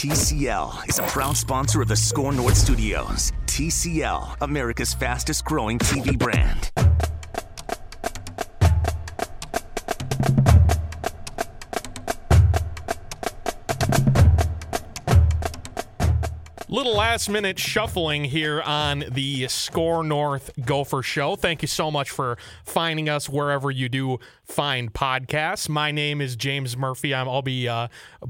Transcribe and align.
TCL 0.00 0.88
is 0.88 0.98
a 0.98 1.02
proud 1.02 1.36
sponsor 1.36 1.82
of 1.82 1.88
the 1.88 1.94
Score 1.94 2.32
North 2.32 2.56
Studios. 2.56 3.32
TCL, 3.44 4.34
America's 4.40 4.94
fastest 4.94 5.44
growing 5.44 5.78
TV 5.78 6.18
brand. 6.18 6.70
Little 16.72 16.94
last 16.94 17.28
minute 17.28 17.58
shuffling 17.58 18.24
here 18.24 18.62
on 18.62 19.04
the 19.10 19.48
Score 19.48 20.02
North 20.02 20.50
Gopher 20.64 21.02
Show. 21.02 21.36
Thank 21.36 21.60
you 21.60 21.68
so 21.68 21.90
much 21.90 22.10
for 22.10 22.38
finding 22.64 23.10
us 23.10 23.28
wherever 23.28 23.70
you 23.70 23.90
do 23.90 24.18
find 24.50 24.92
podcasts. 24.92 25.68
My 25.68 25.90
name 25.90 26.20
is 26.20 26.36
James 26.36 26.76
Murphy. 26.76 27.14
I'm, 27.14 27.28
I'll 27.28 27.42
be 27.42 27.68
uh, 27.68 27.88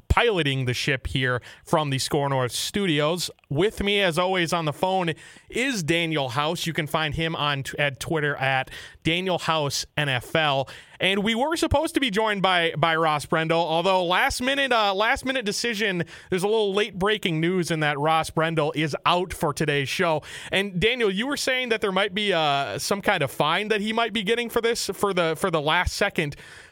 piloting 0.08 0.66
the 0.66 0.74
ship 0.74 1.06
here 1.06 1.40
from 1.64 1.90
the 1.90 1.98
Score 1.98 2.28
North 2.28 2.52
studios. 2.52 3.30
With 3.48 3.82
me, 3.82 4.00
as 4.00 4.18
always, 4.18 4.52
on 4.52 4.64
the 4.64 4.72
phone 4.72 5.14
is 5.48 5.82
Daniel 5.82 6.28
House. 6.28 6.66
You 6.66 6.72
can 6.72 6.86
find 6.86 7.14
him 7.14 7.34
on 7.34 7.62
t- 7.64 7.78
at 7.78 7.98
Twitter 7.98 8.36
at 8.36 8.70
Daniel 9.02 9.38
House 9.38 9.86
NFL. 9.96 10.68
And 11.00 11.24
we 11.24 11.34
were 11.34 11.56
supposed 11.56 11.94
to 11.94 12.00
be 12.00 12.10
joined 12.10 12.42
by 12.42 12.74
by 12.76 12.94
Ross 12.94 13.24
Brendel, 13.24 13.58
although 13.58 14.04
last 14.04 14.42
minute 14.42 14.70
uh, 14.70 14.92
last 14.94 15.24
minute 15.24 15.46
decision. 15.46 16.04
There's 16.28 16.42
a 16.42 16.46
little 16.46 16.74
late 16.74 16.98
breaking 16.98 17.40
news 17.40 17.70
in 17.70 17.80
that 17.80 17.98
Ross 17.98 18.28
Brendel 18.28 18.70
is 18.76 18.94
out 19.06 19.32
for 19.32 19.54
today's 19.54 19.88
show. 19.88 20.22
And 20.52 20.78
Daniel, 20.78 21.10
you 21.10 21.26
were 21.26 21.38
saying 21.38 21.70
that 21.70 21.80
there 21.80 21.90
might 21.90 22.12
be 22.12 22.34
uh, 22.34 22.78
some 22.78 23.00
kind 23.00 23.22
of 23.22 23.30
fine 23.30 23.68
that 23.68 23.80
he 23.80 23.94
might 23.94 24.12
be 24.12 24.22
getting 24.22 24.50
for 24.50 24.60
this 24.60 24.90
for 24.92 25.14
the 25.14 25.34
for 25.36 25.50
the 25.50 25.60
last 25.60 25.94
second. 25.94 26.09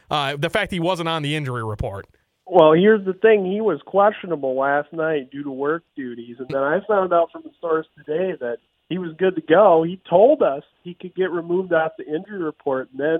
Uh, 0.09 0.35
the 0.37 0.49
fact 0.49 0.71
he 0.71 0.79
wasn't 0.79 1.07
on 1.07 1.21
the 1.21 1.35
injury 1.35 1.63
report. 1.63 2.07
Well, 2.45 2.73
here's 2.73 3.05
the 3.05 3.13
thing. 3.13 3.45
He 3.45 3.61
was 3.61 3.79
questionable 3.85 4.57
last 4.57 4.91
night 4.91 5.29
due 5.29 5.43
to 5.43 5.51
work 5.51 5.83
duties. 5.95 6.37
And 6.39 6.47
then 6.49 6.63
I 6.63 6.79
found 6.87 7.13
out 7.13 7.31
from 7.31 7.43
the 7.43 7.51
source 7.61 7.85
today 7.95 8.35
that 8.39 8.57
he 8.89 8.97
was 8.97 9.15
good 9.19 9.35
to 9.35 9.41
go. 9.41 9.83
He 9.83 10.01
told 10.09 10.41
us 10.41 10.63
he 10.83 10.95
could 10.95 11.13
get 11.13 11.29
removed 11.29 11.73
off 11.73 11.91
the 11.97 12.07
injury 12.07 12.41
report. 12.41 12.89
And 12.91 12.99
then 12.99 13.19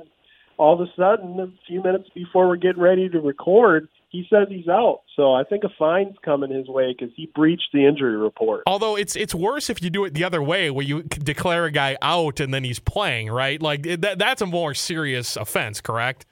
all 0.58 0.74
of 0.74 0.82
a 0.82 0.92
sudden, 0.98 1.40
a 1.40 1.48
few 1.68 1.84
minutes 1.84 2.10
before 2.16 2.48
we're 2.48 2.56
getting 2.56 2.82
ready 2.82 3.08
to 3.08 3.20
record, 3.20 3.88
he 4.10 4.26
says 4.30 4.48
he's 4.50 4.68
out. 4.68 5.02
So 5.16 5.34
I 5.34 5.44
think 5.44 5.64
a 5.64 5.70
fine's 5.78 6.16
coming 6.26 6.52
his 6.52 6.68
way 6.68 6.96
because 6.98 7.14
he 7.16 7.32
breached 7.34 7.70
the 7.74 7.86
injury 7.86 8.18
report. 8.18 8.64
Although 8.66 8.96
it's 8.96 9.16
it's 9.16 9.36
worse 9.36 9.70
if 9.70 9.82
you 9.82 9.90
do 9.90 10.04
it 10.06 10.14
the 10.14 10.24
other 10.24 10.42
way, 10.42 10.72
where 10.72 10.86
you 10.86 11.04
declare 11.04 11.66
a 11.66 11.72
guy 11.72 11.98
out 12.02 12.40
and 12.40 12.54
then 12.54 12.64
he's 12.64 12.80
playing, 12.80 13.30
right? 13.30 13.62
Like 13.62 13.84
that, 13.84 14.18
that's 14.18 14.42
a 14.42 14.48
more 14.48 14.74
serious 14.74 15.36
offense, 15.36 15.80
correct? 15.80 16.26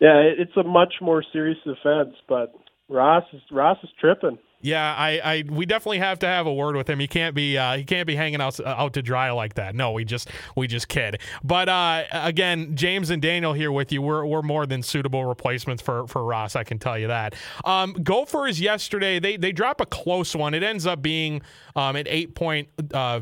Yeah, 0.00 0.16
it's 0.16 0.56
a 0.56 0.64
much 0.64 0.94
more 1.00 1.22
serious 1.32 1.58
offense, 1.66 2.16
but 2.28 2.52
Ross 2.88 3.24
is 3.32 3.42
Ross 3.50 3.78
is 3.84 3.90
tripping. 4.00 4.38
Yeah, 4.62 4.94
I, 4.96 5.20
I, 5.22 5.44
we 5.50 5.66
definitely 5.66 5.98
have 5.98 6.20
to 6.20 6.26
have 6.26 6.46
a 6.46 6.54
word 6.54 6.76
with 6.76 6.88
him. 6.88 7.00
He 7.00 7.08
can't 7.08 7.34
be, 7.34 7.58
uh, 7.58 7.76
he 7.76 7.84
can't 7.84 8.06
be 8.06 8.14
hanging 8.14 8.40
out 8.40 8.58
out 8.64 8.92
to 8.94 9.02
dry 9.02 9.30
like 9.32 9.54
that. 9.54 9.74
No, 9.74 9.90
we 9.92 10.04
just, 10.04 10.30
we 10.56 10.68
just 10.68 10.88
kid. 10.88 11.20
But 11.42 11.68
uh, 11.68 12.04
again, 12.12 12.76
James 12.76 13.10
and 13.10 13.20
Daniel 13.20 13.52
here 13.52 13.72
with 13.72 13.92
you. 13.92 14.00
We're, 14.00 14.24
we're 14.24 14.42
more 14.42 14.64
than 14.64 14.82
suitable 14.82 15.24
replacements 15.24 15.82
for 15.82 16.06
for 16.06 16.24
Ross. 16.24 16.54
I 16.54 16.64
can 16.64 16.78
tell 16.78 16.98
you 16.98 17.08
that. 17.08 17.34
Um, 17.64 17.92
Gophers 17.92 18.60
yesterday, 18.60 19.18
they 19.18 19.36
they 19.36 19.50
drop 19.50 19.80
a 19.80 19.86
close 19.86 20.34
one. 20.36 20.54
It 20.54 20.62
ends 20.62 20.86
up 20.86 21.02
being 21.02 21.42
um, 21.74 21.96
an 21.96 22.06
eight 22.06 22.34
point, 22.34 22.68
uh, 22.94 23.20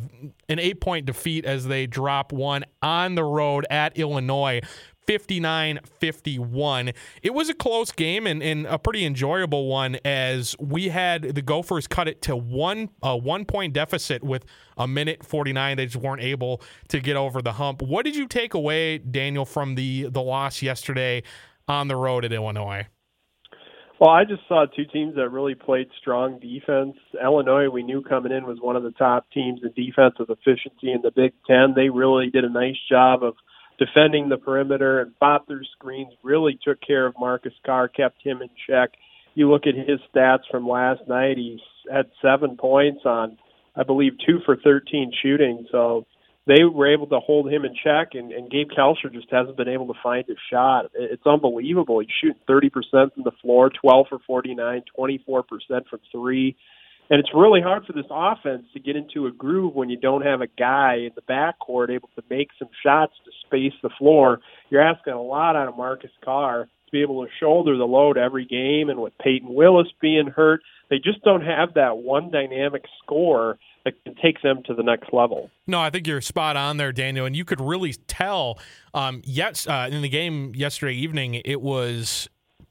an 0.48 0.58
eight 0.58 0.80
point 0.80 1.06
defeat 1.06 1.47
as 1.47 1.66
they 1.66 1.86
drop 1.86 2.32
one 2.32 2.64
on 2.82 3.14
the 3.14 3.25
road 3.25 3.66
at 3.70 3.97
Illinois. 3.97 4.60
59 5.06 5.80
51. 5.84 6.92
It 7.22 7.34
was 7.34 7.48
a 7.48 7.54
close 7.54 7.92
game 7.92 8.26
and, 8.26 8.42
and, 8.42 8.66
a 8.66 8.78
pretty 8.78 9.04
enjoyable 9.04 9.66
one 9.66 9.98
as 10.04 10.54
we 10.60 10.88
had 10.88 11.22
the 11.34 11.42
Gophers 11.42 11.86
cut 11.86 12.06
it 12.06 12.22
to 12.22 12.36
one 12.36 12.90
uh, 13.02 13.16
one 13.16 13.44
point 13.44 13.72
deficit 13.72 14.22
with 14.22 14.44
a 14.76 14.86
minute 14.86 15.24
49. 15.24 15.76
They 15.76 15.86
just 15.86 15.96
weren't 15.96 16.22
able 16.22 16.62
to 16.88 17.00
get 17.00 17.16
over 17.16 17.42
the 17.42 17.52
hump. 17.52 17.82
What 17.82 18.04
did 18.04 18.16
you 18.16 18.26
take 18.26 18.54
away, 18.54 18.98
Daniel, 18.98 19.44
from 19.44 19.75
the, 19.75 20.08
the 20.10 20.22
loss 20.22 20.62
yesterday 20.62 21.22
on 21.66 21.88
the 21.88 21.96
road 21.96 22.25
at 22.25 22.32
Illinois? 22.32 22.86
Well, 24.00 24.08
I 24.08 24.25
just 24.25 24.41
saw 24.48 24.64
two 24.64 24.86
teams 24.86 25.14
that 25.16 25.28
really 25.28 25.54
played 25.54 25.88
strong 26.00 26.41
defense. 26.41 26.96
Illinois, 27.22 27.69
we 27.69 27.82
knew 27.82 28.02
coming 28.02 28.32
in, 28.32 28.46
was 28.46 28.56
one 28.58 28.75
of 28.75 28.82
the 28.82 28.92
top 28.92 29.26
teams 29.30 29.60
in 29.62 29.72
defensive 29.72 30.30
efficiency 30.30 30.91
in 30.91 31.02
the 31.02 31.10
Big 31.14 31.32
Ten. 31.46 31.75
They 31.76 31.91
really 31.91 32.30
did 32.30 32.44
a 32.44 32.48
nice 32.48 32.78
job 32.88 33.22
of 33.22 33.34
defending 33.80 34.28
the 34.28 34.36
perimeter 34.36 35.00
and 35.00 35.12
fought 35.18 35.46
through 35.46 35.64
screens, 35.72 36.12
really 36.22 36.58
took 36.62 36.78
care 36.80 37.06
of 37.06 37.14
Marcus 37.18 37.54
Carr, 37.64 37.88
kept 37.88 38.22
him 38.22 38.42
in 38.42 38.50
check. 38.68 38.91
You 39.34 39.50
look 39.50 39.62
at 39.66 39.74
his 39.74 39.98
stats 40.14 40.42
from 40.50 40.68
last 40.68 41.00
night, 41.08 41.38
he 41.38 41.58
had 41.90 42.10
seven 42.20 42.56
points 42.58 43.00
on, 43.06 43.38
I 43.74 43.82
believe, 43.82 44.12
two 44.26 44.40
for 44.44 44.56
13 44.56 45.12
shooting. 45.22 45.66
So 45.72 46.06
they 46.46 46.64
were 46.64 46.92
able 46.92 47.06
to 47.06 47.20
hold 47.20 47.50
him 47.50 47.64
in 47.64 47.74
check, 47.82 48.10
and, 48.12 48.32
and 48.32 48.50
Gabe 48.50 48.69
Kalscheur 48.76 49.12
just 49.12 49.30
hasn't 49.30 49.56
been 49.56 49.69
able 49.69 49.86
to 49.86 49.98
find 50.02 50.26
his 50.26 50.36
shot. 50.52 50.90
It's 50.94 51.26
unbelievable. 51.26 52.00
He's 52.00 52.08
shooting 52.20 52.40
30% 52.48 53.14
from 53.14 53.24
the 53.24 53.32
floor, 53.40 53.70
12 53.70 54.06
for 54.08 54.19
49, 54.26 54.82
24% 54.98 55.44
from 55.88 56.00
three. 56.12 56.56
And 57.10 57.19
it's 57.19 57.34
really 57.34 57.60
hard 57.60 57.84
for 57.84 57.93
this 57.93 58.06
offense 58.09 58.66
to 58.72 58.78
get 58.78 58.94
into 58.94 59.26
a 59.26 59.32
groove 59.32 59.75
when 59.75 59.91
you 59.91 59.97
don't 59.97 60.22
have 60.22 60.41
a 60.41 60.47
guy 60.47 60.94
in 60.94 61.10
the 61.16 61.22
backcourt 61.22 61.91
able 61.91 62.09
to 62.15 62.22
make 62.31 62.50
some 62.56 62.69
shots 62.84 63.15
to 63.25 63.31
space 63.44 63.72
the 63.82 63.91
floor. 63.98 64.38
You're 64.71 64.81
asking 64.81 65.15
a 65.15 65.22
lot 65.22 65.56
out 65.56 65.66
of 65.66 65.76
Marcus 65.76 66.12
Carr 66.25 66.65
to 66.66 66.93
be 66.93 67.03
able 67.03 67.25
to 67.25 67.31
shoulder 67.41 67.76
the 67.76 67.84
load 67.84 68.16
every 68.16 68.47
game. 68.47 68.88
And 68.88 69.00
with 69.00 69.12
Payton 69.19 69.53
Willis 69.53 69.88
being 70.00 70.28
hurt, 70.28 70.60
they 70.88 70.99
just 70.99 71.22
don't 71.22 71.44
have 71.44 71.75
that 71.75 71.99
one 71.99 72.31
dynamic 72.31 72.84
score 73.03 73.59
that 73.84 73.94
can 74.04 74.15
take 74.22 74.41
them 74.43 74.62
to 74.66 74.75
the 74.75 74.82
next 74.82 75.12
level. 75.12 75.50
No, 75.66 75.81
I 75.81 75.91
think 75.91 76.06
you're 76.06 76.20
spot 76.20 76.56
on 76.56 76.76
there, 76.76 76.93
Daniel. 76.93 77.26
And 77.26 77.34
you 77.34 77.44
could 77.44 77.60
really 77.60 77.94
tell, 78.06 78.59
um, 78.94 79.22
yes, 79.25 79.66
uh, 79.66 79.88
in 79.91 80.03
the 80.03 80.09
game 80.09 80.53
yesterday 80.54 80.94
evening, 80.94 81.43
it 81.44 81.60
was 81.60 82.28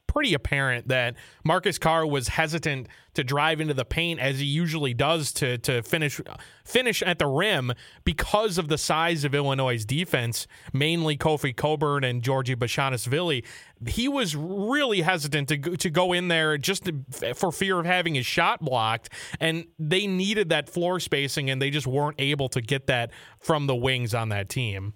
pretty 0.10 0.34
apparent 0.34 0.88
that 0.88 1.16
Marcus 1.46 1.78
Carr 1.78 2.06
was 2.06 2.30
hesitant 2.30 2.88
to 3.14 3.24
drive 3.24 3.62
into 3.62 3.76
the 3.76 3.86
paint 3.86 4.20
as 4.20 4.40
he 4.40 4.46
usually 4.46 4.94
does 4.94 5.32
to 5.34 5.60
to 5.60 5.84
finish 5.84 6.20
finish 6.66 7.04
at 7.04 7.20
the 7.20 7.28
rim 7.28 7.72
because 8.04 8.58
of 8.58 8.70
the 8.70 8.78
size 8.78 9.24
of 9.24 9.36
Illinois' 9.36 9.86
defense, 9.86 10.48
mainly 10.74 11.16
Kofi 11.16 11.56
Cockburn 11.56 12.04
and 12.04 12.24
Giorgi 12.24 12.56
Bezhanishvili. 12.56 13.46
He 13.88 14.08
was 14.08 14.36
really 14.36 15.02
hesitant 15.02 15.48
to 15.50 15.58
go, 15.58 15.76
to 15.76 15.90
go 15.90 16.12
in 16.12 16.28
there 16.28 16.58
just 16.58 16.86
to, 16.86 17.34
for 17.36 17.52
fear 17.52 17.80
of 17.80 17.86
having 17.86 18.16
his 18.16 18.26
shot 18.26 18.62
blocked, 18.62 19.10
and 19.40 19.66
they 19.78 20.08
needed 20.08 20.50
that 20.50 20.70
floor 20.70 21.00
spacing, 21.00 21.50
and 21.50 21.62
they 21.62 21.70
just 21.70 21.88
weren't 21.88 22.20
able 22.20 22.50
to 22.50 22.62
get 22.62 22.88
that 22.88 23.12
from 23.40 23.68
the 23.68 23.76
wings 23.76 24.14
on 24.16 24.30
that 24.30 24.50
team. 24.50 24.94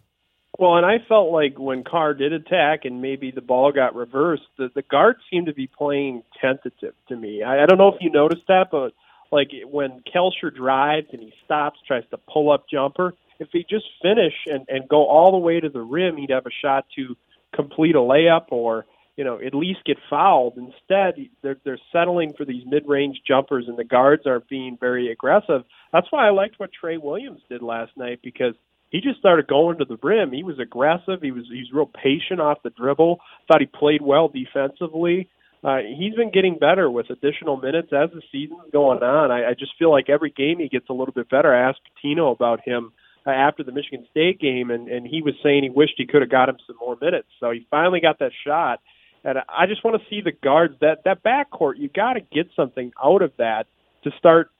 Well, 0.59 0.77
and 0.77 0.85
I 0.85 0.99
felt 1.07 1.31
like 1.31 1.57
when 1.57 1.83
Carr 1.83 2.13
did 2.13 2.31
attack 2.31 2.85
and 2.85 3.01
maybe 3.01 3.31
the 3.31 3.41
ball 3.41 3.71
got 3.71 3.95
reversed, 3.95 4.43
the, 4.57 4.69
the 4.75 4.83
guards 4.83 5.19
seemed 5.31 5.47
to 5.47 5.53
be 5.53 5.67
playing 5.67 6.23
tentative 6.39 6.93
to 7.07 7.15
me. 7.15 7.41
I, 7.41 7.63
I 7.63 7.65
don't 7.65 7.79
know 7.79 7.87
if 7.87 8.01
you 8.01 8.11
noticed 8.11 8.43
that, 8.47 8.67
but 8.71 8.93
like 9.31 9.49
when 9.65 10.03
Kalscheur 10.13 10.55
drives 10.55 11.07
and 11.11 11.21
he 11.21 11.33
stops, 11.43 11.79
tries 11.87 12.03
to 12.11 12.17
pull 12.31 12.51
up 12.51 12.65
jumper, 12.71 13.15
if 13.39 13.49
he 13.51 13.65
just 13.67 13.85
finish 14.01 14.33
and, 14.45 14.65
and 14.69 14.87
go 14.87 15.07
all 15.07 15.31
the 15.31 15.39
way 15.39 15.59
to 15.59 15.69
the 15.69 15.81
rim, 15.81 16.17
he'd 16.17 16.29
have 16.29 16.45
a 16.45 16.51
shot 16.61 16.85
to 16.97 17.15
complete 17.53 17.95
a 17.95 17.99
layup 17.99 18.45
or 18.49 18.85
you 19.15 19.23
know 19.23 19.39
at 19.39 19.55
least 19.55 19.79
get 19.85 19.97
fouled. 20.09 20.57
Instead, 20.57 21.15
they're 21.41 21.57
they're 21.65 21.79
settling 21.91 22.33
for 22.37 22.45
these 22.45 22.63
mid-range 22.65 23.21
jumpers, 23.27 23.65
and 23.67 23.77
the 23.77 23.83
guards 23.83 24.23
aren't 24.25 24.47
being 24.49 24.77
very 24.79 25.11
aggressive. 25.11 25.63
That's 25.91 26.07
why 26.11 26.27
I 26.27 26.31
liked 26.31 26.59
what 26.59 26.71
Tre' 26.71 26.97
Williams 26.97 27.41
did 27.49 27.61
last 27.61 27.91
night 27.97 28.19
because 28.23 28.53
he 28.93 29.01
just 29.01 29.19
started 29.19 29.47
going 29.47 29.79
to 29.79 29.85
the 29.85 29.97
rim. 30.01 30.31
He 30.31 30.43
was 30.43 30.59
aggressive. 30.59 31.21
He 31.21 31.31
was 31.31 31.45
he's 31.51 31.73
real 31.73 31.89
patient 32.01 32.39
off 32.39 32.63
the 32.63 32.69
dribble. 32.69 33.19
Thought 33.47 33.61
he 33.61 33.65
played 33.65 34.03
well 34.03 34.29
defensively. 34.29 35.27
Uh, 35.63 35.79
he's 35.97 36.13
been 36.13 36.31
getting 36.31 36.59
better 36.59 36.91
with 36.91 37.09
additional 37.09 37.57
minutes 37.57 37.87
as 37.91 38.11
the 38.11 38.21
season's 38.31 38.71
going 38.71 39.01
on. 39.01 39.31
I, 39.31 39.49
I 39.49 39.53
just 39.57 39.71
feel 39.79 39.89
like 39.89 40.09
every 40.09 40.29
game 40.29 40.59
he 40.59 40.69
gets 40.69 40.89
a 40.89 40.93
little 40.93 41.13
bit 41.13 41.29
better. 41.29 41.53
I 41.53 41.69
asked 41.69 41.79
Pitino 42.05 42.31
about 42.31 42.61
him 42.63 42.91
uh, 43.25 43.31
after 43.31 43.63
the 43.63 43.71
Michigan 43.71 44.05
State 44.11 44.39
game, 44.39 44.69
and, 44.69 44.87
and 44.87 45.07
he 45.07 45.23
was 45.23 45.33
saying 45.41 45.63
he 45.63 45.69
wished 45.69 45.93
he 45.97 46.05
could 46.05 46.21
have 46.21 46.29
got 46.29 46.49
him 46.49 46.57
some 46.67 46.75
more 46.79 46.97
minutes. 47.01 47.29
So 47.39 47.49
he 47.49 47.65
finally 47.71 47.99
got 47.99 48.19
that 48.19 48.33
shot. 48.45 48.79
And 49.23 49.39
I 49.49 49.65
just 49.65 49.83
want 49.83 49.99
to 49.99 50.07
see 50.09 50.21
the 50.21 50.33
guards 50.33 50.75
that 50.81 51.05
that 51.05 51.23
backcourt. 51.23 51.77
You 51.77 51.89
got 51.89 52.13
to 52.13 52.19
get 52.19 52.47
something 52.55 52.91
out 53.03 53.23
of 53.23 53.31
that 53.37 53.65
to 54.03 54.11
start 54.19 54.51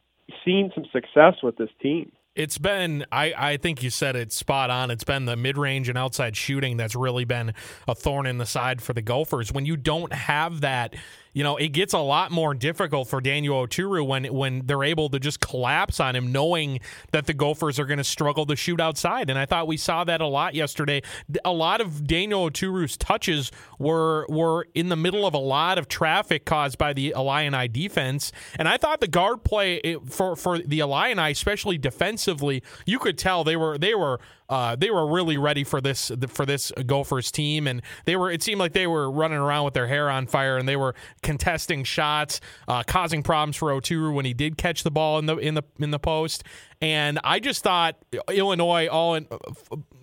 seeing 0.44 0.72
some 0.74 0.86
success 0.92 1.36
with 1.44 1.57
this 1.57 1.69
team. 1.81 2.12
It's 2.35 2.57
been, 2.57 3.06
I, 3.12 3.33
I 3.38 3.57
think 3.57 3.83
you 3.83 3.91
said 3.91 4.15
it 4.15 4.31
spot 4.31 4.71
on. 4.71 4.89
It's 4.89 5.03
been 5.03 5.25
the 5.25 5.35
mid 5.35 5.56
range 5.56 5.88
and 5.88 5.97
outside 5.97 6.35
shooting 6.35 6.77
that's 6.77 6.95
really 6.95 7.25
been 7.25 7.53
a 7.88 7.94
thorn 7.94 8.25
in 8.25 8.39
the 8.39 8.45
side 8.45 8.81
for 8.81 8.94
the 8.94 9.03
Gophers. 9.03 9.51
When 9.51 9.68
you 9.68 9.77
don't 9.77 10.12
have 10.12 10.62
that 10.62 10.95
you 11.33 11.44
know, 11.44 11.57
it 11.57 11.69
gets 11.69 11.94
a 11.94 12.00
lot 12.00 12.31
more 12.31 12.53
difficult 12.53 13.07
for 13.07 13.19
Daniel 13.19 13.65
Oturu 13.65 14.06
when 14.06 14.25
when 14.25 14.65
they're 14.65 14.83
able 14.83 15.09
to 15.09 15.19
just 15.19 15.39
collapse 15.39 16.00
on 16.00 16.15
him, 16.15 16.31
knowing 16.31 16.80
that 17.12 17.25
the 17.25 17.33
Gophers 17.33 17.80
are 17.80 17.85
going 17.85 17.97
to 17.97 18.03
struggle 18.03 18.45
to 18.45 18.56
shoot 18.56 18.80
outside. 18.80 19.30
And 19.30 19.39
I 19.39 19.45
thought 19.45 19.68
we 19.68 19.77
saw 19.77 20.03
that 20.03 20.21
a 20.21 20.27
lot 20.27 20.53
yesterday. 20.53 21.01
A 21.44 21.51
lot 21.51 21.81
of 21.81 22.06
Daniel 22.06 22.50
Oturu's 22.50 22.97
touches 22.97 23.51
were 23.80 24.25
were 24.30 24.68
in 24.75 24.89
the 24.89 24.95
middle 24.95 25.25
of 25.25 25.33
a 25.33 25.39
lot 25.39 25.77
of 25.77 25.88
traffic 25.88 26.45
caused 26.45 26.77
by 26.77 26.94
the 26.94 27.13
Illini 27.15 27.68
defense, 27.68 28.31
and 28.57 28.68
I 28.68 28.77
thought 28.77 29.00
the 29.00 29.07
guard 29.07 29.44
play 29.44 29.97
for 30.07 30.35
for 30.35 30.59
the 30.59 30.80
Illini, 30.80 31.31
especially 31.31 31.77
defensively, 31.77 32.63
you 32.85 33.00
could 33.00 33.18
tell 33.18 33.44
they 33.44 33.56
were 33.56 33.77
they 33.77 33.95
were 33.95 34.19
uh, 34.54 34.76
they 34.76 34.92
were 34.92 35.08
really 35.08 35.36
ready 35.36 35.64
for 35.64 35.82
this 35.82 36.12
for 36.28 36.46
this 36.46 36.72
Gophers 36.86 37.32
team, 37.32 37.66
and 37.66 37.82
they 38.06 38.16
were. 38.16 38.30
It 38.30 38.44
seemed 38.44 38.60
like 38.60 38.74
they 38.74 38.86
were 38.86 39.10
running 39.10 39.40
around 39.40 39.66
with 39.66 39.74
their 39.74 39.88
hair 39.88 40.12
on 40.12 40.28
fire, 40.28 40.58
and 40.58 40.70
they 40.70 40.76
were 40.76 40.94
contesting 41.24 41.84
shots, 41.84 42.40
uh, 42.68 42.84
causing 42.84 43.24
problems 43.24 43.56
for 43.56 43.70
Oturu 43.70 44.14
when 44.14 44.26
he 44.26 44.34
did 44.36 44.56
catch 44.56 44.84
the 44.84 44.92
ball 44.92 45.18
in 45.18 45.26
the 45.26 45.38
in 45.38 45.56
the 45.56 45.64
in 45.80 45.90
the 45.90 45.98
post. 45.98 46.44
And 46.82 47.20
I 47.24 47.40
just 47.40 47.64
thought 47.64 47.96
Illinois, 48.30 48.88
all 48.88 49.16
in 49.16 49.26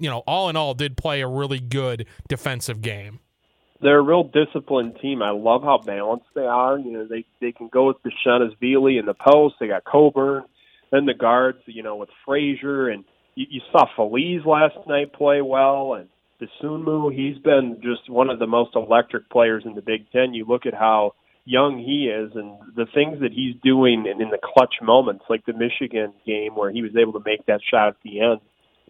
you 0.00 0.10
know, 0.10 0.24
all 0.26 0.48
in 0.48 0.56
all, 0.56 0.74
did 0.74 0.96
play 0.96 1.20
a 1.20 1.28
really 1.28 1.60
good 1.60 2.06
defensive 2.28 2.82
game. 2.82 3.20
They're 3.80 4.00
a 4.00 4.02
real 4.02 4.24
disciplined 4.24 4.98
team. 5.00 5.22
I 5.22 5.30
love 5.30 5.62
how 5.62 5.78
balanced 5.78 6.26
they 6.34 6.46
are. 6.46 6.76
You 6.76 6.90
know, 6.90 7.06
they 7.06 7.24
they 7.40 7.52
can 7.52 7.68
go 7.68 7.86
with 7.86 7.98
Bezhanishvili 8.02 8.98
in 8.98 9.06
the 9.06 9.14
post. 9.14 9.54
They 9.60 9.68
got 9.68 9.84
Cockburn, 9.84 10.42
then 10.90 11.06
the 11.06 11.14
guards. 11.14 11.60
You 11.66 11.84
know, 11.84 11.94
with 11.94 12.08
Frazier 12.26 12.88
and 12.88 13.04
you, 13.34 13.46
you 13.50 13.60
saw 13.72 13.86
Feliz 13.96 14.44
last 14.44 14.76
night 14.86 15.12
play 15.12 15.40
well, 15.40 15.94
and 15.94 16.08
Dosunmu, 16.40 17.14
he's 17.14 17.40
been 17.42 17.80
just 17.82 18.08
one 18.08 18.30
of 18.30 18.38
the 18.38 18.46
most 18.46 18.74
electric 18.74 19.28
players 19.30 19.64
in 19.66 19.74
the 19.74 19.82
Big 19.82 20.10
Ten. 20.10 20.34
You 20.34 20.46
look 20.46 20.66
at 20.66 20.74
how 20.74 21.14
young 21.44 21.78
he 21.78 22.06
is 22.06 22.32
and 22.34 22.58
the 22.76 22.86
things 22.94 23.20
that 23.20 23.32
he's 23.32 23.54
doing 23.62 24.06
in, 24.06 24.20
in 24.20 24.30
the 24.30 24.38
clutch 24.42 24.74
moments, 24.82 25.24
like 25.28 25.44
the 25.46 25.52
Michigan 25.52 26.12
game 26.26 26.54
where 26.54 26.70
he 26.70 26.82
was 26.82 26.92
able 27.00 27.12
to 27.12 27.22
make 27.24 27.44
that 27.46 27.60
shot 27.68 27.88
at 27.88 27.96
the 28.04 28.20
end. 28.20 28.40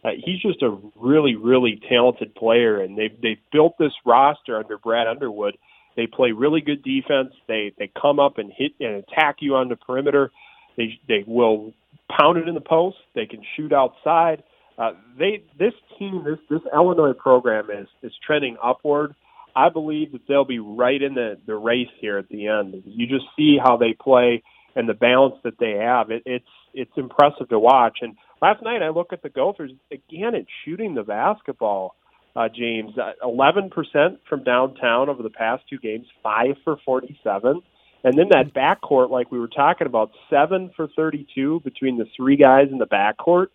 Uh, 0.03 0.09
he's 0.23 0.41
just 0.41 0.61
a 0.63 0.77
really, 0.95 1.35
really 1.35 1.79
talented 1.87 2.33
player, 2.33 2.81
and 2.81 2.97
they've 2.97 3.19
they've 3.21 3.41
built 3.51 3.77
this 3.77 3.93
roster 4.05 4.57
under 4.57 4.77
Brad 4.77 5.07
Underwood. 5.07 5.57
They 5.95 6.07
play 6.07 6.31
really 6.31 6.61
good 6.61 6.83
defense. 6.83 7.33
They 7.47 7.73
they 7.77 7.91
come 7.99 8.19
up 8.19 8.37
and 8.37 8.51
hit 8.55 8.71
and 8.79 8.95
attack 8.95 9.37
you 9.41 9.55
on 9.55 9.69
the 9.69 9.75
perimeter. 9.75 10.31
They 10.75 10.99
they 11.07 11.23
will 11.27 11.73
pound 12.17 12.37
it 12.37 12.47
in 12.47 12.55
the 12.55 12.61
post. 12.61 12.97
They 13.15 13.25
can 13.25 13.41
shoot 13.55 13.73
outside. 13.73 14.43
Uh, 14.77 14.91
they 15.17 15.43
this 15.59 15.73
team, 15.97 16.23
this 16.25 16.39
this 16.49 16.61
Illinois 16.73 17.13
program 17.13 17.69
is 17.69 17.87
is 18.01 18.11
trending 18.25 18.57
upward. 18.63 19.13
I 19.55 19.69
believe 19.69 20.13
that 20.13 20.21
they'll 20.27 20.45
be 20.45 20.59
right 20.59 21.01
in 21.01 21.13
the 21.13 21.37
the 21.45 21.55
race 21.55 21.89
here 21.99 22.17
at 22.17 22.29
the 22.29 22.47
end. 22.47 22.81
You 22.85 23.07
just 23.07 23.25
see 23.35 23.57
how 23.63 23.77
they 23.77 23.93
play 23.93 24.43
and 24.75 24.87
the 24.87 24.93
balance 24.93 25.35
that 25.43 25.59
they 25.59 25.71
have. 25.71 26.09
It, 26.09 26.23
it's 26.25 26.45
it's 26.73 26.91
impressive 26.95 27.49
to 27.49 27.59
watch. 27.59 27.97
And 28.01 28.15
last 28.41 28.63
night 28.63 28.81
I 28.81 28.89
look 28.89 29.11
at 29.11 29.21
the 29.21 29.29
Gophers 29.29 29.71
again 29.91 30.35
at 30.35 30.45
shooting 30.63 30.95
the 30.95 31.03
basketball. 31.03 31.95
Uh, 32.33 32.47
James, 32.47 32.97
uh, 32.97 33.11
eleven 33.21 33.69
percent 33.69 34.21
from 34.29 34.43
downtown 34.45 35.09
over 35.09 35.21
the 35.21 35.29
past 35.29 35.63
two 35.69 35.77
games, 35.77 36.05
five 36.23 36.55
for 36.63 36.77
forty-seven. 36.85 37.61
And 38.03 38.17
then 38.17 38.29
that 38.31 38.53
backcourt, 38.53 39.09
like 39.09 39.31
we 39.31 39.39
were 39.39 39.47
talking 39.47 39.87
about, 39.87 40.11
seven 40.29 40.71
for 40.75 40.87
32 40.95 41.61
between 41.63 41.97
the 41.97 42.05
three 42.15 42.35
guys 42.35 42.67
in 42.71 42.79
the 42.79 42.87
backcourt. 42.87 43.47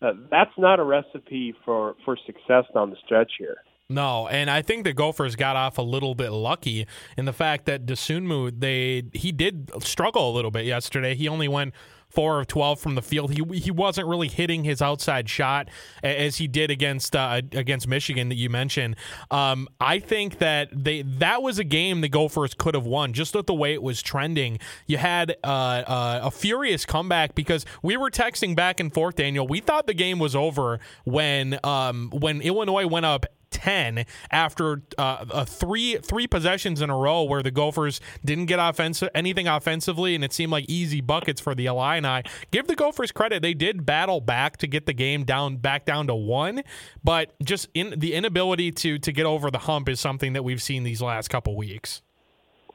Uh, 0.00 0.12
that's 0.30 0.50
not 0.58 0.80
a 0.80 0.84
recipe 0.84 1.54
for, 1.64 1.94
for 2.04 2.16
success 2.26 2.64
down 2.74 2.90
the 2.90 2.96
stretch 3.04 3.32
here. 3.38 3.58
No, 3.88 4.26
and 4.28 4.48
I 4.48 4.62
think 4.62 4.84
the 4.84 4.94
Gophers 4.94 5.36
got 5.36 5.54
off 5.54 5.76
a 5.76 5.82
little 5.82 6.14
bit 6.14 6.30
lucky 6.30 6.86
in 7.16 7.26
the 7.26 7.32
fact 7.32 7.66
that 7.66 7.84
Dosunmu 7.84 8.58
they 8.58 9.02
he 9.12 9.32
did 9.32 9.70
struggle 9.82 10.30
a 10.30 10.34
little 10.34 10.50
bit 10.50 10.64
yesterday. 10.64 11.14
He 11.14 11.28
only 11.28 11.48
went 11.48 11.74
four 12.12 12.40
of 12.40 12.46
12 12.46 12.78
from 12.78 12.94
the 12.94 13.02
field. 13.02 13.32
He 13.32 13.42
he 13.58 13.70
wasn't 13.70 14.06
really 14.06 14.28
hitting 14.28 14.64
his 14.64 14.82
outside 14.82 15.28
shot 15.28 15.68
as 16.02 16.36
he 16.36 16.46
did 16.46 16.70
against 16.70 17.16
uh, 17.16 17.42
against 17.52 17.88
Michigan 17.88 18.28
that 18.28 18.36
you 18.36 18.50
mentioned. 18.50 18.96
Um, 19.30 19.68
I 19.80 19.98
think 19.98 20.38
that 20.38 20.68
they 20.72 21.02
that 21.02 21.42
was 21.42 21.58
a 21.58 21.64
game 21.64 22.00
the 22.00 22.08
Gophers 22.08 22.54
could 22.54 22.74
have 22.74 22.86
won 22.86 23.12
just 23.12 23.34
with 23.34 23.46
the 23.46 23.54
way 23.54 23.72
it 23.72 23.82
was 23.82 24.02
trending. 24.02 24.58
You 24.86 24.98
had 24.98 25.36
uh, 25.42 25.46
uh, 25.46 26.20
a 26.24 26.30
furious 26.30 26.84
comeback 26.84 27.34
because 27.34 27.64
we 27.82 27.96
were 27.96 28.10
texting 28.10 28.54
back 28.54 28.80
and 28.80 28.92
forth, 28.92 29.16
Daniel. 29.16 29.46
We 29.46 29.60
thought 29.60 29.86
the 29.86 29.94
game 29.94 30.18
was 30.18 30.36
over 30.36 30.80
when 31.04 31.58
um, 31.64 32.10
when 32.12 32.40
Illinois 32.42 32.86
went 32.86 33.06
up 33.06 33.26
10 33.52 34.04
after 34.30 34.82
uh, 34.98 35.24
a 35.30 35.46
three 35.46 35.96
three 35.98 36.26
possessions 36.26 36.80
in 36.80 36.90
a 36.90 36.96
row 36.96 37.22
where 37.22 37.42
the 37.42 37.50
Gophers 37.50 38.00
didn't 38.24 38.46
get 38.46 38.58
offensive 38.58 39.10
anything 39.14 39.46
offensively 39.46 40.14
and 40.14 40.24
it 40.24 40.32
seemed 40.32 40.50
like 40.50 40.64
easy 40.68 41.00
buckets 41.00 41.40
for 41.40 41.54
the 41.54 41.66
Illini. 41.66 42.22
Give 42.50 42.66
the 42.66 42.76
Gophers 42.76 43.12
credit; 43.12 43.42
they 43.42 43.54
did 43.54 43.86
battle 43.86 44.20
back 44.20 44.56
to 44.58 44.66
get 44.66 44.86
the 44.86 44.92
game 44.92 45.24
down 45.24 45.56
back 45.56 45.84
down 45.84 46.06
to 46.08 46.14
one, 46.14 46.62
but 47.04 47.34
just 47.42 47.68
in 47.74 47.94
the 47.98 48.14
inability 48.14 48.72
to 48.72 48.98
to 48.98 49.12
get 49.12 49.26
over 49.26 49.50
the 49.50 49.58
hump 49.58 49.88
is 49.88 50.00
something 50.00 50.32
that 50.32 50.42
we've 50.42 50.62
seen 50.62 50.82
these 50.82 51.02
last 51.02 51.28
couple 51.28 51.56
weeks. 51.56 52.02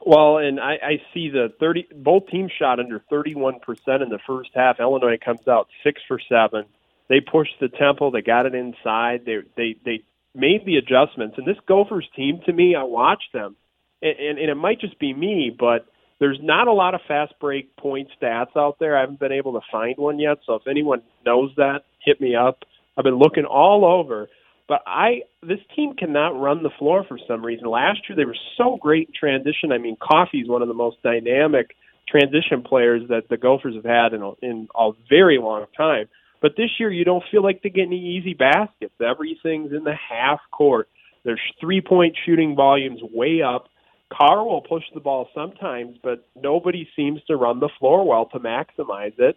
Well, 0.00 0.38
and 0.38 0.60
I, 0.60 0.74
I 0.82 1.02
see 1.12 1.28
the 1.28 1.52
thirty 1.60 1.86
both 1.94 2.28
teams 2.28 2.52
shot 2.58 2.78
under 2.80 3.00
thirty 3.10 3.34
one 3.34 3.60
percent 3.60 4.02
in 4.02 4.08
the 4.08 4.20
first 4.26 4.50
half. 4.54 4.80
Illinois 4.80 5.18
comes 5.22 5.46
out 5.48 5.68
six 5.82 6.00
for 6.06 6.20
seven. 6.28 6.64
They 7.08 7.20
pushed 7.20 7.58
the 7.60 7.68
tempo. 7.68 8.10
They 8.10 8.22
got 8.22 8.46
it 8.46 8.54
inside. 8.54 9.24
They 9.24 9.38
they 9.56 9.76
they 9.84 10.02
made 10.34 10.64
the 10.64 10.76
adjustments. 10.76 11.36
And 11.38 11.46
this 11.46 11.56
Gophers 11.66 12.08
team, 12.14 12.40
to 12.46 12.52
me, 12.52 12.74
I 12.74 12.82
watch 12.84 13.22
them, 13.32 13.56
and, 14.02 14.18
and, 14.18 14.38
and 14.38 14.50
it 14.50 14.54
might 14.54 14.80
just 14.80 14.98
be 14.98 15.12
me, 15.12 15.54
but 15.56 15.86
there's 16.20 16.38
not 16.42 16.68
a 16.68 16.72
lot 16.72 16.94
of 16.94 17.00
fast 17.06 17.34
break 17.40 17.76
point 17.76 18.08
stats 18.20 18.56
out 18.56 18.78
there. 18.80 18.96
I 18.96 19.00
haven't 19.00 19.20
been 19.20 19.32
able 19.32 19.52
to 19.52 19.60
find 19.70 19.96
one 19.96 20.18
yet. 20.18 20.38
So 20.46 20.54
if 20.54 20.66
anyone 20.68 21.02
knows 21.24 21.50
that, 21.56 21.80
hit 22.04 22.20
me 22.20 22.34
up. 22.34 22.64
I've 22.96 23.04
been 23.04 23.18
looking 23.18 23.44
all 23.44 23.84
over. 23.84 24.28
But 24.68 24.82
I 24.86 25.22
this 25.42 25.60
team 25.74 25.94
cannot 25.94 26.38
run 26.38 26.62
the 26.62 26.70
floor 26.78 27.04
for 27.08 27.18
some 27.26 27.44
reason. 27.44 27.70
Last 27.70 28.00
year 28.08 28.16
they 28.16 28.26
were 28.26 28.36
so 28.58 28.76
great 28.80 29.08
in 29.08 29.14
transition. 29.18 29.72
I 29.72 29.78
mean, 29.78 29.96
Coffey's 29.96 30.46
one 30.46 30.60
of 30.60 30.68
the 30.68 30.74
most 30.74 31.02
dynamic 31.02 31.74
transition 32.06 32.62
players 32.62 33.02
that 33.08 33.28
the 33.30 33.38
Gophers 33.38 33.74
have 33.76 33.84
had 33.84 34.12
in 34.12 34.22
a, 34.22 34.32
in 34.42 34.68
a 34.76 34.90
very 35.08 35.38
long 35.38 35.64
time. 35.76 36.08
But 36.40 36.52
this 36.56 36.70
year, 36.78 36.90
you 36.90 37.04
don't 37.04 37.24
feel 37.30 37.42
like 37.42 37.62
they 37.62 37.70
get 37.70 37.86
any 37.86 38.16
easy 38.16 38.34
baskets. 38.34 38.94
Everything's 39.00 39.72
in 39.72 39.84
the 39.84 39.94
half 39.94 40.40
court. 40.52 40.88
There's 41.24 41.40
three 41.60 41.80
point 41.80 42.16
shooting 42.24 42.54
volumes 42.54 43.00
way 43.02 43.42
up. 43.42 43.68
Carr 44.12 44.44
will 44.44 44.62
push 44.62 44.84
the 44.94 45.00
ball 45.00 45.28
sometimes, 45.34 45.98
but 46.02 46.26
nobody 46.34 46.88
seems 46.96 47.22
to 47.24 47.36
run 47.36 47.60
the 47.60 47.68
floor 47.78 48.06
well 48.06 48.26
to 48.26 48.38
maximize 48.38 49.18
it. 49.18 49.36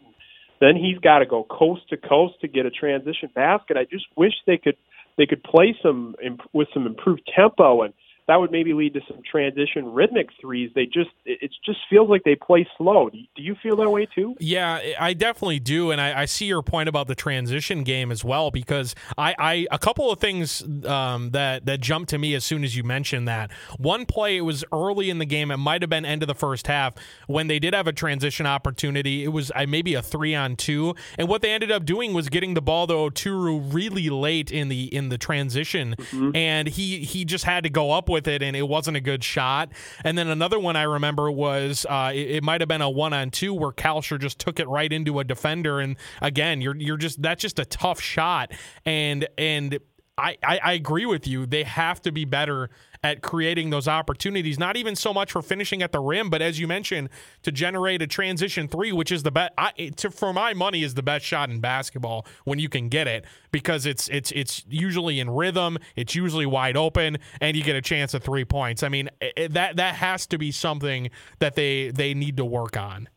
Then 0.61 0.75
he's 0.75 0.99
got 0.99 1.19
to 1.19 1.25
go 1.25 1.43
coast 1.43 1.89
to 1.89 1.97
coast 1.97 2.35
to 2.41 2.47
get 2.47 2.65
a 2.65 2.71
transition 2.71 3.29
basket. 3.33 3.77
I 3.77 3.83
just 3.83 4.05
wish 4.15 4.33
they 4.45 4.57
could 4.57 4.77
they 5.17 5.25
could 5.25 5.43
play 5.43 5.75
some 5.81 6.15
with 6.53 6.67
some 6.73 6.85
improved 6.85 7.29
tempo 7.35 7.81
and 7.81 7.93
that 8.31 8.39
would 8.39 8.49
maybe 8.49 8.73
lead 8.73 8.93
to 8.93 9.01
some 9.09 9.19
transition 9.29 9.91
rhythmic 9.91 10.29
threes. 10.39 10.71
They 10.73 10.85
just 10.85 11.09
it 11.25 11.51
just 11.65 11.79
feels 11.89 12.09
like 12.09 12.23
they 12.23 12.35
play 12.35 12.65
slow. 12.77 13.09
Do 13.09 13.19
you 13.35 13.57
feel 13.61 13.75
that 13.75 13.89
way 13.89 14.07
too? 14.15 14.35
Yeah, 14.39 14.79
I 14.97 15.11
definitely 15.13 15.59
do, 15.59 15.91
and 15.91 15.99
I, 15.99 16.21
I 16.21 16.25
see 16.25 16.45
your 16.45 16.61
point 16.61 16.87
about 16.87 17.07
the 17.07 17.15
transition 17.15 17.83
game 17.83 18.09
as 18.09 18.23
well 18.23 18.49
because 18.49 18.95
I, 19.17 19.35
I 19.37 19.67
a 19.69 19.77
couple 19.77 20.09
of 20.09 20.19
things 20.19 20.63
um, 20.85 21.31
that 21.31 21.65
that 21.65 21.81
jumped 21.81 22.11
to 22.11 22.17
me 22.17 22.33
as 22.33 22.45
soon 22.45 22.63
as 22.63 22.73
you 22.73 22.85
mentioned 22.85 23.27
that 23.27 23.51
one 23.77 24.05
play. 24.05 24.37
It 24.37 24.41
was 24.41 24.63
early 24.71 25.09
in 25.09 25.17
the 25.17 25.25
game. 25.25 25.51
It 25.51 25.57
might 25.57 25.81
have 25.81 25.89
been 25.89 26.05
end 26.05 26.23
of 26.23 26.27
the 26.27 26.33
first 26.33 26.67
half 26.67 26.93
when 27.27 27.47
they 27.47 27.59
did 27.59 27.73
have 27.73 27.87
a 27.87 27.93
transition 27.93 28.45
opportunity. 28.45 29.25
It 29.25 29.33
was 29.33 29.51
uh, 29.53 29.65
maybe 29.67 29.93
a 29.93 30.01
three 30.01 30.33
on 30.33 30.55
two, 30.55 30.95
and 31.19 31.27
what 31.27 31.41
they 31.41 31.51
ended 31.51 31.69
up 31.69 31.83
doing 31.83 32.13
was 32.13 32.29
getting 32.29 32.53
the 32.53 32.61
ball 32.61 32.87
to 32.87 32.93
Oturu 32.93 33.73
really 33.73 34.09
late 34.09 34.51
in 34.51 34.69
the 34.69 34.85
in 34.85 35.09
the 35.09 35.17
transition, 35.17 35.95
mm-hmm. 35.97 36.33
and 36.33 36.69
he 36.69 36.99
he 36.99 37.25
just 37.25 37.43
had 37.43 37.65
to 37.65 37.69
go 37.69 37.91
up 37.91 38.07
with 38.07 38.20
with 38.21 38.27
it, 38.27 38.43
and 38.43 38.55
it 38.55 38.67
wasn't 38.67 38.97
a 38.97 39.01
good 39.01 39.23
shot. 39.23 39.71
And 40.03 40.17
then 40.17 40.27
another 40.27 40.59
one 40.59 40.75
I 40.75 40.83
remember 40.83 41.31
was 41.31 41.85
uh, 41.89 42.11
it, 42.13 42.31
it 42.31 42.43
might 42.43 42.61
have 42.61 42.67
been 42.67 42.81
a 42.81 42.89
one 42.89 43.13
on 43.13 43.31
two 43.31 43.53
where 43.53 43.71
Kalscheur 43.71 44.19
just 44.19 44.39
took 44.39 44.59
it 44.59 44.67
right 44.67 44.91
into 44.91 45.19
a 45.19 45.23
defender, 45.23 45.79
and 45.79 45.95
again, 46.21 46.61
you're 46.61 46.75
you're 46.75 46.97
just 46.97 47.21
that's 47.21 47.41
just 47.41 47.59
a 47.59 47.65
tough 47.65 47.99
shot, 47.99 48.51
and 48.85 49.27
and 49.37 49.79
I, 50.17 50.37
I, 50.43 50.59
I 50.63 50.73
agree 50.73 51.05
with 51.05 51.25
you. 51.25 51.45
They 51.45 51.63
have 51.63 52.01
to 52.03 52.11
be 52.11 52.25
better 52.25 52.69
at 53.03 53.21
creating 53.21 53.71
those 53.71 53.87
opportunities, 53.87 54.59
not 54.59 54.77
even 54.77 54.95
so 54.95 55.13
much 55.13 55.31
for 55.31 55.41
finishing 55.41 55.81
at 55.81 55.91
the 55.91 55.99
rim, 55.99 56.29
but 56.29 56.41
as 56.41 56.59
you 56.59 56.67
mentioned, 56.67 57.09
to 57.41 57.51
generate 57.51 58.01
a 58.01 58.07
transition 58.07 58.67
three, 58.67 58.91
which 58.91 59.11
is 59.11 59.23
the 59.23 59.31
best, 59.31 59.51
for 60.11 60.31
my 60.33 60.53
money, 60.53 60.83
is 60.83 60.93
the 60.93 61.01
best 61.01 61.25
shot 61.25 61.49
in 61.49 61.59
basketball 61.59 62.25
when 62.43 62.59
you 62.59 62.69
can 62.69 62.89
get 62.89 63.07
it 63.07 63.25
because 63.51 63.85
it's 63.85 64.07
it's 64.09 64.31
it's 64.31 64.63
usually 64.69 65.19
in 65.19 65.29
rhythm, 65.29 65.77
it's 65.95 66.13
usually 66.13 66.45
wide 66.45 66.77
open, 66.77 67.17
and 67.39 67.57
you 67.57 67.63
get 67.63 67.75
a 67.75 67.81
chance 67.81 68.13
at 68.13 68.23
three 68.23 68.45
points. 68.45 68.83
I 68.83 68.89
mean, 68.89 69.09
it, 69.19 69.53
that 69.53 69.77
that 69.77 69.95
has 69.95 70.27
to 70.27 70.37
be 70.37 70.51
something 70.51 71.09
that 71.39 71.55
they 71.55 71.89
they 71.89 72.13
need 72.13 72.37
to 72.37 72.45
work 72.45 72.77
on. 72.77 73.09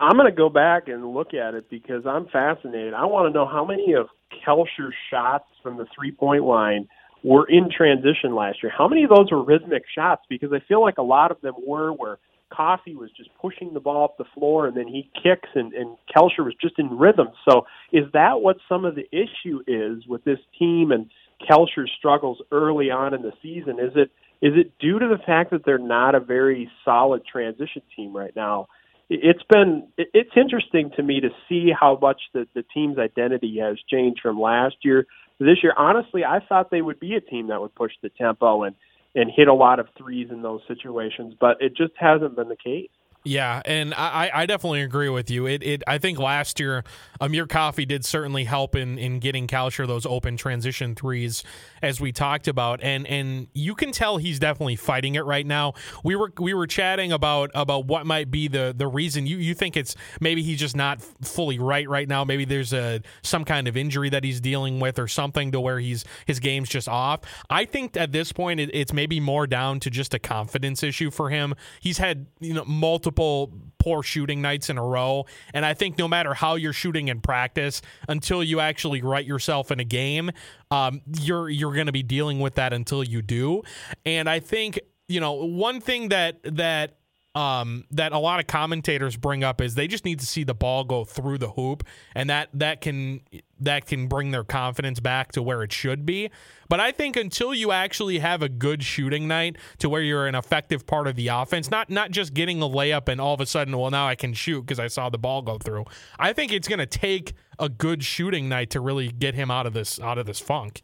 I'm 0.00 0.16
going 0.16 0.30
to 0.30 0.36
go 0.36 0.48
back 0.48 0.88
and 0.88 1.14
look 1.14 1.34
at 1.34 1.54
it 1.54 1.70
because 1.70 2.04
I'm 2.06 2.26
fascinated. 2.26 2.94
I 2.94 3.04
want 3.06 3.32
to 3.32 3.32
know 3.32 3.46
how 3.46 3.64
many 3.64 3.94
of 3.94 4.08
Kalscheur's 4.44 4.94
shots 5.10 5.44
from 5.62 5.76
the 5.76 5.86
three 5.94 6.12
point 6.12 6.44
line 6.44 6.88
were 7.24 7.48
in 7.48 7.70
transition 7.74 8.34
last 8.34 8.62
year. 8.62 8.70
How 8.76 8.86
many 8.86 9.02
of 9.02 9.10
those 9.10 9.32
were 9.32 9.42
rhythmic 9.42 9.84
shots? 9.92 10.22
Because 10.28 10.52
I 10.52 10.60
feel 10.68 10.82
like 10.82 10.98
a 10.98 11.02
lot 11.02 11.30
of 11.30 11.40
them 11.40 11.54
were 11.66 11.90
where 11.90 12.18
Coffey 12.52 12.94
was 12.94 13.10
just 13.16 13.30
pushing 13.40 13.72
the 13.72 13.80
ball 13.80 14.04
up 14.04 14.18
the 14.18 14.24
floor, 14.34 14.66
and 14.66 14.76
then 14.76 14.86
he 14.86 15.10
kicks, 15.20 15.48
and, 15.54 15.72
and 15.72 15.96
Kalscheur 16.14 16.44
was 16.44 16.54
just 16.60 16.78
in 16.78 16.98
rhythm. 16.98 17.28
So, 17.48 17.66
is 17.92 18.04
that 18.12 18.42
what 18.42 18.58
some 18.68 18.84
of 18.84 18.94
the 18.94 19.08
issue 19.10 19.60
is 19.66 20.06
with 20.06 20.22
this 20.24 20.38
team 20.58 20.92
and 20.92 21.10
Kalscheur's 21.50 21.90
struggles 21.98 22.38
early 22.52 22.90
on 22.90 23.14
in 23.14 23.22
the 23.22 23.32
season? 23.42 23.80
Is 23.80 23.92
it 23.96 24.10
is 24.42 24.52
it 24.56 24.78
due 24.78 24.98
to 24.98 25.08
the 25.08 25.22
fact 25.24 25.50
that 25.52 25.64
they're 25.64 25.78
not 25.78 26.14
a 26.14 26.20
very 26.20 26.70
solid 26.84 27.22
transition 27.24 27.82
team 27.96 28.14
right 28.14 28.34
now? 28.36 28.68
It's 29.08 29.42
been 29.48 29.88
it's 29.96 30.36
interesting 30.36 30.90
to 30.96 31.02
me 31.02 31.20
to 31.20 31.30
see 31.48 31.70
how 31.78 31.98
much 32.00 32.20
the 32.34 32.46
the 32.54 32.64
team's 32.74 32.98
identity 32.98 33.58
has 33.60 33.78
changed 33.90 34.20
from 34.22 34.38
last 34.38 34.76
year 34.82 35.06
this 35.38 35.62
year. 35.62 35.74
Honestly, 35.76 36.24
I 36.24 36.40
thought 36.40 36.70
they 36.70 36.82
would 36.82 37.00
be 37.00 37.14
a 37.14 37.20
team 37.20 37.48
that 37.48 37.60
would 37.60 37.74
push 37.74 37.92
the 38.02 38.08
tempo 38.10 38.62
and 38.62 38.74
and 39.16 39.30
hit 39.30 39.46
a 39.46 39.54
lot 39.54 39.78
of 39.78 39.86
threes 39.96 40.28
in 40.30 40.42
those 40.42 40.60
situations, 40.66 41.34
but 41.40 41.56
it 41.60 41.76
just 41.76 41.92
hasn't 41.96 42.34
been 42.34 42.48
the 42.48 42.56
case. 42.56 42.90
Yeah, 43.26 43.62
and 43.64 43.94
I, 43.94 44.30
I 44.34 44.44
definitely 44.44 44.82
agree 44.82 45.08
with 45.08 45.30
you. 45.30 45.46
It, 45.46 45.62
it 45.62 45.82
I 45.86 45.96
think 45.96 46.18
last 46.18 46.60
year 46.60 46.84
um, 47.22 47.28
Amir 47.30 47.46
Coffey 47.46 47.86
did 47.86 48.04
certainly 48.04 48.44
help 48.44 48.76
in, 48.76 48.98
in 48.98 49.18
getting 49.18 49.46
Kalscheur 49.46 49.86
those 49.86 50.04
open 50.04 50.36
transition 50.36 50.94
threes 50.94 51.42
as 51.80 52.02
we 52.02 52.12
talked 52.12 52.48
about, 52.48 52.82
and 52.82 53.06
and 53.06 53.48
you 53.54 53.74
can 53.74 53.92
tell 53.92 54.18
he's 54.18 54.38
definitely 54.38 54.76
fighting 54.76 55.14
it 55.14 55.24
right 55.24 55.46
now. 55.46 55.72
We 56.04 56.16
were 56.16 56.34
we 56.38 56.52
were 56.52 56.66
chatting 56.66 57.12
about 57.12 57.50
about 57.54 57.86
what 57.86 58.04
might 58.04 58.30
be 58.30 58.46
the 58.46 58.74
the 58.76 58.86
reason 58.86 59.26
you 59.26 59.38
you 59.38 59.54
think 59.54 59.74
it's 59.74 59.96
maybe 60.20 60.42
he's 60.42 60.58
just 60.60 60.76
not 60.76 61.00
fully 61.00 61.58
right 61.58 61.88
right 61.88 62.06
now. 62.06 62.24
Maybe 62.24 62.44
there's 62.44 62.74
a 62.74 63.00
some 63.22 63.46
kind 63.46 63.66
of 63.68 63.74
injury 63.74 64.10
that 64.10 64.22
he's 64.22 64.38
dealing 64.38 64.80
with 64.80 64.98
or 64.98 65.08
something 65.08 65.50
to 65.52 65.60
where 65.62 65.78
he's 65.78 66.04
his 66.26 66.40
game's 66.40 66.68
just 66.68 66.90
off. 66.90 67.20
I 67.48 67.64
think 67.64 67.96
at 67.96 68.12
this 68.12 68.32
point 68.32 68.60
it, 68.60 68.68
it's 68.74 68.92
maybe 68.92 69.18
more 69.18 69.46
down 69.46 69.80
to 69.80 69.88
just 69.88 70.12
a 70.12 70.18
confidence 70.18 70.82
issue 70.82 71.10
for 71.10 71.30
him. 71.30 71.54
He's 71.80 71.96
had 71.96 72.26
you 72.38 72.52
know 72.52 72.66
multiple 72.66 73.13
multiple 73.14 73.52
poor 73.78 74.02
shooting 74.02 74.40
nights 74.40 74.70
in 74.70 74.78
a 74.78 74.82
row. 74.82 75.26
And 75.52 75.64
I 75.64 75.74
think 75.74 75.98
no 75.98 76.08
matter 76.08 76.32
how 76.32 76.54
you're 76.54 76.72
shooting 76.72 77.08
in 77.08 77.20
practice, 77.20 77.82
until 78.08 78.42
you 78.42 78.60
actually 78.60 79.02
write 79.02 79.26
yourself 79.26 79.70
in 79.70 79.80
a 79.80 79.84
game, 79.84 80.30
um, 80.70 81.02
you're 81.20 81.48
you're 81.48 81.74
going 81.74 81.86
to 81.86 81.92
be 81.92 82.02
dealing 82.02 82.40
with 82.40 82.54
that 82.54 82.72
until 82.72 83.04
you 83.04 83.22
do. 83.22 83.62
And 84.06 84.28
I 84.28 84.40
think 84.40 84.80
you 85.08 85.20
know 85.20 85.32
one 85.32 85.80
thing 85.80 86.08
that 86.08 86.40
that 86.56 86.96
um, 87.34 87.84
that 87.90 88.12
a 88.12 88.18
lot 88.18 88.38
of 88.38 88.46
commentators 88.46 89.16
bring 89.16 89.42
up 89.42 89.60
is 89.60 89.74
they 89.74 89.88
just 89.88 90.04
need 90.04 90.20
to 90.20 90.26
see 90.26 90.44
the 90.44 90.54
ball 90.54 90.84
go 90.84 91.04
through 91.04 91.38
the 91.38 91.50
hoop, 91.50 91.84
and 92.14 92.30
that 92.30 92.48
that 92.54 92.80
can 92.80 93.20
that 93.60 93.86
can 93.86 94.06
bring 94.06 94.30
their 94.30 94.44
confidence 94.44 95.00
back 95.00 95.32
to 95.32 95.42
where 95.42 95.62
it 95.62 95.72
should 95.72 96.06
be. 96.06 96.30
But 96.68 96.80
I 96.80 96.92
think 96.92 97.16
until 97.16 97.52
you 97.52 97.72
actually 97.72 98.18
have 98.20 98.42
a 98.42 98.48
good 98.48 98.82
shooting 98.82 99.26
night 99.26 99.56
to 99.78 99.88
where 99.88 100.02
you're 100.02 100.26
an 100.26 100.34
effective 100.34 100.86
part 100.86 101.08
of 101.08 101.16
the 101.16 101.28
offense, 101.28 101.70
not 101.70 101.90
not 101.90 102.12
just 102.12 102.34
getting 102.34 102.62
a 102.62 102.68
layup 102.68 103.08
and 103.08 103.20
all 103.20 103.34
of 103.34 103.40
a 103.40 103.46
sudden, 103.46 103.76
well, 103.76 103.90
now 103.90 104.06
I 104.06 104.14
can 104.14 104.32
shoot 104.32 104.62
because 104.62 104.78
I 104.78 104.86
saw 104.86 105.10
the 105.10 105.18
ball 105.18 105.42
go 105.42 105.58
through. 105.58 105.84
I 106.18 106.32
think 106.32 106.52
it's 106.52 106.68
going 106.68 106.78
to 106.78 106.86
take 106.86 107.34
a 107.58 107.68
good 107.68 108.04
shooting 108.04 108.48
night 108.48 108.70
to 108.70 108.80
really 108.80 109.08
get 109.08 109.34
him 109.34 109.50
out 109.50 109.66
of 109.66 109.72
this 109.72 109.98
out 109.98 110.18
of 110.18 110.26
this 110.26 110.38
funk. 110.38 110.82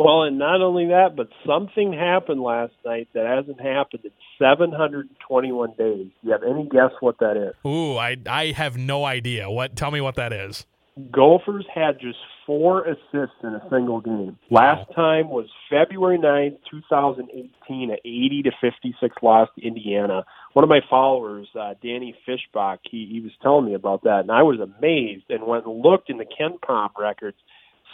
Well, 0.00 0.22
and 0.22 0.38
not 0.38 0.62
only 0.62 0.86
that, 0.86 1.14
but 1.14 1.28
something 1.46 1.92
happened 1.92 2.40
last 2.40 2.72
night 2.86 3.08
that 3.12 3.26
hasn't 3.26 3.60
happened 3.60 4.02
in 4.04 4.12
721 4.38 5.74
days. 5.76 6.06
Do 6.06 6.12
you 6.22 6.32
have 6.32 6.42
any 6.42 6.66
guess 6.70 6.92
what 7.00 7.18
that 7.18 7.36
is? 7.36 7.54
Ooh, 7.70 7.98
I 7.98 8.16
I 8.26 8.46
have 8.52 8.78
no 8.78 9.04
idea. 9.04 9.50
What? 9.50 9.76
Tell 9.76 9.90
me 9.90 10.00
what 10.00 10.14
that 10.14 10.32
is. 10.32 10.64
Gophers 11.12 11.66
had 11.74 12.00
just 12.00 12.16
four 12.46 12.86
assists 12.86 13.36
in 13.42 13.50
a 13.50 13.62
single 13.70 14.00
game. 14.00 14.38
Last 14.50 14.90
time 14.96 15.28
was 15.28 15.48
February 15.68 16.16
9th, 16.16 16.56
2018, 16.70 17.90
an 17.90 17.96
80 18.02 18.42
to 18.44 18.50
56 18.58 19.16
loss 19.22 19.48
to 19.58 19.66
Indiana. 19.66 20.24
One 20.54 20.62
of 20.62 20.70
my 20.70 20.80
followers, 20.88 21.46
uh, 21.54 21.74
Danny 21.82 22.14
Fishbach, 22.26 22.78
he, 22.90 23.06
he 23.10 23.20
was 23.20 23.32
telling 23.42 23.66
me 23.66 23.74
about 23.74 24.04
that, 24.04 24.20
and 24.20 24.32
I 24.32 24.42
was 24.44 24.60
amazed 24.60 25.24
and 25.28 25.46
went 25.46 25.66
and 25.66 25.82
looked 25.82 26.08
in 26.08 26.16
the 26.16 26.24
KenPom 26.24 26.88
records. 26.98 27.36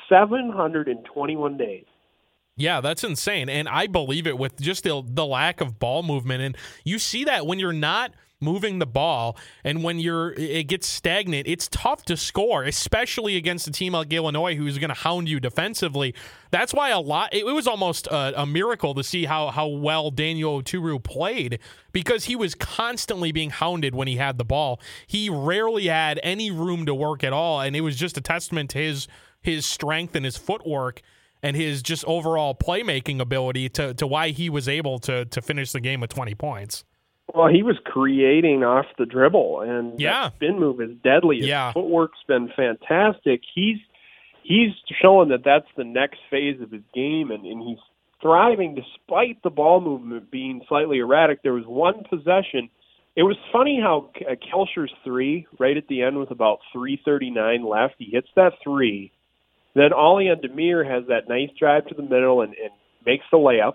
721 0.08 1.56
days. 1.56 1.84
Yeah, 2.56 2.80
that's 2.80 3.04
insane. 3.04 3.50
And 3.50 3.68
I 3.68 3.86
believe 3.86 4.26
it 4.26 4.38
with 4.38 4.58
just 4.60 4.84
the, 4.84 5.02
the 5.04 5.26
lack 5.26 5.60
of 5.60 5.78
ball 5.78 6.02
movement. 6.02 6.42
And 6.42 6.56
you 6.84 6.98
see 6.98 7.24
that 7.24 7.46
when 7.46 7.58
you're 7.58 7.72
not 7.72 8.14
moving 8.40 8.78
the 8.78 8.86
ball 8.86 9.36
and 9.64 9.82
when 9.82 9.98
you're 9.98 10.32
it 10.32 10.64
gets 10.64 10.86
stagnant, 10.86 11.46
it's 11.46 11.68
tough 11.68 12.04
to 12.06 12.16
score, 12.16 12.64
especially 12.64 13.36
against 13.36 13.66
a 13.66 13.70
team 13.70 13.92
like 13.92 14.10
Illinois 14.10 14.54
who's 14.54 14.78
going 14.78 14.88
to 14.88 14.94
hound 14.94 15.28
you 15.28 15.38
defensively. 15.38 16.14
That's 16.50 16.72
why 16.72 16.90
a 16.90 17.00
lot 17.00 17.34
it, 17.34 17.44
was 17.44 17.66
almost 17.66 18.06
a, 18.06 18.42
a, 18.42 18.46
miracle 18.46 18.94
to 18.94 19.04
see 19.04 19.26
how 19.26 19.48
how 19.48 19.66
well 19.66 20.10
Daniel 20.10 20.62
Oturu 20.62 21.02
played 21.02 21.58
because 21.92 22.24
he 22.24 22.36
was 22.36 22.54
constantly 22.54 23.32
being 23.32 23.50
hounded 23.50 23.94
when 23.94 24.08
he 24.08 24.16
had 24.16 24.38
the 24.38 24.44
ball. 24.44 24.80
He 25.06 25.28
rarely 25.28 25.86
had 25.86 26.20
any 26.22 26.50
room 26.50 26.86
to 26.86 26.94
work 26.94 27.22
at 27.22 27.34
all 27.34 27.60
and 27.60 27.76
it 27.76 27.82
was 27.82 27.96
just 27.96 28.16
a 28.16 28.22
testament 28.22 28.70
to 28.70 28.78
his 28.78 29.08
his 29.42 29.66
strength 29.66 30.14
and 30.14 30.24
his 30.24 30.36
footwork 30.36 31.02
and 31.46 31.56
his 31.56 31.80
just 31.80 32.04
overall 32.06 32.56
playmaking 32.56 33.20
ability 33.20 33.68
to, 33.68 33.94
to 33.94 34.06
why 34.06 34.30
he 34.30 34.50
was 34.50 34.68
able 34.68 34.98
to 34.98 35.24
to 35.26 35.40
finish 35.40 35.70
the 35.70 35.80
game 35.80 36.00
with 36.00 36.10
20 36.10 36.34
points. 36.34 36.84
Well, 37.32 37.48
he 37.48 37.62
was 37.62 37.76
creating 37.84 38.64
off 38.64 38.86
the 38.98 39.06
dribble, 39.06 39.60
and 39.60 40.00
yeah, 40.00 40.30
spin 40.30 40.58
move 40.58 40.80
is 40.80 40.90
deadly. 41.04 41.38
His 41.38 41.46
yeah, 41.46 41.72
footwork's 41.72 42.18
been 42.26 42.50
fantastic. 42.56 43.42
He's 43.54 43.78
he's 44.42 44.72
showing 45.00 45.28
that 45.28 45.44
that's 45.44 45.66
the 45.76 45.84
next 45.84 46.18
phase 46.30 46.60
of 46.60 46.70
his 46.70 46.82
game, 46.94 47.30
and, 47.30 47.44
and 47.44 47.62
he's 47.62 47.78
thriving 48.20 48.74
despite 48.74 49.42
the 49.42 49.50
ball 49.50 49.80
movement 49.80 50.30
being 50.30 50.62
slightly 50.68 50.98
erratic. 50.98 51.42
There 51.42 51.52
was 51.52 51.66
one 51.66 52.04
possession. 52.08 52.70
It 53.16 53.22
was 53.22 53.36
funny 53.52 53.80
how 53.80 54.10
uh, 54.20 54.34
Kalscheur's 54.34 54.92
three 55.04 55.46
right 55.58 55.76
at 55.76 55.88
the 55.88 56.02
end 56.02 56.18
with 56.18 56.30
about 56.30 56.58
3:39 56.74 57.68
left. 57.68 57.94
He 57.98 58.08
hits 58.10 58.28
that 58.34 58.52
three 58.64 59.12
then 59.76 59.90
Alihan 59.90 60.42
Demir 60.44 60.88
has 60.88 61.06
that 61.08 61.28
nice 61.28 61.50
drive 61.58 61.86
to 61.88 61.94
the 61.94 62.02
middle 62.02 62.40
and, 62.40 62.54
and 62.54 62.70
makes 63.04 63.24
the 63.30 63.38
layup. 63.38 63.74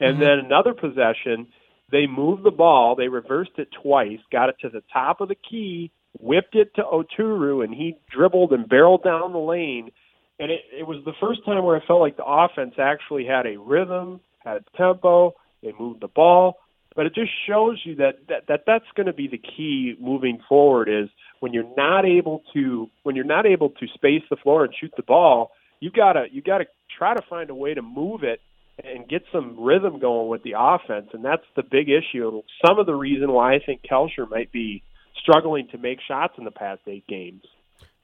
And 0.00 0.14
mm-hmm. 0.14 0.20
then 0.20 0.38
another 0.46 0.72
possession, 0.72 1.48
they 1.90 2.06
moved 2.06 2.44
the 2.44 2.50
ball, 2.50 2.94
they 2.96 3.08
reversed 3.08 3.58
it 3.58 3.68
twice, 3.82 4.18
got 4.30 4.48
it 4.48 4.56
to 4.62 4.68
the 4.68 4.82
top 4.92 5.20
of 5.20 5.28
the 5.28 5.36
key, 5.36 5.90
whipped 6.18 6.54
it 6.54 6.74
to 6.76 6.82
Oturu, 6.82 7.64
and 7.64 7.74
he 7.74 7.98
dribbled 8.10 8.52
and 8.52 8.68
barreled 8.68 9.04
down 9.04 9.32
the 9.32 9.38
lane. 9.38 9.90
And 10.38 10.50
it, 10.50 10.60
it 10.80 10.86
was 10.86 11.04
the 11.04 11.12
first 11.20 11.44
time 11.44 11.64
where 11.64 11.76
I 11.76 11.86
felt 11.86 12.00
like 12.00 12.16
the 12.16 12.24
offense 12.24 12.74
actually 12.78 13.26
had 13.26 13.46
a 13.46 13.58
rhythm, 13.58 14.20
had 14.38 14.64
tempo, 14.76 15.34
they 15.62 15.72
moved 15.78 16.00
the 16.00 16.08
ball. 16.08 16.56
But 16.94 17.06
it 17.06 17.14
just 17.14 17.30
shows 17.48 17.80
you 17.84 17.96
that, 17.96 18.28
that, 18.28 18.46
that 18.48 18.64
that's 18.66 18.84
going 18.94 19.06
to 19.06 19.12
be 19.12 19.28
the 19.28 19.38
key 19.38 19.96
moving 20.00 20.40
forward 20.48 20.88
is– 20.88 21.08
when 21.42 21.52
you're 21.52 21.74
not 21.76 22.04
able 22.04 22.44
to 22.54 22.88
when 23.02 23.16
you're 23.16 23.24
not 23.24 23.46
able 23.46 23.70
to 23.70 23.88
space 23.94 24.22
the 24.30 24.36
floor 24.36 24.64
and 24.64 24.72
shoot 24.80 24.92
the 24.96 25.02
ball, 25.02 25.50
you 25.80 25.90
gotta 25.90 26.26
you 26.30 26.40
gotta 26.40 26.66
try 26.96 27.14
to 27.14 27.22
find 27.28 27.50
a 27.50 27.54
way 27.54 27.74
to 27.74 27.82
move 27.82 28.22
it 28.22 28.40
and 28.84 29.08
get 29.08 29.24
some 29.32 29.58
rhythm 29.58 29.98
going 29.98 30.28
with 30.28 30.44
the 30.44 30.54
offense, 30.56 31.08
and 31.12 31.24
that's 31.24 31.42
the 31.56 31.64
big 31.64 31.88
issue. 31.88 32.42
Some 32.64 32.78
of 32.78 32.86
the 32.86 32.94
reason 32.94 33.32
why 33.32 33.54
I 33.54 33.58
think 33.58 33.82
Kalscheur 33.82 34.30
might 34.30 34.52
be 34.52 34.84
struggling 35.20 35.66
to 35.72 35.78
make 35.78 35.98
shots 36.06 36.34
in 36.38 36.44
the 36.44 36.52
past 36.52 36.82
eight 36.86 37.08
games. 37.08 37.42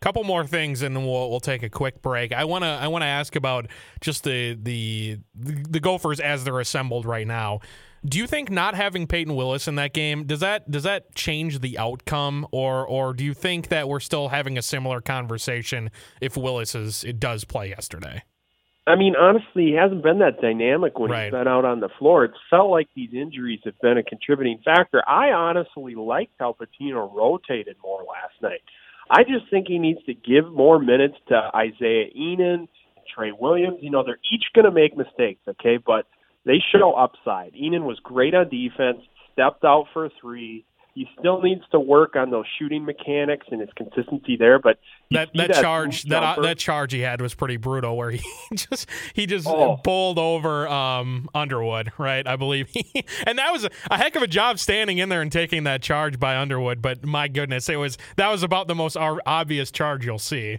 Couple 0.00 0.24
more 0.24 0.44
things, 0.44 0.82
and 0.82 0.96
we'll 0.96 1.30
we'll 1.30 1.38
take 1.38 1.62
a 1.62 1.70
quick 1.70 2.02
break. 2.02 2.32
I 2.32 2.44
wanna 2.44 2.76
I 2.82 2.88
wanna 2.88 3.04
ask 3.04 3.36
about 3.36 3.68
just 4.00 4.24
the 4.24 4.58
the 4.60 5.18
the 5.34 5.78
Gophers 5.78 6.18
as 6.18 6.42
they're 6.42 6.58
assembled 6.58 7.06
right 7.06 7.26
now. 7.26 7.60
Do 8.04 8.18
you 8.18 8.26
think 8.26 8.50
not 8.50 8.74
having 8.74 9.06
Payton 9.06 9.34
Willis 9.34 9.66
in 9.66 9.74
that 9.74 9.92
game 9.92 10.24
does 10.24 10.40
that 10.40 10.70
does 10.70 10.84
that 10.84 11.14
change 11.14 11.60
the 11.60 11.78
outcome, 11.78 12.46
or 12.52 12.86
or 12.86 13.12
do 13.12 13.24
you 13.24 13.34
think 13.34 13.68
that 13.68 13.88
we're 13.88 14.00
still 14.00 14.28
having 14.28 14.56
a 14.56 14.62
similar 14.62 15.00
conversation 15.00 15.90
if 16.20 16.36
Willis 16.36 16.74
is 16.74 17.04
it 17.04 17.18
does 17.18 17.44
play 17.44 17.70
yesterday? 17.70 18.22
I 18.86 18.96
mean, 18.96 19.16
honestly, 19.16 19.66
he 19.66 19.72
hasn't 19.72 20.02
been 20.02 20.20
that 20.20 20.40
dynamic 20.40 20.98
when 20.98 21.10
right. 21.10 21.24
he's 21.24 21.32
been 21.32 21.46
out 21.46 21.66
on 21.66 21.80
the 21.80 21.90
floor. 21.98 22.24
It's 22.24 22.38
felt 22.48 22.70
like 22.70 22.88
these 22.96 23.10
injuries 23.12 23.60
have 23.66 23.78
been 23.82 23.98
a 23.98 24.02
contributing 24.02 24.60
factor. 24.64 25.02
I 25.06 25.32
honestly 25.32 25.94
liked 25.94 26.32
how 26.38 26.56
Pitino 26.58 27.14
rotated 27.14 27.76
more 27.82 28.00
last 28.00 28.40
night. 28.40 28.62
I 29.10 29.24
just 29.24 29.50
think 29.50 29.68
he 29.68 29.78
needs 29.78 30.02
to 30.06 30.14
give 30.14 30.50
more 30.50 30.78
minutes 30.78 31.16
to 31.28 31.50
Isaiah 31.54 32.06
Ihnen, 32.14 32.68
Tre' 33.14 33.32
Williams. 33.38 33.78
You 33.82 33.90
know, 33.90 34.02
they're 34.04 34.18
each 34.32 34.44
going 34.54 34.64
to 34.64 34.70
make 34.70 34.96
mistakes, 34.96 35.40
okay? 35.46 35.78
But 35.84 36.06
they 36.44 36.58
show 36.72 36.92
upside. 36.92 37.54
Ihnen 37.54 37.84
was 37.84 37.98
great 38.02 38.34
on 38.34 38.48
defense, 38.48 38.98
stepped 39.32 39.64
out 39.64 39.86
for 39.92 40.06
a 40.06 40.10
three. 40.20 40.64
He 40.94 41.06
still 41.16 41.40
needs 41.40 41.62
to 41.70 41.78
work 41.78 42.16
on 42.16 42.30
those 42.30 42.46
shooting 42.58 42.84
mechanics 42.84 43.46
and 43.52 43.60
his 43.60 43.70
consistency 43.76 44.36
there. 44.36 44.58
But 44.58 44.80
that 45.12 45.28
that, 45.34 45.48
that 45.48 45.62
charge 45.62 46.02
that 46.04 46.22
uh, 46.24 46.42
that 46.42 46.58
charge 46.58 46.92
he 46.92 47.00
had 47.00 47.20
was 47.20 47.34
pretty 47.34 47.56
brutal, 47.56 47.96
where 47.96 48.10
he 48.10 48.20
just 48.54 48.88
he 49.14 49.26
just 49.26 49.46
oh. 49.46 49.78
bowled 49.84 50.18
over 50.18 50.66
um, 50.66 51.28
Underwood, 51.36 51.92
right? 51.98 52.26
I 52.26 52.34
believe, 52.34 52.68
and 53.26 53.38
that 53.38 53.52
was 53.52 53.64
a, 53.64 53.70
a 53.92 53.96
heck 53.96 54.16
of 54.16 54.22
a 54.22 54.26
job 54.26 54.58
standing 54.58 54.98
in 54.98 55.08
there 55.08 55.22
and 55.22 55.30
taking 55.30 55.62
that 55.64 55.82
charge 55.82 56.18
by 56.18 56.36
Underwood. 56.36 56.82
But 56.82 57.04
my 57.04 57.28
goodness, 57.28 57.68
it 57.68 57.76
was 57.76 57.96
that 58.16 58.28
was 58.28 58.42
about 58.42 58.66
the 58.66 58.74
most 58.74 58.96
obvious 58.96 59.70
charge 59.70 60.04
you'll 60.04 60.18
see. 60.18 60.58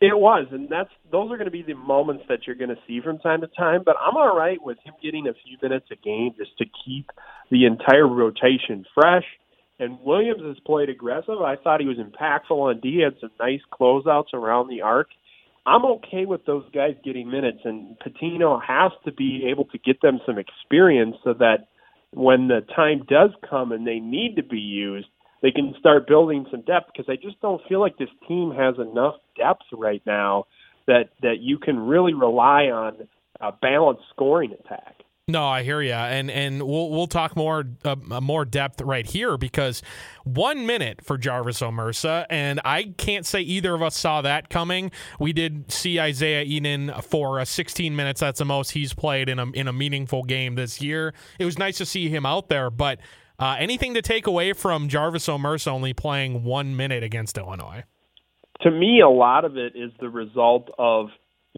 It 0.00 0.16
was, 0.18 0.46
and 0.50 0.68
that's 0.70 0.88
those 1.12 1.30
are 1.30 1.36
going 1.36 1.44
to 1.44 1.50
be 1.50 1.62
the 1.62 1.74
moments 1.74 2.24
that 2.30 2.46
you're 2.46 2.56
going 2.56 2.70
to 2.70 2.78
see 2.88 3.00
from 3.04 3.18
time 3.18 3.42
to 3.42 3.48
time. 3.48 3.82
But 3.84 3.96
I'm 4.00 4.16
all 4.16 4.34
right 4.34 4.58
with 4.62 4.78
him 4.82 4.94
getting 5.02 5.26
a 5.26 5.34
few 5.44 5.58
minutes 5.62 5.86
a 5.92 5.96
game 5.96 6.30
just 6.38 6.56
to 6.56 6.64
keep 6.84 7.10
the 7.50 7.66
entire 7.66 8.08
rotation 8.08 8.86
fresh. 8.94 9.24
And 9.78 9.98
Williams 10.00 10.42
has 10.42 10.56
played 10.64 10.88
aggressive. 10.88 11.40
I 11.44 11.56
thought 11.56 11.80
he 11.80 11.86
was 11.86 11.98
impactful 11.98 12.50
on 12.50 12.80
D. 12.80 13.02
Had 13.04 13.20
some 13.20 13.30
nice 13.38 13.60
closeouts 13.72 14.32
around 14.32 14.68
the 14.68 14.80
arc. 14.80 15.08
I'm 15.66 15.84
okay 15.84 16.24
with 16.24 16.46
those 16.46 16.64
guys 16.72 16.94
getting 17.04 17.30
minutes, 17.30 17.60
and 17.64 17.96
Pitino 17.98 18.60
has 18.66 18.92
to 19.04 19.12
be 19.12 19.46
able 19.50 19.66
to 19.66 19.78
get 19.78 20.00
them 20.00 20.20
some 20.24 20.38
experience 20.38 21.16
so 21.22 21.34
that 21.34 21.68
when 22.12 22.48
the 22.48 22.60
time 22.74 23.04
does 23.06 23.30
come 23.48 23.70
and 23.72 23.86
they 23.86 23.98
need 24.00 24.36
to 24.36 24.42
be 24.42 24.58
used, 24.58 25.08
they 25.42 25.50
can 25.50 25.74
start 25.78 26.06
building 26.06 26.46
some 26.50 26.62
depth 26.62 26.90
because 26.92 27.08
I 27.08 27.16
just 27.16 27.40
don't 27.40 27.62
feel 27.68 27.80
like 27.80 27.96
this 27.98 28.10
team 28.28 28.52
has 28.56 28.74
enough 28.78 29.14
depth 29.36 29.64
right 29.72 30.02
now 30.06 30.46
that 30.86 31.10
that 31.22 31.40
you 31.40 31.58
can 31.58 31.78
really 31.78 32.14
rely 32.14 32.64
on 32.64 33.08
a 33.40 33.52
balanced 33.52 34.04
scoring 34.12 34.52
attack. 34.52 34.96
No, 35.30 35.46
I 35.46 35.62
hear 35.62 35.80
you, 35.80 35.92
and 35.92 36.28
and 36.30 36.62
we'll 36.62 36.90
we'll 36.90 37.06
talk 37.06 37.36
more 37.36 37.64
uh, 37.84 37.94
more 38.20 38.44
depth 38.44 38.80
right 38.80 39.06
here 39.06 39.36
because 39.36 39.80
one 40.24 40.66
minute 40.66 41.04
for 41.04 41.16
Jarvis 41.16 41.60
Omersa, 41.60 42.26
and 42.28 42.60
I 42.64 42.94
can't 42.98 43.24
say 43.24 43.40
either 43.40 43.74
of 43.74 43.82
us 43.82 43.96
saw 43.96 44.22
that 44.22 44.50
coming. 44.50 44.90
We 45.20 45.32
did 45.32 45.70
see 45.70 46.00
Isaiah 46.00 46.44
Ihnen 46.44 46.90
for 47.02 47.38
uh, 47.38 47.44
16 47.44 47.94
minutes. 47.94 48.20
That's 48.20 48.40
the 48.40 48.44
most 48.44 48.70
he's 48.70 48.92
played 48.92 49.28
in 49.28 49.38
a 49.38 49.48
in 49.52 49.68
a 49.68 49.72
meaningful 49.72 50.24
game 50.24 50.56
this 50.56 50.80
year. 50.80 51.14
It 51.38 51.44
was 51.44 51.58
nice 51.58 51.78
to 51.78 51.86
see 51.86 52.08
him 52.08 52.26
out 52.26 52.48
there, 52.48 52.68
but 52.68 52.98
uh, 53.40 53.56
anything 53.58 53.94
to 53.94 54.02
take 54.02 54.26
away 54.26 54.52
from 54.52 54.88
Jarvis 54.88 55.26
Omersa 55.26 55.68
only 55.68 55.94
playing 55.94 56.44
one 56.44 56.76
minute 56.76 57.02
against 57.02 57.38
Illinois? 57.38 57.84
To 58.60 58.70
me, 58.70 59.00
a 59.00 59.08
lot 59.08 59.44
of 59.44 59.56
it 59.56 59.72
is 59.74 59.90
the 59.98 60.10
result 60.10 60.70
of 60.78 61.08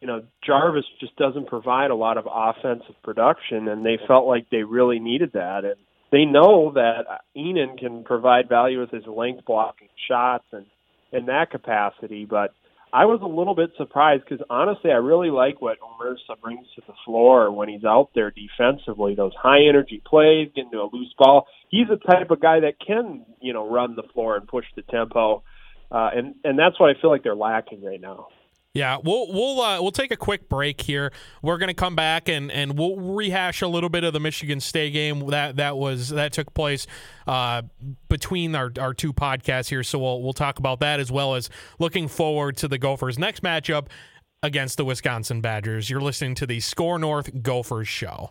you 0.01 0.07
know 0.07 0.23
Jarvis 0.47 0.85
just 1.01 1.17
doesn't 1.17 1.49
provide 1.49 1.91
a 1.91 1.97
lot 1.97 2.17
of 2.17 2.27
offensive 2.33 2.95
production, 3.03 3.69
and 3.69 3.85
they 3.85 3.99
felt 4.07 4.27
like 4.27 4.47
they 4.51 4.63
really 4.63 5.01
needed 5.01 5.33
that, 5.35 5.65
and 5.65 5.75
they 6.13 6.25
know 6.25 6.73
that 6.75 7.23
Ihnen 7.37 7.77
can 7.77 8.05
provide 8.05 8.49
value 8.49 8.81
with 8.81 8.91
his 8.91 9.07
length 9.07 9.45
blocking 9.45 9.89
shots 10.09 10.45
and 10.53 10.67
in 11.13 11.27
that 11.27 11.51
capacity, 11.51 12.25
but 12.25 12.55
I 12.95 13.07
was 13.07 13.21
a 13.23 13.27
little 13.27 13.55
bit 13.55 13.71
surprised 13.79 14.25
because 14.29 14.45
honestly, 14.51 14.91
I 14.91 14.97
really 14.97 15.31
like 15.31 15.63
what 15.63 15.79
Omersa 15.81 16.39
brings 16.43 16.67
to 16.77 16.83
the 16.87 16.93
floor 17.07 17.51
when 17.51 17.71
he's 17.71 17.85
out 17.85 18.11
there 18.15 18.31
defensively. 18.31 19.15
Those 19.15 19.33
high 19.41 19.67
energy 19.67 20.03
plays, 20.05 20.51
getting 20.55 20.73
to 20.73 20.79
a 20.79 20.91
loose 20.93 21.15
ball. 21.19 21.47
He's 21.71 21.89
the 21.89 21.97
type 21.97 22.31
of 22.31 22.43
guy 22.43 22.61
that 22.61 22.75
can, 22.87 23.25
you 23.41 23.55
know, 23.55 23.69
run 23.71 23.97
the 23.97 24.03
floor 24.13 24.37
and 24.37 24.47
push 24.47 24.67
the 24.77 24.83
tempo, 24.83 25.43
uh, 25.91 26.11
and 26.15 26.35
and 26.45 26.59
that's 26.59 26.79
what 26.79 26.95
I 26.95 27.01
feel 27.01 27.11
like 27.11 27.23
they're 27.23 27.35
lacking 27.35 27.83
right 27.83 28.01
now. 28.01 28.29
Yeah, 28.75 28.97
we'll 29.05 29.31
we'll 29.31 29.61
uh, 29.61 29.83
we'll 29.83 29.93
take 29.93 30.13
a 30.13 30.17
quick 30.17 30.49
break 30.49 30.81
here. 30.81 31.13
We're 31.43 31.59
going 31.59 31.69
to 31.69 31.75
come 31.75 31.95
back 31.95 32.31
and, 32.31 32.51
and 32.51 32.79
we'll 32.79 32.97
rehash 32.97 33.61
a 33.61 33.69
little 33.69 33.91
bit 33.91 34.03
of 34.03 34.15
the 34.15 34.21
Michigan 34.21 34.61
State 34.61 34.95
game 34.95 35.27
that 35.27 35.57
that 35.57 35.77
was 35.77 36.09
that 36.09 36.33
took 36.33 36.55
place 36.55 36.87
uh, 37.27 37.63
between 38.09 38.55
our, 38.55 38.73
our 38.81 38.95
two 38.95 39.13
podcasts 39.13 39.69
here. 39.69 39.83
So 39.83 39.99
we'll 39.99 40.23
we'll 40.23 40.33
talk 40.33 40.59
about 40.59 40.81
that 40.81 41.01
as 41.01 41.13
well 41.13 41.35
as 41.35 41.51
looking 41.79 42.09
forward 42.09 42.57
to 42.59 42.69
the 42.69 42.79
Gophers' 42.79 43.19
next 43.19 43.43
matchup 43.43 43.89
against 44.43 44.79
the 44.79 44.87
Wisconsin 44.87 45.43
Badgers. 45.43 45.91
You're 45.91 46.01
listening 46.01 46.35
to 46.37 46.47
the 46.47 46.61
Score 46.61 46.99
North 46.99 47.43
Gophers 47.43 47.89
show. 47.89 48.31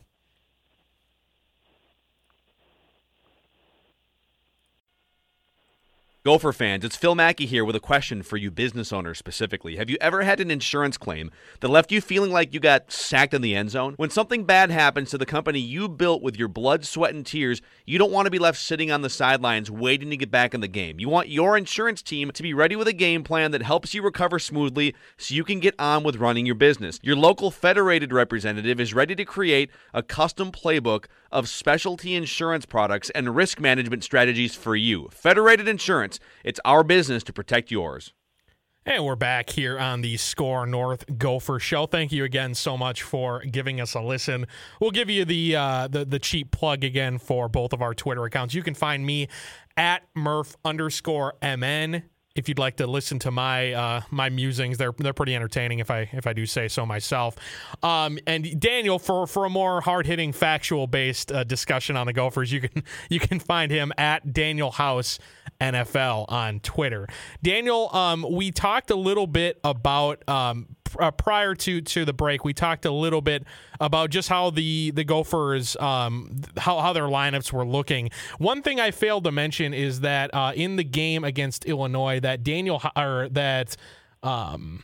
Gopher 6.23 6.53
fans, 6.53 6.85
it's 6.85 6.95
Phil 6.95 7.15
Mackey 7.15 7.47
here 7.47 7.65
with 7.65 7.75
a 7.75 7.79
question 7.79 8.21
for 8.21 8.37
you 8.37 8.51
business 8.51 8.93
owners 8.93 9.17
specifically. 9.17 9.77
Have 9.77 9.89
you 9.89 9.97
ever 9.99 10.21
had 10.21 10.39
an 10.39 10.51
insurance 10.51 10.95
claim 10.95 11.31
that 11.61 11.69
left 11.69 11.91
you 11.91 11.99
feeling 11.99 12.31
like 12.31 12.53
you 12.53 12.59
got 12.59 12.91
sacked 12.91 13.33
in 13.33 13.41
the 13.41 13.55
end 13.55 13.71
zone? 13.71 13.95
When 13.97 14.11
something 14.11 14.43
bad 14.43 14.69
happens 14.69 15.09
to 15.09 15.17
the 15.17 15.25
company 15.25 15.57
you 15.57 15.89
built 15.89 16.21
with 16.21 16.37
your 16.37 16.47
blood, 16.47 16.85
sweat, 16.85 17.15
and 17.15 17.25
tears, 17.25 17.59
you 17.87 17.97
don't 17.97 18.11
want 18.11 18.27
to 18.27 18.31
be 18.31 18.37
left 18.37 18.59
sitting 18.59 18.91
on 18.91 19.01
the 19.01 19.09
sidelines 19.09 19.71
waiting 19.71 20.11
to 20.11 20.17
get 20.17 20.29
back 20.29 20.53
in 20.53 20.61
the 20.61 20.67
game. 20.67 20.99
You 20.99 21.09
want 21.09 21.29
your 21.29 21.57
insurance 21.57 22.03
team 22.03 22.29
to 22.29 22.43
be 22.43 22.53
ready 22.53 22.75
with 22.75 22.87
a 22.87 22.93
game 22.93 23.23
plan 23.23 23.49
that 23.49 23.63
helps 23.63 23.95
you 23.95 24.03
recover 24.03 24.37
smoothly 24.37 24.93
so 25.17 25.33
you 25.33 25.43
can 25.43 25.59
get 25.59 25.73
on 25.79 26.03
with 26.03 26.17
running 26.17 26.45
your 26.45 26.53
business. 26.53 26.99
Your 27.01 27.15
local 27.15 27.49
federated 27.49 28.13
representative 28.13 28.79
is 28.79 28.93
ready 28.93 29.15
to 29.15 29.25
create 29.25 29.71
a 29.91 30.03
custom 30.03 30.51
playbook 30.51 31.05
of 31.31 31.49
specialty 31.49 32.13
insurance 32.13 32.65
products 32.65 33.09
and 33.11 33.35
risk 33.35 33.59
management 33.59 34.03
strategies 34.03 34.53
for 34.53 34.75
you. 34.75 35.07
Federated 35.11 35.67
Insurance, 35.67 36.10
it's 36.43 36.59
our 36.65 36.83
business 36.83 37.23
to 37.23 37.33
protect 37.33 37.71
yours. 37.71 38.13
And 38.83 39.05
we're 39.05 39.15
back 39.15 39.51
here 39.51 39.77
on 39.77 40.01
the 40.01 40.17
Score 40.17 40.65
North 40.65 41.05
Gopher 41.19 41.59
Show. 41.59 41.85
Thank 41.85 42.11
you 42.11 42.23
again 42.23 42.55
so 42.55 42.75
much 42.75 43.03
for 43.03 43.41
giving 43.41 43.79
us 43.79 43.93
a 43.93 44.01
listen. 44.01 44.47
We'll 44.79 44.89
give 44.89 45.07
you 45.07 45.23
the 45.23 45.55
uh, 45.55 45.87
the, 45.87 46.03
the 46.03 46.17
cheap 46.17 46.49
plug 46.49 46.83
again 46.83 47.19
for 47.19 47.47
both 47.47 47.73
of 47.73 47.83
our 47.83 47.93
Twitter 47.93 48.23
accounts. 48.23 48.55
You 48.55 48.63
can 48.63 48.73
find 48.73 49.05
me 49.05 49.27
at 49.77 50.01
Murph 50.15 50.55
underscore 50.65 51.35
MN 51.43 52.03
if 52.35 52.47
you'd 52.47 52.59
like 52.59 52.77
to 52.77 52.87
listen 52.87 53.19
to 53.19 53.31
my 53.31 53.73
uh, 53.73 54.01
my 54.09 54.29
musings, 54.29 54.77
they're 54.77 54.93
they're 54.97 55.13
pretty 55.13 55.35
entertaining 55.35 55.79
if 55.79 55.91
I 55.91 56.09
if 56.13 56.27
I 56.27 56.33
do 56.33 56.45
say 56.45 56.67
so 56.67 56.85
myself. 56.85 57.35
Um, 57.83 58.19
and 58.25 58.59
Daniel, 58.59 58.99
for 58.99 59.27
for 59.27 59.45
a 59.45 59.49
more 59.49 59.81
hard 59.81 60.05
hitting, 60.05 60.31
factual 60.31 60.87
based 60.87 61.31
uh, 61.31 61.43
discussion 61.43 61.97
on 61.97 62.07
the 62.07 62.13
Gophers, 62.13 62.51
you 62.51 62.61
can 62.61 62.83
you 63.09 63.19
can 63.19 63.39
find 63.39 63.71
him 63.71 63.91
at 63.97 64.33
Daniel 64.33 64.71
House 64.71 65.19
NFL 65.59 66.25
on 66.29 66.59
Twitter. 66.61 67.07
Daniel, 67.43 67.93
um, 67.95 68.25
we 68.29 68.51
talked 68.51 68.89
a 68.89 68.95
little 68.95 69.27
bit 69.27 69.59
about 69.63 70.27
um, 70.27 70.75
uh, 70.99 71.11
prior 71.11 71.55
to 71.55 71.81
to 71.81 72.05
the 72.05 72.13
break, 72.13 72.43
we 72.43 72.53
talked 72.53 72.85
a 72.85 72.91
little 72.91 73.21
bit 73.21 73.43
about 73.79 74.09
just 74.09 74.29
how 74.29 74.49
the 74.49 74.91
the 74.91 75.03
Gophers 75.03 75.75
um, 75.77 76.41
how 76.57 76.79
how 76.79 76.93
their 76.93 77.03
lineups 77.03 77.51
were 77.51 77.65
looking. 77.65 78.09
One 78.37 78.61
thing 78.61 78.79
I 78.79 78.91
failed 78.91 79.23
to 79.25 79.31
mention 79.31 79.73
is 79.73 80.01
that 80.01 80.33
uh, 80.33 80.53
in 80.55 80.75
the 80.75 80.83
game 80.83 81.23
against 81.23 81.65
Illinois, 81.65 82.19
that 82.19 82.43
Daniel 82.43 82.81
or 82.95 83.29
that. 83.29 83.75
Um, 84.23 84.83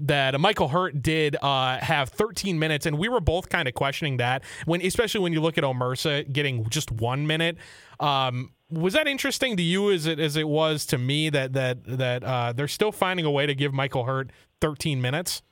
that 0.00 0.40
Michael 0.40 0.66
Hurt 0.66 1.00
did 1.00 1.36
uh, 1.42 1.78
have 1.78 2.08
13 2.08 2.58
minutes, 2.58 2.86
and 2.86 2.98
we 2.98 3.08
were 3.08 3.20
both 3.20 3.48
kind 3.48 3.68
of 3.68 3.74
questioning 3.74 4.16
that 4.16 4.42
when, 4.64 4.82
especially 4.82 5.20
when 5.20 5.32
you 5.32 5.40
look 5.40 5.58
at 5.58 5.64
Omersa 5.64 6.30
getting 6.32 6.68
just 6.70 6.90
one 6.90 7.26
minute. 7.28 7.56
Um, 8.00 8.50
was 8.72 8.94
that 8.94 9.06
interesting 9.06 9.56
to 9.56 9.62
you 9.62 9.90
as 9.92 10.06
it 10.06 10.18
as 10.18 10.36
it 10.36 10.48
was 10.48 10.86
to 10.86 10.98
me 10.98 11.30
that 11.30 11.52
that 11.52 11.84
that 11.84 12.24
uh, 12.24 12.52
they're 12.52 12.68
still 12.68 12.92
finding 12.92 13.26
a 13.26 13.30
way 13.30 13.46
to 13.46 13.54
give 13.54 13.72
Michael 13.72 14.04
Hurt 14.04 14.30
13 14.62 15.02
minutes? 15.02 15.42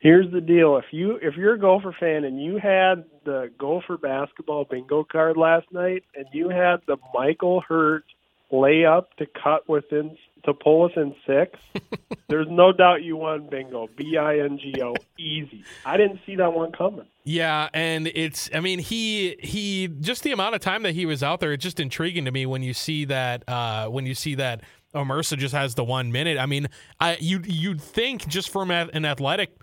Here's 0.00 0.32
the 0.32 0.40
deal: 0.40 0.78
if 0.78 0.86
you 0.92 1.18
if 1.20 1.36
you're 1.36 1.54
a 1.54 1.58
Gopher 1.58 1.94
fan 2.00 2.24
and 2.24 2.42
you 2.42 2.56
had 2.56 3.04
the 3.24 3.50
Gopher 3.58 3.98
basketball 3.98 4.64
bingo 4.64 5.04
card 5.04 5.36
last 5.36 5.66
night, 5.72 6.04
and 6.16 6.24
you 6.32 6.48
had 6.48 6.78
the 6.86 6.96
Michael 7.12 7.60
Hurt 7.60 8.04
layup 8.50 9.04
to 9.18 9.26
cut 9.26 9.68
within 9.68 10.16
to 10.46 10.54
pull 10.54 10.84
within 10.84 11.14
six, 11.26 11.58
there's 12.28 12.46
no 12.48 12.72
doubt 12.72 13.02
you 13.02 13.18
won 13.18 13.46
bingo. 13.50 13.88
B 13.94 14.16
I 14.16 14.38
N 14.38 14.58
G 14.58 14.80
O, 14.82 14.94
easy. 15.18 15.64
I 15.84 15.98
didn't 15.98 16.20
see 16.24 16.36
that 16.36 16.54
one 16.54 16.72
coming. 16.72 17.04
Yeah, 17.24 17.68
and 17.74 18.06
it's 18.06 18.48
I 18.54 18.60
mean 18.60 18.78
he 18.78 19.36
he 19.38 19.86
just 19.86 20.22
the 20.22 20.32
amount 20.32 20.54
of 20.54 20.62
time 20.62 20.82
that 20.84 20.94
he 20.94 21.04
was 21.04 21.22
out 21.22 21.40
there, 21.40 21.52
it's 21.52 21.62
just 21.62 21.78
intriguing 21.78 22.24
to 22.24 22.30
me 22.30 22.46
when 22.46 22.62
you 22.62 22.72
see 22.72 23.04
that 23.04 23.46
uh 23.46 23.88
when 23.88 24.06
you 24.06 24.14
see 24.14 24.34
that 24.36 24.62
Omersa 24.94 25.38
just 25.38 25.54
has 25.54 25.74
the 25.74 25.84
one 25.84 26.10
minute. 26.12 26.38
I 26.38 26.46
mean, 26.46 26.68
I 26.98 27.16
you 27.20 27.40
you'd 27.44 27.80
think 27.80 28.26
just 28.26 28.50
from 28.50 28.70
an 28.70 29.04
athletic 29.04 29.56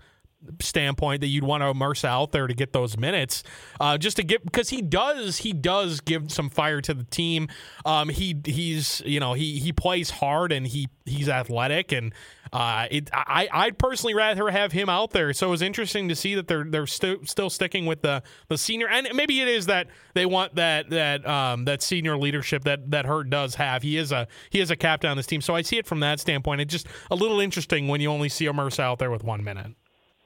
standpoint 0.60 1.20
that 1.20 1.26
you'd 1.26 1.44
want 1.44 1.62
to 1.62 1.68
immerse 1.68 2.04
out 2.04 2.32
there 2.32 2.46
to 2.46 2.54
get 2.54 2.72
those 2.72 2.96
minutes, 2.96 3.42
uh, 3.80 3.98
just 3.98 4.16
to 4.16 4.22
get 4.22 4.44
because 4.44 4.68
he 4.68 4.80
does 4.80 5.38
he 5.38 5.52
does 5.52 6.00
give 6.00 6.30
some 6.32 6.48
fire 6.48 6.80
to 6.80 6.94
the 6.94 7.04
team. 7.04 7.48
Um, 7.84 8.08
he 8.08 8.36
he's 8.44 9.02
you 9.04 9.20
know 9.20 9.34
he 9.34 9.58
he 9.58 9.72
plays 9.72 10.10
hard 10.10 10.52
and 10.52 10.66
he 10.66 10.88
he's 11.04 11.28
athletic 11.28 11.92
and 11.92 12.12
uh, 12.52 12.86
it 12.90 13.10
I 13.12 13.48
I'd 13.52 13.78
personally 13.78 14.14
rather 14.14 14.50
have 14.50 14.72
him 14.72 14.88
out 14.88 15.10
there. 15.10 15.32
So 15.32 15.48
it 15.48 15.50
was 15.50 15.62
interesting 15.62 16.08
to 16.08 16.16
see 16.16 16.34
that 16.34 16.48
they're 16.48 16.64
they're 16.64 16.86
still 16.86 17.16
still 17.24 17.50
sticking 17.50 17.86
with 17.86 18.02
the 18.02 18.22
the 18.48 18.58
senior 18.58 18.88
and 18.88 19.08
maybe 19.14 19.40
it 19.40 19.48
is 19.48 19.66
that 19.66 19.88
they 20.14 20.26
want 20.26 20.54
that 20.56 20.90
that 20.90 21.26
um 21.26 21.64
that 21.64 21.82
senior 21.82 22.16
leadership 22.16 22.64
that 22.64 22.90
that 22.90 23.06
Hurt 23.06 23.30
does 23.30 23.54
have. 23.56 23.82
He 23.82 23.96
is 23.96 24.12
a 24.12 24.28
he 24.50 24.60
is 24.60 24.70
a 24.70 24.76
captain 24.76 25.10
on 25.10 25.16
this 25.16 25.26
team, 25.26 25.40
so 25.40 25.54
I 25.54 25.62
see 25.62 25.78
it 25.78 25.86
from 25.86 26.00
that 26.00 26.20
standpoint. 26.20 26.60
It's 26.60 26.72
just 26.72 26.86
a 27.10 27.14
little 27.14 27.40
interesting 27.40 27.88
when 27.88 28.00
you 28.00 28.10
only 28.10 28.28
see 28.28 28.46
Omersa 28.46 28.80
out 28.80 28.98
there 28.98 29.10
with 29.10 29.24
one 29.24 29.44
minute. 29.44 29.72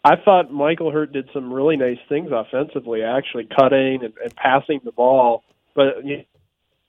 I 0.05 0.17
thought 0.17 0.53
Michael 0.53 0.91
Hurt 0.91 1.13
did 1.13 1.29
some 1.33 1.53
really 1.53 1.77
nice 1.77 1.99
things 2.09 2.31
offensively, 2.33 3.03
actually 3.03 3.47
cutting 3.57 4.01
and, 4.03 4.13
and 4.23 4.35
passing 4.35 4.81
the 4.85 4.91
ball. 4.91 5.45
But 5.75 6.05
you 6.05 6.25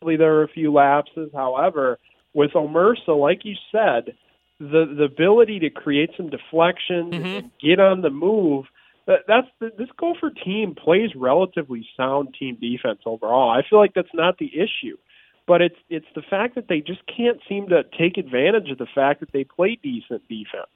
know, 0.01 0.17
there 0.17 0.31
were 0.31 0.43
a 0.43 0.47
few 0.47 0.73
lapses. 0.73 1.29
However, 1.33 1.99
with 2.33 2.51
Omersa, 2.51 3.19
like 3.19 3.41
you 3.45 3.55
said, 3.71 4.15
the 4.59 4.85
the 4.97 5.03
ability 5.03 5.59
to 5.59 5.69
create 5.69 6.11
some 6.15 6.29
deflection 6.29 7.11
mm-hmm. 7.11 7.25
and 7.25 7.51
get 7.61 7.79
on 7.79 8.01
the 8.01 8.09
move. 8.09 8.65
That, 9.05 9.19
that's 9.27 9.47
the, 9.59 9.71
this 9.77 9.89
Gopher 9.97 10.29
team 10.29 10.75
plays 10.75 11.09
relatively 11.15 11.85
sound 11.97 12.35
team 12.39 12.57
defense 12.61 12.99
overall. 13.05 13.49
I 13.49 13.61
feel 13.67 13.79
like 13.79 13.93
that's 13.93 14.13
not 14.13 14.37
the 14.37 14.49
issue, 14.53 14.97
but 15.45 15.61
it's 15.61 15.75
it's 15.89 16.05
the 16.15 16.21
fact 16.21 16.55
that 16.55 16.67
they 16.69 16.79
just 16.79 17.01
can't 17.07 17.39
seem 17.47 17.69
to 17.69 17.83
take 17.97 18.17
advantage 18.17 18.69
of 18.71 18.77
the 18.77 18.87
fact 18.93 19.19
that 19.19 19.31
they 19.33 19.43
play 19.43 19.77
decent 19.81 20.27
defense. 20.29 20.67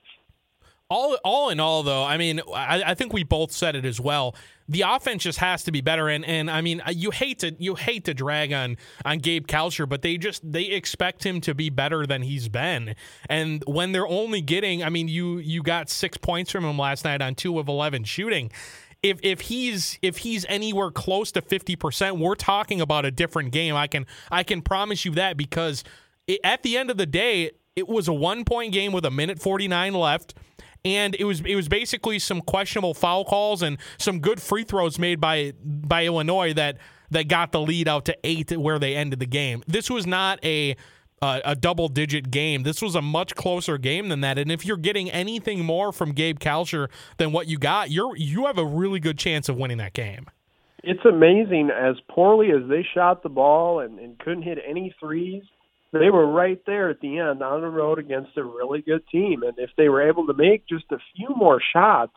All 0.89 1.17
all 1.23 1.49
in 1.49 1.59
all 1.59 1.83
though 1.83 2.03
i 2.03 2.17
mean 2.17 2.39
I, 2.53 2.83
I, 2.87 2.93
think 2.93 3.11
we 3.11 3.23
both 3.23 3.51
said 3.51 3.75
it 3.75 3.85
as 3.85 3.99
well. 3.99 4.35
The 4.69 4.81
offense 4.81 5.23
just 5.23 5.39
has 5.39 5.63
to 5.63 5.71
be 5.71 5.81
better. 5.81 6.07
And 6.07 6.25
and 6.25 6.49
i 6.49 6.61
mean 6.61 6.81
you 6.93 7.11
hate 7.11 7.39
to 7.39 7.55
you 7.59 7.75
hate 7.75 8.05
to 8.05 8.13
drag 8.13 8.53
on 8.53 8.77
on 9.05 9.19
gabe 9.19 9.47
kalscheur 9.47 9.87
but 9.87 10.01
they 10.01 10.17
just 10.17 10.49
they 10.49 10.63
expect 10.63 11.25
him 11.25 11.41
to 11.41 11.53
be 11.53 11.69
better 11.69 12.05
than 12.05 12.21
he's 12.21 12.47
been. 12.47 12.95
And 13.29 13.63
when 13.67 13.91
they're 13.91 14.07
only 14.07 14.41
getting 14.41 14.83
i 14.83 14.89
mean 14.89 15.07
you 15.07 15.37
you 15.39 15.61
got 15.61 15.89
six 15.89 16.17
points 16.17 16.51
from 16.51 16.63
him 16.63 16.77
last 16.77 17.03
night 17.03 17.21
on 17.21 17.35
two 17.35 17.59
of 17.59 17.67
11 17.67 18.05
shooting. 18.05 18.51
If 19.03 19.19
if 19.23 19.41
he's 19.41 19.99
if 20.01 20.19
he's 20.19 20.45
anywhere 20.47 20.91
close 20.91 21.31
to 21.33 21.41
50% 21.41 22.19
we're 22.19 22.35
talking 22.35 22.81
about 22.81 23.05
a 23.05 23.11
different 23.11 23.51
game. 23.51 23.75
I 23.75 23.87
can 23.87 24.05
i 24.31 24.43
can 24.43 24.61
promise 24.61 25.03
you 25.03 25.11
that 25.11 25.35
because 25.37 25.83
it, 26.27 26.39
at 26.43 26.63
the 26.63 26.77
end 26.77 26.89
of 26.91 26.97
the 26.97 27.05
day 27.05 27.51
it 27.75 27.87
was 27.87 28.07
a 28.07 28.13
one 28.13 28.43
point 28.43 28.73
game 28.73 28.91
with 28.91 29.05
a 29.05 29.11
minute 29.11 29.39
49 29.39 29.93
left 29.93 30.33
and 30.85 31.15
it 31.15 31.25
was 31.25 31.41
it 31.41 31.55
was 31.55 31.67
basically 31.67 32.19
some 32.19 32.41
questionable 32.41 32.93
foul 32.93 33.25
calls 33.25 33.61
and 33.61 33.77
some 33.97 34.19
good 34.19 34.41
free 34.41 34.63
throws 34.63 34.99
made 34.99 35.19
by 35.19 35.53
by 35.63 36.05
Illinois 36.05 36.53
that 36.53 36.77
that 37.11 37.27
got 37.27 37.51
the 37.51 37.61
lead 37.61 37.87
out 37.87 38.05
to 38.05 38.17
eight 38.23 38.55
where 38.57 38.79
they 38.79 38.95
ended 38.95 39.19
the 39.19 39.25
game. 39.25 39.63
This 39.67 39.89
was 39.89 40.05
not 40.05 40.43
a 40.43 40.75
uh, 41.21 41.39
a 41.43 41.55
double 41.55 41.87
digit 41.87 42.29
game. 42.29 42.63
This 42.63 42.81
was 42.81 42.95
a 42.95 43.01
much 43.01 43.35
closer 43.35 43.77
game 43.77 44.09
than 44.09 44.21
that. 44.21 44.37
And 44.37 44.51
if 44.51 44.65
you're 44.65 44.77
getting 44.77 45.09
anything 45.09 45.65
more 45.65 45.91
from 45.91 46.11
Gabe 46.11 46.39
Kalscheur 46.39 46.89
than 47.17 47.31
what 47.31 47.47
you 47.47 47.57
got, 47.57 47.89
you're 47.89 48.15
you 48.15 48.45
have 48.45 48.57
a 48.57 48.65
really 48.65 48.99
good 48.99 49.17
chance 49.17 49.49
of 49.49 49.57
winning 49.57 49.77
that 49.77 49.93
game. 49.93 50.27
It's 50.83 51.03
amazing 51.05 51.71
as 51.71 51.95
poorly 52.07 52.51
as 52.51 52.69
they 52.69 52.85
shot 52.93 53.23
the 53.23 53.29
ball 53.29 53.79
and, 53.79 53.99
and 53.99 54.17
couldn't 54.19 54.43
hit 54.43 54.59
any 54.65 54.95
threes 54.99 55.43
they 55.93 56.09
were 56.09 56.27
right 56.27 56.61
there 56.65 56.89
at 56.89 56.99
the 56.99 57.19
end 57.19 57.41
on 57.41 57.61
the 57.61 57.67
road 57.67 57.99
against 57.99 58.37
a 58.37 58.43
really 58.43 58.81
good 58.81 59.07
team. 59.11 59.43
And 59.43 59.53
if 59.57 59.69
they 59.77 59.89
were 59.89 60.07
able 60.07 60.27
to 60.27 60.33
make 60.33 60.67
just 60.67 60.85
a 60.91 60.97
few 61.15 61.29
more 61.35 61.61
shots, 61.73 62.13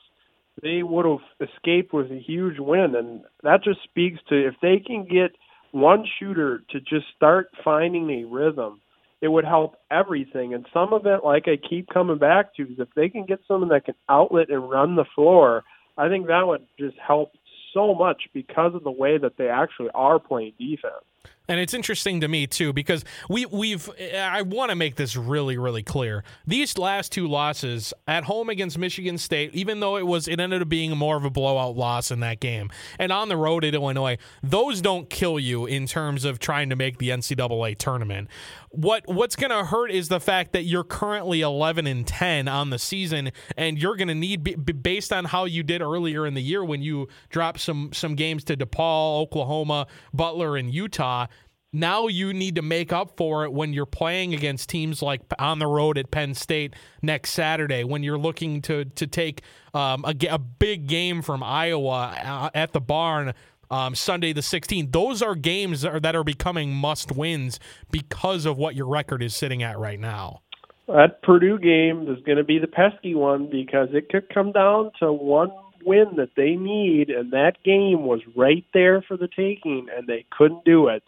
they 0.62 0.82
would 0.82 1.06
have 1.06 1.48
escaped 1.48 1.92
with 1.92 2.10
a 2.10 2.18
huge 2.18 2.58
win. 2.58 2.94
And 2.96 3.22
that 3.42 3.62
just 3.62 3.82
speaks 3.84 4.18
to 4.28 4.48
if 4.48 4.54
they 4.60 4.82
can 4.84 5.04
get 5.04 5.32
one 5.72 6.04
shooter 6.18 6.62
to 6.70 6.80
just 6.80 7.06
start 7.16 7.48
finding 7.64 8.10
a 8.10 8.24
rhythm, 8.24 8.80
it 9.20 9.28
would 9.28 9.44
help 9.44 9.76
everything. 9.90 10.54
And 10.54 10.66
some 10.72 10.92
of 10.92 11.06
it, 11.06 11.24
like 11.24 11.44
I 11.46 11.56
keep 11.56 11.88
coming 11.88 12.18
back 12.18 12.54
to, 12.56 12.62
is 12.62 12.78
if 12.78 12.88
they 12.96 13.08
can 13.08 13.26
get 13.26 13.40
someone 13.46 13.68
that 13.68 13.84
can 13.84 13.94
outlet 14.08 14.50
and 14.50 14.68
run 14.68 14.96
the 14.96 15.04
floor, 15.14 15.62
I 15.96 16.08
think 16.08 16.26
that 16.26 16.46
would 16.46 16.66
just 16.78 16.96
help 16.98 17.32
so 17.72 17.94
much 17.94 18.22
because 18.34 18.74
of 18.74 18.82
the 18.82 18.90
way 18.90 19.18
that 19.18 19.36
they 19.36 19.48
actually 19.48 19.90
are 19.94 20.18
playing 20.18 20.54
defense. 20.58 21.04
And 21.50 21.58
it's 21.58 21.74
interesting 21.74 22.20
to 22.20 22.28
me 22.28 22.46
too 22.46 22.72
because 22.72 23.04
we 23.28 23.44
we've 23.44 23.90
I 24.16 24.42
want 24.42 24.70
to 24.70 24.76
make 24.76 24.94
this 24.94 25.16
really 25.16 25.58
really 25.58 25.82
clear. 25.82 26.22
These 26.46 26.78
last 26.78 27.10
two 27.10 27.26
losses 27.26 27.92
at 28.06 28.22
home 28.22 28.48
against 28.48 28.78
Michigan 28.78 29.18
State, 29.18 29.52
even 29.52 29.80
though 29.80 29.96
it 29.96 30.06
was 30.06 30.28
it 30.28 30.38
ended 30.38 30.62
up 30.62 30.68
being 30.68 30.96
more 30.96 31.16
of 31.16 31.24
a 31.24 31.30
blowout 31.30 31.76
loss 31.76 32.12
in 32.12 32.20
that 32.20 32.38
game, 32.38 32.70
and 33.00 33.10
on 33.10 33.28
the 33.28 33.36
road 33.36 33.64
at 33.64 33.74
Illinois, 33.74 34.16
those 34.44 34.80
don't 34.80 35.10
kill 35.10 35.40
you 35.40 35.66
in 35.66 35.86
terms 35.86 36.24
of 36.24 36.38
trying 36.38 36.70
to 36.70 36.76
make 36.76 36.98
the 36.98 37.08
NCAA 37.08 37.76
tournament. 37.76 38.28
What 38.68 39.02
what's 39.08 39.34
going 39.34 39.50
to 39.50 39.64
hurt 39.64 39.90
is 39.90 40.06
the 40.06 40.20
fact 40.20 40.52
that 40.52 40.62
you're 40.62 40.84
currently 40.84 41.40
11 41.40 41.88
and 41.88 42.06
10 42.06 42.46
on 42.46 42.70
the 42.70 42.78
season, 42.78 43.32
and 43.56 43.76
you're 43.76 43.96
going 43.96 44.06
to 44.06 44.14
need 44.14 44.82
based 44.84 45.12
on 45.12 45.24
how 45.24 45.46
you 45.46 45.64
did 45.64 45.82
earlier 45.82 46.28
in 46.28 46.34
the 46.34 46.42
year 46.42 46.64
when 46.64 46.80
you 46.80 47.08
dropped 47.28 47.58
some 47.58 47.92
some 47.92 48.14
games 48.14 48.44
to 48.44 48.56
DePaul, 48.56 49.20
Oklahoma, 49.22 49.88
Butler, 50.14 50.56
and 50.56 50.72
Utah 50.72 51.09
now 51.72 52.08
you 52.08 52.32
need 52.32 52.56
to 52.56 52.62
make 52.62 52.92
up 52.92 53.16
for 53.16 53.44
it 53.44 53.52
when 53.52 53.72
you're 53.72 53.86
playing 53.86 54.34
against 54.34 54.68
teams 54.68 55.02
like 55.02 55.20
on 55.38 55.58
the 55.58 55.66
road 55.66 55.98
at 55.98 56.10
Penn 56.10 56.34
State 56.34 56.74
next 57.00 57.30
Saturday, 57.30 57.84
when 57.84 58.02
you're 58.02 58.18
looking 58.18 58.60
to 58.62 58.84
to 58.84 59.06
take 59.06 59.42
um, 59.72 60.04
a, 60.04 60.14
a, 60.28 60.38
big 60.38 60.88
game 60.88 61.22
from 61.22 61.42
Iowa 61.42 62.16
uh, 62.24 62.50
at 62.54 62.72
the 62.72 62.80
barn 62.80 63.34
um, 63.70 63.94
Sunday 63.94 64.32
the 64.32 64.40
16th. 64.40 64.90
Those 64.90 65.22
are 65.22 65.36
games 65.36 65.82
that 65.82 65.94
are, 65.94 66.00
that 66.00 66.16
are 66.16 66.24
becoming 66.24 66.72
must 66.72 67.12
wins 67.12 67.60
because 67.90 68.46
of 68.46 68.58
what 68.58 68.74
your 68.74 68.88
record 68.88 69.22
is 69.22 69.34
sitting 69.36 69.62
at 69.62 69.78
right 69.78 70.00
now. 70.00 70.40
That 70.88 71.22
Purdue 71.22 71.58
game 71.58 72.08
is 72.08 72.20
going 72.24 72.38
to 72.38 72.44
be 72.44 72.58
the 72.58 72.66
pesky 72.66 73.14
one 73.14 73.48
because 73.48 73.90
it 73.92 74.08
could 74.08 74.28
come 74.34 74.50
down 74.50 74.90
to 74.98 75.12
one 75.12 75.52
win 75.84 76.16
that 76.16 76.30
they 76.36 76.56
need, 76.56 77.10
and 77.10 77.32
that 77.32 77.62
game 77.64 78.04
was 78.04 78.20
right 78.36 78.64
there 78.72 79.02
for 79.02 79.16
the 79.16 79.28
taking, 79.28 79.86
and 79.96 80.06
they 80.06 80.24
couldn't 80.30 80.64
do 80.64 80.88
it. 80.88 81.02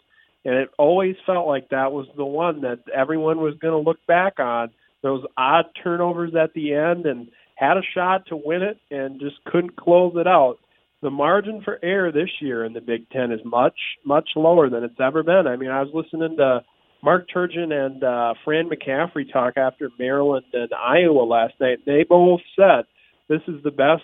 And 0.45 0.55
it 0.55 0.69
always 0.77 1.15
felt 1.25 1.47
like 1.47 1.69
that 1.69 1.91
was 1.91 2.07
the 2.17 2.25
one 2.25 2.61
that 2.61 2.79
everyone 2.93 3.39
was 3.39 3.55
going 3.59 3.73
to 3.73 3.89
look 3.89 4.05
back 4.07 4.39
on. 4.39 4.71
Those 5.01 5.23
odd 5.37 5.65
turnovers 5.81 6.33
at 6.35 6.53
the 6.53 6.73
end 6.73 7.05
and 7.05 7.29
had 7.55 7.77
a 7.77 7.81
shot 7.93 8.27
to 8.27 8.35
win 8.35 8.61
it 8.61 8.77
and 8.91 9.19
just 9.19 9.43
couldn't 9.45 9.75
close 9.75 10.13
it 10.15 10.27
out. 10.27 10.57
The 11.01 11.09
margin 11.09 11.61
for 11.63 11.79
error 11.83 12.11
this 12.11 12.29
year 12.41 12.63
in 12.63 12.73
the 12.73 12.81
Big 12.81 13.09
Ten 13.09 13.31
is 13.31 13.41
much, 13.43 13.77
much 14.05 14.29
lower 14.35 14.69
than 14.69 14.83
it's 14.83 14.99
ever 14.99 15.23
been. 15.23 15.47
I 15.47 15.57
mean, 15.57 15.69
I 15.69 15.81
was 15.81 15.91
listening 15.93 16.37
to 16.37 16.63
Mark 17.03 17.27
Turgeon 17.29 17.73
and 17.73 18.03
uh, 18.03 18.33
Fran 18.45 18.69
McCaffery 18.69 19.31
talk 19.31 19.57
after 19.57 19.89
Maryland 19.99 20.45
and 20.53 20.69
Iowa 20.73 21.23
last 21.23 21.53
night. 21.59 21.79
They 21.85 22.05
both 22.07 22.39
said 22.55 22.85
this 23.27 23.41
is 23.47 23.61
the 23.63 23.71
best 23.71 24.03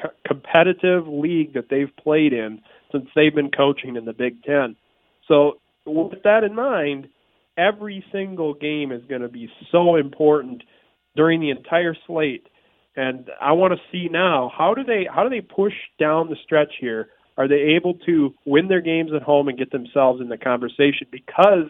co- 0.00 0.10
competitive 0.26 1.06
league 1.06 1.54
that 1.54 1.68
they've 1.70 1.94
played 2.02 2.32
in 2.32 2.60
since 2.92 3.06
they've 3.14 3.34
been 3.34 3.50
coaching 3.50 3.96
in 3.96 4.04
the 4.04 4.12
Big 4.12 4.42
Ten. 4.42 4.76
So 5.28 5.60
with 5.86 6.22
that 6.24 6.44
in 6.44 6.54
mind, 6.54 7.08
every 7.56 8.04
single 8.12 8.54
game 8.54 8.92
is 8.92 9.02
going 9.08 9.22
to 9.22 9.28
be 9.28 9.48
so 9.70 9.96
important 9.96 10.62
during 11.16 11.40
the 11.40 11.50
entire 11.50 11.96
slate. 12.06 12.46
And 12.96 13.28
I 13.40 13.52
want 13.52 13.74
to 13.74 13.80
see 13.90 14.08
now 14.10 14.52
how 14.56 14.74
do 14.74 14.84
they 14.84 15.06
how 15.12 15.24
do 15.24 15.30
they 15.30 15.40
push 15.40 15.74
down 15.98 16.30
the 16.30 16.36
stretch 16.44 16.74
here? 16.80 17.08
Are 17.36 17.48
they 17.48 17.74
able 17.76 17.94
to 18.06 18.32
win 18.46 18.68
their 18.68 18.80
games 18.80 19.10
at 19.14 19.22
home 19.22 19.48
and 19.48 19.58
get 19.58 19.72
themselves 19.72 20.20
in 20.20 20.28
the 20.28 20.36
conversation 20.36 21.08
because 21.10 21.68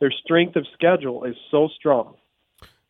their 0.00 0.10
strength 0.10 0.56
of 0.56 0.66
schedule 0.74 1.24
is 1.24 1.34
so 1.50 1.68
strong? 1.74 2.16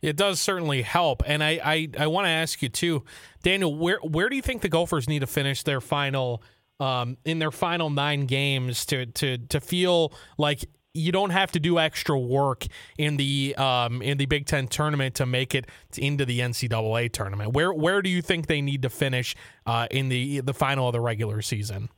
It 0.07 0.17
does 0.17 0.41
certainly 0.41 0.83
help, 0.83 1.23
and 1.27 1.43
I 1.43 1.61
I, 1.63 1.89
I 1.99 2.07
want 2.07 2.27
to 2.27 2.31
ask 2.31 2.63
you 2.63 2.69
too, 2.69 3.05
Daniel. 3.43 3.75
Where 3.75 3.99
where 4.03 4.29
do 4.29 4.37
you 4.37 4.43
think 4.43 4.63
the 4.63 4.69
Gophers 4.69 5.09
need 5.09 5.21
to 5.21 5.27
finish 5.27 5.63
their 5.63 5.81
final? 5.81 6.43
um, 6.81 7.17
in 7.25 7.39
their 7.39 7.51
final 7.51 7.91
nine 7.91 8.27
games 8.27 8.85
to 8.87 9.07
to 9.07 9.39
to 9.39 9.61
feel 9.61 10.13
like 10.39 10.65
you 10.95 11.13
don't 11.13 11.31
have 11.31 11.53
to 11.53 11.61
do 11.61 11.79
extra 11.79 12.19
work 12.19 12.67
in 12.97 13.17
the 13.17 13.55
um, 13.57 14.03
in 14.03 14.19
the 14.19 14.27
Big 14.27 14.47
Ten 14.47 14.67
tournament 14.67 15.15
to 15.17 15.27
make 15.27 15.55
it 15.55 15.67
into 15.97 16.25
the 16.25 16.41
NCAA 16.41 17.13
tournament. 17.13 17.53
Where 17.53 17.73
where 17.73 18.03
do 18.03 18.11
you 18.11 18.23
think 18.23 18.47
they 18.47 18.63
need 18.63 18.83
to 18.83 18.91
finish 18.91 19.35
uh, 19.67 19.87
in 19.91 20.09
the 20.09 20.41
the 20.41 20.55
final 20.55 20.89
of 20.89 20.93
the 20.93 21.01
regular 21.01 21.43
season? 21.43 21.89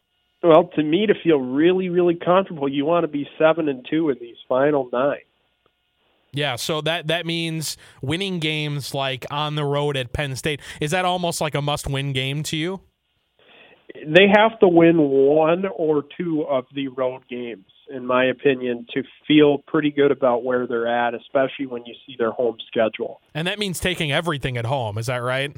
Well, 0.42 0.70
to 0.76 0.82
me, 0.82 1.06
to 1.06 1.14
feel 1.22 1.38
really 1.38 1.88
really 1.88 2.16
comfortable, 2.16 2.68
you 2.68 2.84
want 2.84 3.04
to 3.04 3.08
be 3.08 3.28
seven 3.38 3.68
and 3.68 3.86
two 3.88 4.10
in 4.10 4.18
these 4.20 4.36
final 4.48 4.88
nine. 4.92 5.18
Yeah, 6.32 6.56
so 6.56 6.80
that 6.82 7.08
that 7.08 7.24
means 7.26 7.76
winning 8.02 8.38
games 8.38 8.94
like 8.94 9.24
on 9.30 9.54
the 9.54 9.64
road 9.64 9.96
at 9.96 10.12
Penn 10.12 10.36
State. 10.36 10.60
Is 10.80 10.90
that 10.90 11.04
almost 11.04 11.40
like 11.40 11.54
a 11.54 11.62
must-win 11.62 12.12
game 12.12 12.42
to 12.44 12.56
you? 12.56 12.80
they 14.06 14.26
have 14.34 14.58
to 14.60 14.68
win 14.68 14.96
one 14.98 15.64
or 15.76 16.04
two 16.16 16.44
of 16.48 16.66
the 16.74 16.88
road 16.88 17.22
games, 17.28 17.66
in 17.90 18.06
my 18.06 18.26
opinion, 18.26 18.86
to 18.94 19.02
feel 19.26 19.58
pretty 19.66 19.90
good 19.90 20.10
about 20.10 20.44
where 20.44 20.66
they're 20.66 20.86
at, 20.86 21.14
especially 21.14 21.66
when 21.66 21.84
you 21.86 21.94
see 22.06 22.14
their 22.18 22.30
home 22.30 22.56
schedule. 22.66 23.20
And 23.34 23.48
that 23.48 23.58
means 23.58 23.80
taking 23.80 24.12
everything 24.12 24.56
at 24.56 24.66
home. 24.66 24.98
Is 24.98 25.06
that 25.06 25.18
right? 25.18 25.56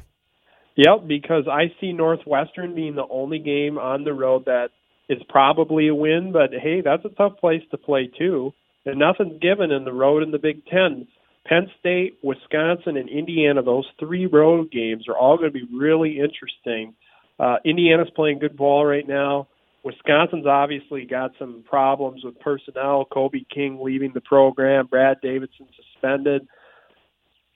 Yep, 0.76 1.08
because 1.08 1.44
I 1.50 1.72
see 1.80 1.92
Northwestern 1.92 2.74
being 2.74 2.94
the 2.94 3.06
only 3.10 3.38
game 3.38 3.78
on 3.78 4.04
the 4.04 4.12
road 4.12 4.44
that 4.46 4.68
is 5.08 5.18
probably 5.28 5.88
a 5.88 5.94
win, 5.94 6.30
but 6.32 6.50
hey, 6.52 6.80
that's 6.80 7.04
a 7.04 7.08
tough 7.10 7.38
place 7.38 7.62
to 7.72 7.76
play 7.76 8.10
too. 8.16 8.52
And 8.86 8.98
nothing's 8.98 9.40
given 9.40 9.70
in 9.70 9.84
the 9.84 9.92
road 9.92 10.22
in 10.22 10.30
the 10.30 10.38
Big 10.38 10.66
Ten. 10.66 11.06
Penn 11.46 11.70
State, 11.78 12.18
Wisconsin, 12.22 12.96
and 12.96 13.08
Indiana, 13.08 13.62
those 13.62 13.86
three 13.98 14.26
road 14.26 14.70
games 14.70 15.08
are 15.08 15.16
all 15.16 15.36
going 15.36 15.52
to 15.52 15.58
be 15.58 15.66
really 15.72 16.18
interesting 16.18 16.94
uh, 17.40 17.56
Indiana's 17.64 18.10
playing 18.14 18.38
good 18.38 18.56
ball 18.56 18.84
right 18.84 19.08
now. 19.08 19.48
Wisconsin's 19.82 20.46
obviously 20.46 21.06
got 21.06 21.30
some 21.38 21.64
problems 21.66 22.22
with 22.22 22.38
personnel. 22.38 23.06
Kobe 23.10 23.44
King 23.52 23.80
leaving 23.82 24.12
the 24.12 24.20
program, 24.20 24.86
Brad 24.86 25.16
Davison 25.22 25.66
suspended. 25.74 26.46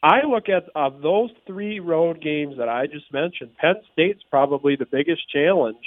I 0.02 0.26
look 0.26 0.48
at 0.48 0.64
of 0.74 1.02
those 1.02 1.30
three 1.46 1.80
road 1.80 2.22
games 2.22 2.56
that 2.56 2.68
I 2.68 2.87
just 2.87 3.12
mentioned, 3.12 3.56
Penn 3.56 3.76
State's 3.92 4.22
probably 4.30 4.74
the 4.74 4.87
biggest 4.87 5.28
challenge 5.30 5.84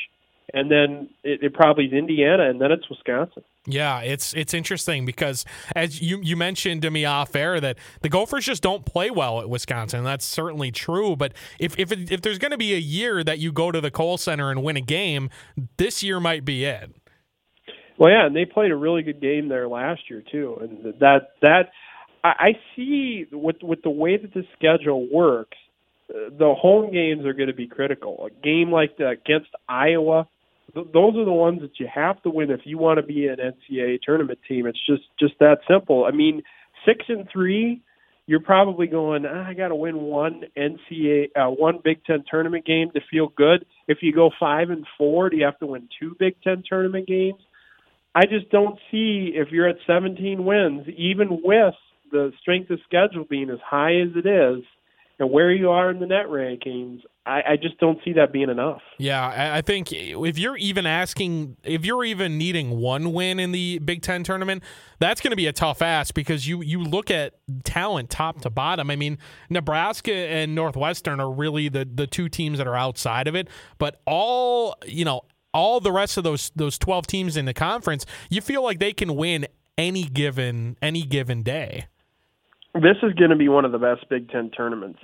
and 0.54 0.72
then 0.72 1.10
it, 1.24 1.44
it, 1.44 1.54
probably 1.54 1.86
is 1.86 1.94
Indiana, 1.94 2.50
and 2.50 2.62
then 2.62 2.72
it's 2.72 2.90
Wisconsin. 2.90 3.44
Yeah, 3.66 4.00
it's 4.00 4.34
it's 4.34 4.54
interesting 4.54 5.06
because 5.06 5.46
as 5.76 6.02
you 6.02 6.20
you 6.22 6.38
mentioned 6.38 6.82
to 6.84 6.92
me 6.92 7.04
off 7.04 7.36
air 7.36 7.60
that 7.60 7.78
the 8.02 8.10
Gophers 8.10 8.46
just 8.46 8.64
don't 8.64 8.86
play 8.86 9.10
well 9.10 9.42
at 9.42 9.50
Wisconsin. 9.50 10.04
That's 10.04 10.26
certainly 10.26 10.72
true. 10.72 11.16
But 11.16 11.34
if 11.60 11.78
if 11.78 11.92
it, 11.92 12.12
if 12.12 12.22
there's 12.22 12.40
going 12.40 12.52
to 12.52 12.58
be 12.58 12.74
a 12.74 12.80
year 12.80 13.24
that 13.24 13.40
you 13.40 13.52
go 13.52 13.72
to 13.72 13.82
the 13.82 13.92
Kohl 13.92 14.18
Center 14.18 14.52
and 14.52 14.64
win 14.64 14.78
a 14.78 14.82
game, 14.82 15.30
this 15.78 16.02
year 16.02 16.20
might 16.20 16.46
be 16.46 16.64
it. 16.64 16.92
Well, 17.98 18.12
yeah, 18.12 18.28
and 18.28 18.36
they 18.36 18.46
played 18.46 18.72
a 18.72 18.76
really 18.76 19.02
good 19.02 19.20
game 19.20 19.50
there 19.50 19.68
last 19.68 20.02
year 20.10 20.24
too, 20.32 20.58
and 20.62 20.94
that 21.00 21.30
that 21.42 21.72
I, 22.24 22.54
see 22.76 23.26
with 23.32 23.58
with 23.62 23.82
the 23.84 23.90
way 23.90 24.18
that 24.18 24.34
the 24.34 24.44
schedule 24.58 25.08
works 25.12 25.58
uh, 26.10 26.30
the 26.38 26.54
home 26.54 26.92
games 26.92 27.26
are 27.26 27.34
going 27.34 27.48
to 27.48 27.56
be 27.56 27.68
critical. 27.68 28.26
A 28.26 28.30
game 28.30 28.72
like 28.72 28.98
the, 28.98 29.10
against 29.10 29.50
Iowa, 29.68 30.28
th- 30.74 30.88
those 30.94 31.16
are 31.16 31.26
the 31.26 31.32
ones 31.32 31.62
that 31.62 31.80
you 31.80 31.88
have 31.94 32.22
to 32.24 32.30
win 32.30 32.52
if 32.52 32.62
you 32.66 32.78
want 32.78 32.98
to 33.00 33.04
be 33.04 33.28
an 33.28 33.38
NCAA 33.38 34.02
tournament 34.02 34.40
team. 34.48 34.66
It's 34.66 34.86
just 34.86 35.04
just 35.20 35.34
that 35.40 35.60
simple. 35.68 36.06
I 36.06 36.12
mean, 36.12 36.44
six 36.86 37.06
and 37.10 37.28
three, 37.32 37.82
you're 38.26 38.40
probably 38.40 38.88
going. 38.88 39.26
Ah, 39.26 39.48
I 39.48 39.54
got 39.54 39.70
to 39.70 39.76
win 39.76 39.98
one 39.98 40.44
NCAA, 40.58 41.30
uh, 41.36 41.50
one 41.50 41.80
Big 41.84 42.04
Ten 42.06 42.24
tournament 42.30 42.66
game 42.66 42.90
to 42.94 43.02
feel 43.10 43.30
good. 43.36 43.66
If 43.88 44.00
you 44.02 44.14
go 44.14 44.30
five 44.40 44.70
and 44.70 44.86
four, 44.98 45.30
do 45.30 45.38
you 45.38 45.46
have 45.46 45.60
to 45.60 45.66
win 45.66 45.88
two 46.00 46.16
Big 46.20 46.36
Ten 46.44 46.64
tournament 46.68 47.08
games? 47.08 47.42
I 48.16 48.26
just 48.26 48.50
don't 48.50 48.80
see 48.90 49.34
if 49.36 49.50
you're 49.52 49.70
at 49.70 49.76
17 49.86 50.44
wins, 50.44 50.88
even 50.98 51.40
with 51.44 51.76
the 52.12 52.32
strength 52.42 52.72
of 52.72 52.80
schedule 52.84 53.26
being 53.30 53.52
as 53.52 53.60
high 53.64 53.96
as 54.00 54.10
it 54.16 54.26
is, 54.26 54.64
and 55.20 55.32
where 55.32 55.52
you 55.52 55.70
are 55.70 55.90
in 55.90 56.00
the 56.00 56.06
net 56.06 56.28
rankings, 56.28 57.02
I, 57.26 57.42
I 57.50 57.56
just 57.62 57.80
don't 57.80 58.00
see 58.06 58.14
that 58.14 58.32
being 58.32 58.50
enough. 58.50 58.82
Yeah, 59.00 59.54
I 59.56 59.62
think 59.62 59.92
if 59.92 60.38
you're 60.38 60.58
even 60.58 60.86
asking, 60.86 61.58
if 61.64 61.86
you're 61.86 62.04
even 62.04 62.38
needing 62.38 62.80
one 62.80 63.14
win 63.14 63.40
in 63.40 63.52
the 63.52 63.80
Big 63.80 64.02
Ten 64.02 64.24
tournament, 64.24 64.64
that's 65.00 65.20
going 65.20 65.32
to 65.32 65.38
be 65.38 65.48
a 65.48 65.54
tough 65.54 65.82
ask 65.82 66.14
because 66.14 66.48
you 66.48 66.62
you 66.62 66.84
look 66.84 67.10
at 67.10 67.34
talent 67.64 68.10
top 68.10 68.42
to 68.42 68.50
bottom. 68.50 68.90
I 68.90 68.96
mean, 68.96 69.18
Nebraska 69.50 70.14
and 70.14 70.56
Northwestern 70.56 71.20
are 71.20 71.32
really 71.32 71.70
the 71.70 71.88
the 71.92 72.08
two 72.08 72.30
teams 72.30 72.60
that 72.60 72.68
are 72.68 72.76
outside 72.76 73.28
of 73.28 73.36
it, 73.36 73.48
but 73.78 74.02
all 74.06 74.76
you 74.86 75.06
know. 75.06 75.22
All 75.54 75.80
the 75.80 75.94
rest 75.94 76.18
of 76.18 76.24
those 76.24 76.52
those 76.56 76.78
twelve 76.78 77.08
teams 77.08 77.36
in 77.36 77.46
the 77.46 77.54
conference, 77.54 78.06
you 78.30 78.42
feel 78.42 78.62
like 78.62 78.78
they 78.78 78.94
can 78.94 79.16
win 79.16 79.48
any 79.76 80.04
given 80.04 80.78
any 80.84 81.02
given 81.02 81.42
day. 81.42 81.88
This 82.82 82.98
is 83.04 83.14
going 83.14 83.32
to 83.32 83.36
be 83.36 83.50
one 83.50 83.66
of 83.66 83.72
the 83.72 83.78
best 83.78 84.08
Big 84.10 84.30
Ten 84.30 84.52
tournaments 84.52 85.00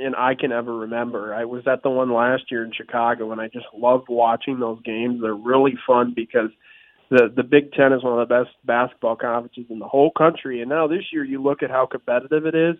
and 0.00 0.16
I 0.16 0.34
can 0.34 0.52
ever 0.52 0.74
remember. 0.74 1.34
I 1.34 1.44
was 1.44 1.64
at 1.66 1.82
the 1.82 1.90
one 1.90 2.12
last 2.12 2.44
year 2.50 2.64
in 2.64 2.72
Chicago, 2.72 3.32
and 3.32 3.40
I 3.40 3.48
just 3.48 3.66
loved 3.74 4.06
watching 4.08 4.58
those 4.58 4.80
games. 4.82 5.20
They're 5.20 5.34
really 5.34 5.74
fun 5.86 6.12
because 6.14 6.50
the 7.10 7.32
the 7.34 7.42
Big 7.42 7.72
Ten 7.72 7.92
is 7.92 8.02
one 8.02 8.18
of 8.18 8.28
the 8.28 8.34
best 8.34 8.54
basketball 8.64 9.16
conferences 9.16 9.66
in 9.68 9.78
the 9.78 9.88
whole 9.88 10.10
country. 10.10 10.60
And 10.60 10.70
now 10.70 10.86
this 10.86 11.04
year, 11.12 11.24
you 11.24 11.42
look 11.42 11.62
at 11.62 11.70
how 11.70 11.86
competitive 11.86 12.46
it 12.46 12.54
is. 12.54 12.76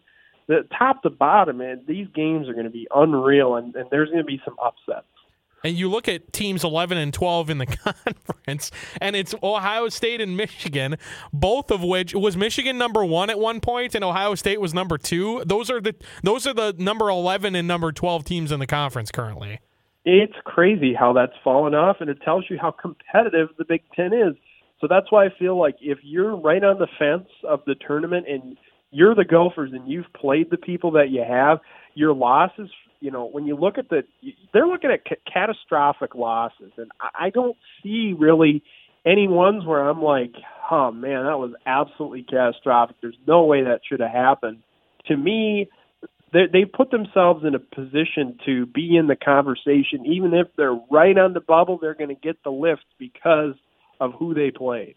The 0.48 0.66
top 0.76 1.02
to 1.02 1.11
bottom, 1.11 1.59
man, 1.59 1.83
these 1.87 2.09
games 2.14 2.48
are 2.48 2.54
going 2.54 2.64
to 2.64 2.70
be 2.70 2.88
unreal, 2.94 3.54
and, 3.56 3.74
and 3.76 3.87
there's 3.90 4.09
going 4.09 4.22
to 4.22 4.26
be 4.26 4.40
some 4.44 4.56
upsets 4.62 5.06
and 5.64 5.76
you 5.76 5.88
look 5.88 6.08
at 6.08 6.32
teams 6.32 6.64
11 6.64 6.98
and 6.98 7.12
12 7.12 7.50
in 7.50 7.58
the 7.58 7.66
conference 7.66 8.70
and 9.00 9.14
it's 9.14 9.34
ohio 9.42 9.88
state 9.88 10.20
and 10.20 10.36
michigan 10.36 10.96
both 11.32 11.70
of 11.70 11.82
which 11.82 12.14
was 12.14 12.36
michigan 12.36 12.78
number 12.78 13.04
one 13.04 13.30
at 13.30 13.38
one 13.38 13.60
point 13.60 13.94
and 13.94 14.04
ohio 14.04 14.34
state 14.34 14.60
was 14.60 14.74
number 14.74 14.98
two? 14.98 15.42
Those 15.46 15.70
are 15.70 15.80
the 15.80 15.94
those 16.22 16.46
are 16.46 16.54
the 16.54 16.74
number 16.78 17.08
11 17.08 17.54
and 17.54 17.68
number 17.68 17.92
12 17.92 18.24
teams 18.24 18.52
in 18.52 18.60
the 18.60 18.66
conference 18.66 19.10
currently. 19.10 19.60
It's 20.04 20.34
crazy 20.44 20.94
how 20.94 21.12
that's 21.12 21.34
fallen 21.44 21.74
off 21.74 21.98
and 22.00 22.08
it 22.08 22.18
tells 22.24 22.44
you 22.48 22.58
how 22.60 22.70
competitive 22.70 23.48
the 23.58 23.64
big 23.64 23.82
ten 23.94 24.12
is. 24.12 24.34
So 24.80 24.86
that's 24.88 25.12
why 25.12 25.26
i 25.26 25.28
feel 25.38 25.58
like 25.58 25.76
if 25.80 25.98
you're 26.02 26.36
right 26.36 26.64
on 26.64 26.78
the 26.78 26.88
fence 26.98 27.28
of 27.48 27.60
the 27.66 27.74
tournament 27.86 28.26
and 28.28 28.56
you're 28.90 29.14
the 29.14 29.24
gophers 29.24 29.70
and 29.72 29.86
you've 29.88 30.12
played 30.14 30.50
the 30.50 30.56
people 30.56 30.90
that 30.92 31.10
you 31.10 31.22
have 31.26 31.58
your 31.94 32.14
losses 32.14 32.70
you 33.00 33.10
know, 33.10 33.26
when 33.26 33.46
you 33.46 33.56
look 33.56 33.78
at 33.78 33.88
the, 33.88 34.02
they're 34.52 34.66
looking 34.66 34.90
at 34.90 35.04
ca- 35.04 35.30
catastrophic 35.32 36.14
losses, 36.14 36.72
and 36.76 36.90
I, 37.00 37.26
I 37.26 37.30
don't 37.30 37.56
see 37.82 38.14
really 38.18 38.62
any 39.04 39.26
ones 39.28 39.64
where 39.64 39.88
I'm 39.88 40.02
like, 40.02 40.32
oh 40.70 40.90
man, 40.90 41.24
that 41.24 41.38
was 41.38 41.52
absolutely 41.66 42.22
catastrophic. 42.22 42.96
There's 43.00 43.18
no 43.26 43.44
way 43.44 43.64
that 43.64 43.80
should 43.88 44.00
have 44.00 44.10
happened. 44.10 44.62
To 45.06 45.16
me, 45.16 45.68
they 46.32 46.46
they 46.52 46.64
put 46.64 46.90
themselves 46.90 47.44
in 47.44 47.54
a 47.54 47.58
position 47.58 48.38
to 48.46 48.66
be 48.66 48.96
in 48.96 49.06
the 49.06 49.16
conversation, 49.16 50.04
even 50.06 50.34
if 50.34 50.48
they're 50.56 50.78
right 50.90 51.16
on 51.16 51.32
the 51.32 51.40
bubble. 51.40 51.78
They're 51.80 51.94
going 51.94 52.14
to 52.14 52.20
get 52.20 52.42
the 52.44 52.50
lift 52.50 52.84
because 52.98 53.54
of 53.98 54.12
who 54.18 54.34
they 54.34 54.50
played. 54.50 54.96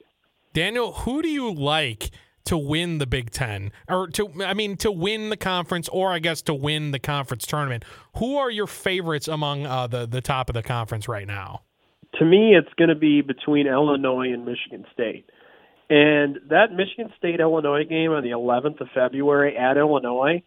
Daniel, 0.54 0.92
who 0.92 1.22
do 1.22 1.30
you 1.30 1.52
like 1.52 2.12
to 2.46 2.58
win 2.58 2.98
the 2.98 3.08
Big 3.08 3.32
Ten, 3.32 3.72
or 3.88 4.08
to 4.10 4.30
I 4.44 4.54
mean 4.54 4.78
to 4.78 4.92
win 4.92 5.30
the 5.30 5.38
conference, 5.38 5.88
or 5.90 6.12
I 6.12 6.20
guess 6.20 6.42
to 6.44 6.54
win 6.54 6.92
the 6.92 7.00
conference 7.00 7.46
tournament. 7.46 7.84
Who 8.18 8.38
are 8.38 8.52
your 8.52 8.68
favorites 8.68 9.28
among 9.28 9.66
uh, 9.66 9.88
the 9.88 10.06
the 10.06 10.22
top 10.22 10.50
of 10.50 10.54
the 10.54 10.64
conference 10.64 11.08
right 11.08 11.28
now? 11.28 11.62
To 12.20 12.26
me, 12.26 12.56
it's 12.56 12.74
going 12.78 12.90
to 12.90 12.96
be 12.96 13.22
between 13.22 13.66
Illinois 13.66 14.32
and 14.34 14.46
Michigan 14.46 14.86
State. 14.94 15.30
And 15.90 16.40
that 16.50 16.72
Michigan 16.72 17.12
State 17.18 17.40
Illinois 17.40 17.84
game 17.84 18.12
on 18.12 18.24
the 18.24 18.30
11th 18.30 18.82
of 18.82 18.88
February 18.94 19.58
at 19.58 19.78
Illinois, 19.78 20.44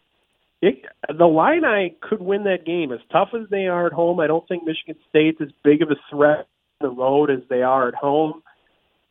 it, 0.62 0.84
the 1.08 1.24
Illini 1.24 1.96
could 2.00 2.22
win 2.22 2.44
that 2.44 2.64
game. 2.64 2.92
As 2.92 3.00
tough 3.10 3.30
as 3.34 3.48
they 3.50 3.66
are 3.66 3.86
at 3.86 3.92
home, 3.92 4.20
I 4.20 4.28
don't 4.28 4.46
think 4.48 4.64
Michigan 4.64 4.96
State's 5.08 5.40
as 5.40 5.48
big 5.64 5.82
of 5.82 5.90
a 5.90 5.96
threat 6.10 6.46
on 6.80 6.88
the 6.88 6.90
road 6.90 7.30
as 7.30 7.40
they 7.50 7.62
are 7.62 7.88
at 7.88 7.94
home 7.94 8.42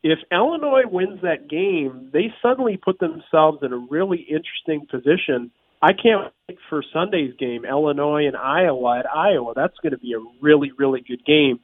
if 0.06 0.20
Illinois 0.30 0.84
wins 0.88 1.20
that 1.22 1.48
game, 1.48 2.10
they 2.12 2.32
suddenly 2.40 2.76
put 2.76 3.00
themselves 3.00 3.58
in 3.62 3.72
a 3.72 3.86
really 3.90 4.20
interesting 4.20 4.86
position. 4.88 5.50
I 5.82 5.92
can't 5.92 6.32
wait 6.48 6.58
for 6.68 6.84
Sunday's 6.92 7.34
game, 7.38 7.64
Illinois 7.64 8.26
and 8.26 8.36
Iowa 8.36 9.00
at 9.00 9.06
Iowa. 9.06 9.52
That's 9.56 9.76
going 9.82 9.92
to 9.92 9.98
be 9.98 10.12
a 10.12 10.24
really, 10.40 10.70
really 10.78 11.00
good 11.00 11.24
game. 11.24 11.58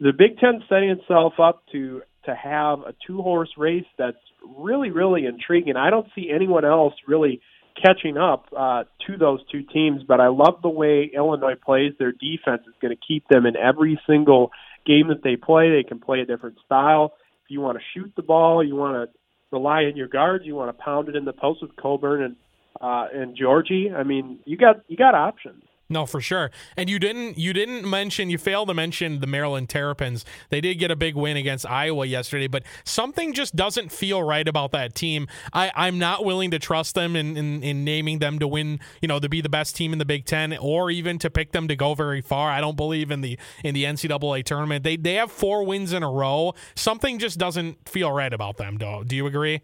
The 0.00 0.12
Big 0.16 0.38
Ten 0.38 0.64
setting 0.70 0.88
itself 0.90 1.34
up 1.38 1.64
to 1.72 2.02
to 2.24 2.34
have 2.34 2.80
a 2.80 2.94
two 3.06 3.20
horse 3.20 3.50
race 3.58 3.84
that's 3.98 4.16
really, 4.56 4.90
really 4.90 5.26
intriguing. 5.26 5.76
I 5.76 5.90
don't 5.90 6.06
see 6.14 6.30
anyone 6.34 6.64
else 6.64 6.94
really 7.06 7.40
catching 7.80 8.16
up 8.16 8.46
uh, 8.56 8.84
to 9.06 9.16
those 9.18 9.40
two 9.50 9.62
teams, 9.64 10.02
but 10.06 10.20
I 10.20 10.28
love 10.28 10.62
the 10.62 10.68
way 10.68 11.10
Illinois 11.14 11.56
plays. 11.62 11.92
Their 11.98 12.12
defense 12.12 12.62
is 12.66 12.74
going 12.80 12.96
to 12.96 13.02
keep 13.06 13.26
them 13.28 13.44
in 13.44 13.56
every 13.56 14.00
single 14.06 14.50
game 14.86 15.08
that 15.08 15.22
they 15.22 15.36
play. 15.36 15.70
They 15.70 15.86
can 15.86 15.98
play 15.98 16.20
a 16.20 16.26
different 16.26 16.58
style 16.64 17.12
you 17.52 17.60
want 17.60 17.78
to 17.78 17.84
shoot 17.94 18.12
the 18.16 18.22
ball, 18.22 18.64
you 18.64 18.74
want 18.74 19.10
to 19.10 19.18
rely 19.50 19.84
on 19.84 19.96
your 19.96 20.08
guards, 20.08 20.44
you 20.46 20.54
want 20.54 20.76
to 20.76 20.82
pound 20.82 21.08
it 21.08 21.16
in 21.16 21.24
the 21.24 21.32
post 21.32 21.62
with 21.62 21.76
Cockburn 21.76 22.22
and 22.22 22.36
uh, 22.80 23.06
and 23.12 23.36
Giorgi. 23.36 23.94
I 23.94 24.02
mean, 24.02 24.40
you 24.44 24.56
got 24.56 24.76
you 24.88 24.96
got 24.96 25.14
options. 25.14 25.62
No, 25.92 26.06
for 26.06 26.22
sure. 26.22 26.50
And 26.74 26.88
you 26.88 26.98
didn't 26.98 27.36
you 27.36 27.52
didn't 27.52 27.88
mention 27.88 28.30
you 28.30 28.38
failed 28.38 28.68
to 28.68 28.74
mention 28.74 29.20
the 29.20 29.26
Maryland 29.26 29.68
Terrapins. 29.68 30.24
They 30.48 30.62
did 30.62 30.76
get 30.76 30.90
a 30.90 30.96
big 30.96 31.14
win 31.14 31.36
against 31.36 31.66
Iowa 31.66 32.06
yesterday, 32.06 32.46
but 32.46 32.62
something 32.84 33.34
just 33.34 33.54
doesn't 33.54 33.92
feel 33.92 34.22
right 34.22 34.48
about 34.48 34.72
that 34.72 34.94
team. 34.94 35.28
I, 35.52 35.70
I'm 35.74 35.98
not 35.98 36.24
willing 36.24 36.50
to 36.52 36.58
trust 36.58 36.94
them 36.94 37.14
in, 37.14 37.36
in, 37.36 37.62
in 37.62 37.84
naming 37.84 38.20
them 38.20 38.38
to 38.38 38.48
win, 38.48 38.80
you 39.02 39.08
know, 39.08 39.18
to 39.18 39.28
be 39.28 39.42
the 39.42 39.50
best 39.50 39.76
team 39.76 39.92
in 39.92 39.98
the 39.98 40.06
Big 40.06 40.24
Ten 40.24 40.56
or 40.56 40.90
even 40.90 41.18
to 41.18 41.28
pick 41.28 41.52
them 41.52 41.68
to 41.68 41.76
go 41.76 41.94
very 41.94 42.22
far. 42.22 42.50
I 42.50 42.62
don't 42.62 42.76
believe 42.76 43.10
in 43.10 43.20
the 43.20 43.38
in 43.62 43.74
the 43.74 43.84
NCAA 43.84 44.44
tournament. 44.44 44.84
They 44.84 44.96
they 44.96 45.14
have 45.14 45.30
four 45.30 45.64
wins 45.64 45.92
in 45.92 46.02
a 46.02 46.10
row. 46.10 46.54
Something 46.74 47.18
just 47.18 47.38
doesn't 47.38 47.86
feel 47.86 48.10
right 48.10 48.32
about 48.32 48.56
them, 48.56 48.78
do, 48.78 49.04
do 49.04 49.14
you 49.14 49.26
agree? 49.26 49.60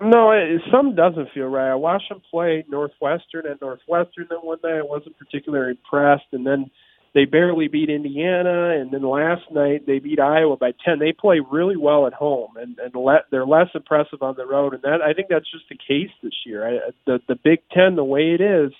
No, 0.00 0.30
it, 0.32 0.60
some 0.70 0.94
doesn't 0.94 1.30
feel 1.32 1.46
right. 1.46 1.70
I 1.70 1.74
watched 1.74 2.08
them 2.10 2.20
play 2.30 2.64
Northwestern 2.68 3.46
and 3.46 3.60
Northwestern 3.60 4.26
that 4.28 4.44
one 4.44 4.58
night. 4.62 4.78
I 4.78 4.82
wasn't 4.82 5.18
particularly 5.18 5.70
impressed, 5.70 6.26
and 6.32 6.46
then 6.46 6.70
they 7.14 7.24
barely 7.24 7.68
beat 7.68 7.88
Indiana, 7.88 8.78
and 8.78 8.90
then 8.90 9.02
last 9.02 9.50
night 9.50 9.86
they 9.86 9.98
beat 9.98 10.20
Iowa 10.20 10.58
by 10.58 10.72
ten. 10.84 10.98
They 10.98 11.12
play 11.12 11.40
really 11.40 11.78
well 11.78 12.06
at 12.06 12.12
home, 12.12 12.56
and 12.56 12.78
and 12.78 12.94
le- 12.94 13.24
they're 13.30 13.46
less 13.46 13.68
impressive 13.74 14.22
on 14.22 14.34
the 14.36 14.44
road. 14.44 14.74
And 14.74 14.82
that 14.82 15.00
I 15.00 15.14
think 15.14 15.28
that's 15.30 15.50
just 15.50 15.64
the 15.70 15.76
case 15.76 16.10
this 16.22 16.34
year. 16.44 16.68
I, 16.68 16.90
the 17.06 17.20
the 17.26 17.36
Big 17.42 17.60
Ten, 17.72 17.96
the 17.96 18.04
way 18.04 18.34
it 18.38 18.42
is, 18.42 18.72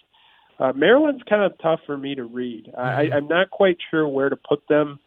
uh, 0.59 0.73
Maryland's 0.75 1.23
kind 1.23 1.43
of 1.43 1.59
tough 1.63 1.81
for 1.87 1.97
me 1.97 2.15
to 2.15 2.25
read. 2.25 2.71
I. 2.77 3.09
I'm 3.15 3.29
not 3.29 3.51
quite 3.51 3.79
sure 3.91 4.07
where 4.07 4.29
to 4.29 4.37
put 4.37 4.69
them 4.69 4.99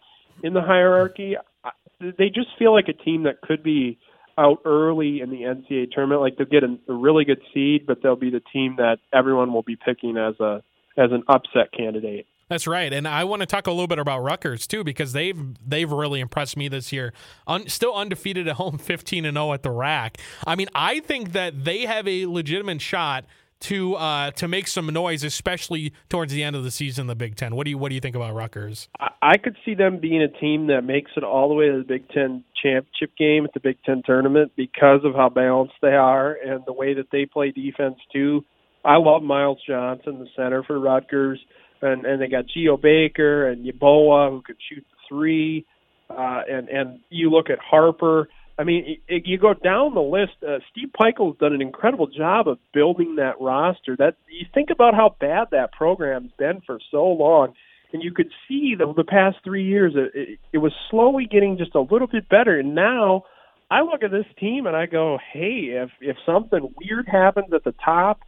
in 0.43 0.54
the 0.54 0.62
hierarchy. 0.62 1.36
I, 1.63 1.69
they 2.00 2.30
just 2.30 2.48
feel 2.58 2.74
like 2.74 2.88
a 2.88 2.93
team 2.93 3.24
that 3.24 3.41
could 3.41 3.62
be 3.62 4.00
out 4.39 4.60
early 4.65 5.19
in 5.21 5.30
the 5.30 5.41
NCAA 5.41 5.91
tournament. 5.91 6.21
Like 6.21 6.38
they'll 6.38 6.47
get 6.47 6.63
a, 6.63 6.78
a 6.88 6.93
really 6.93 7.25
good 7.25 7.41
seed, 7.54 7.86
but 7.86 8.02
they'll 8.02 8.15
be 8.15 8.30
the 8.30 8.41
team 8.54 8.75
that 8.78 8.97
everyone 9.13 9.54
will 9.54 9.63
be 9.63 9.75
picking 9.75 10.17
as 10.17 10.39
a 10.39 10.63
as 10.97 11.12
an 11.12 11.23
upset 11.28 11.71
candidate. 11.75 12.25
That's 12.49 12.65
right, 12.65 12.91
and 12.91 13.08
I 13.08 13.25
want 13.25 13.41
to 13.41 13.45
talk 13.45 13.67
a 13.67 13.71
little 13.71 13.88
bit 13.88 13.99
about 13.99 14.23
Rutgers 14.23 14.65
too 14.65 14.84
because 14.84 15.13
they've 15.13 15.38
they've 15.63 15.91
really 15.91 16.19
impressed 16.19 16.58
me 16.58 16.67
this 16.67 16.91
year. 16.91 17.13
Un, 17.45 17.67
still 17.67 17.93
undefeated 17.93 18.47
at 18.47 18.56
home, 18.56 18.78
fifteen 18.80 19.25
and 19.25 19.36
zero 19.36 19.54
at 19.54 19.62
the 19.62 19.69
rack. 19.69 20.17
I 20.47 20.56
mean, 20.56 20.67
I 20.73 20.99
think 21.02 21.34
that 21.34 21.63
they 21.63 21.86
have 21.86 22.08
a 22.08 22.25
legitimate 22.25 22.82
shot 22.82 23.25
to 23.62 23.95
uh, 23.95 24.32
to 24.32 24.48
make 24.48 24.67
some 24.67 24.88
noise, 24.88 25.24
especially 25.24 25.93
towards 26.10 26.34
the 26.34 26.43
end 26.43 26.56
of 26.56 26.63
the 26.63 26.72
season, 26.72 27.08
the 27.08 27.15
Big 27.15 27.36
Ten. 27.36 27.56
What 27.56 27.65
do 27.65 27.72
you 27.72 27.78
what 27.78 27.89
do 27.89 27.95
you 27.95 28.02
think 28.02 28.15
about 28.15 28.34
Rutgers? 28.34 28.88
I 29.22 29.38
could 29.38 29.58
see 29.65 29.76
them 29.76 30.00
being 30.00 30.22
a 30.22 30.28
team 30.28 30.67
that 30.67 30.84
makes 30.84 31.12
it 31.17 31.24
all 31.24 31.50
the 31.50 31.56
way 31.56 31.67
to 31.67 31.80
the 31.80 31.84
Big 31.84 32.08
Ten 32.10 32.43
championship 32.62 33.15
game 33.17 33.45
at 33.45 33.54
the 33.54 33.60
Big 33.60 33.78
Ten 33.86 34.02
tournament 34.06 34.54
because 34.56 35.02
of 35.04 35.13
how 35.13 35.30
balanced 35.30 35.76
they 35.82 35.95
are 35.95 36.34
and 36.34 36.63
the 36.65 36.74
way 36.74 36.93
that 36.93 37.08
they 37.12 37.26
play 37.26 37.52
defense 37.52 37.98
too. 38.13 38.43
I 38.84 38.95
love 38.98 39.24
Myles 39.24 39.60
Johnson, 39.67 40.19
the 40.19 40.28
center 40.36 40.63
for 40.63 40.80
Rutgers, 40.80 41.39
and 41.82 42.06
and 42.06 42.22
they 42.22 42.28
got 42.28 42.45
Geo 42.48 42.78
Baker 42.78 43.50
and 43.50 43.65
Yeboah 43.65 44.30
who 44.30 44.41
can 44.41 44.56
shoot 44.69 44.86
the 44.89 44.98
three, 45.10 45.65
uh, 46.10 46.41
and 46.50 46.69
and 46.69 47.00
you 47.10 47.30
look 47.30 47.50
at 47.50 47.60
Harper 47.60 48.30
I 48.60 48.65
mean, 48.65 48.98
it, 49.08 49.24
you 49.26 49.38
go 49.38 49.54
down 49.54 49.93
the 49.93 50.02
list. 50.02 50.34
Uh, 50.45 50.60
Steve 50.69 50.89
Pikiell's 51.00 51.38
done 51.39 51.54
an 51.54 51.62
incredible 51.62 52.08
job 52.08 52.50
of 52.50 52.58
building 52.74 53.15
that 53.15 53.39
roster. 53.39 53.95
That 53.95 54.15
you 54.30 54.45
think 54.54 54.69
about 54.69 54.93
how 54.93 55.15
bad 55.17 55.48
that 55.52 55.72
program's 55.72 56.32
been 56.38 56.62
for 56.65 56.78
so 56.91 57.06
long, 57.06 57.54
and 57.93 58.04
you 58.04 58.12
could 58.13 58.30
see 58.50 58.76
the, 58.78 58.93
the 58.93 59.06
past 59.06 59.38
three 59.45 59.63
years 59.63 59.93
it, 59.95 60.12
it, 60.13 60.39
it 60.52 60.58
was 60.58 60.74
slowly 60.91 61.26
getting 61.26 61.58
just 61.58 61.74
a 61.74 61.80
little 61.80 62.08
bit 62.08 62.28
better. 62.28 62.60
And 62.60 62.76
now, 62.76 63.24
I 63.72 63.82
look 63.82 64.04
at 64.04 64.12
this 64.12 64.26
team 64.38 64.67
and 64.67 64.76
I 64.76 64.88
go, 64.88 65.17
hey, 65.32 65.69
if 65.72 65.91
if 66.02 66.17
something 66.26 66.74
weird 66.84 67.08
happens 67.08 67.54
at 67.54 67.63
the 67.63 67.74
top, 67.86 68.19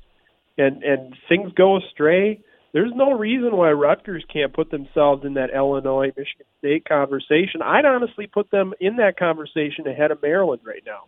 and 0.58 0.82
and 0.82 1.14
things 1.28 1.52
go 1.58 1.78
astray, 1.78 2.40
there's 2.74 2.92
no 2.96 3.14
reason 3.14 3.56
why 3.56 3.72
Rutgers 3.72 4.24
can't 4.32 4.54
put 4.54 4.72
themselves 4.72 5.26
in 5.26 5.34
that 5.36 5.50
Illinois 5.54 6.12
Michigan 6.16 6.46
State 6.60 6.86
conversation. 6.86 7.62
I'd 7.62 7.86
honestly 7.86 8.28
put 8.28 8.50
them 8.52 8.74
in 8.80 8.98
that 8.98 9.18
conversation 9.18 9.88
ahead 9.88 10.12
of 10.12 10.22
Maryland 10.22 10.62
right 10.66 10.84
now. 10.86 11.04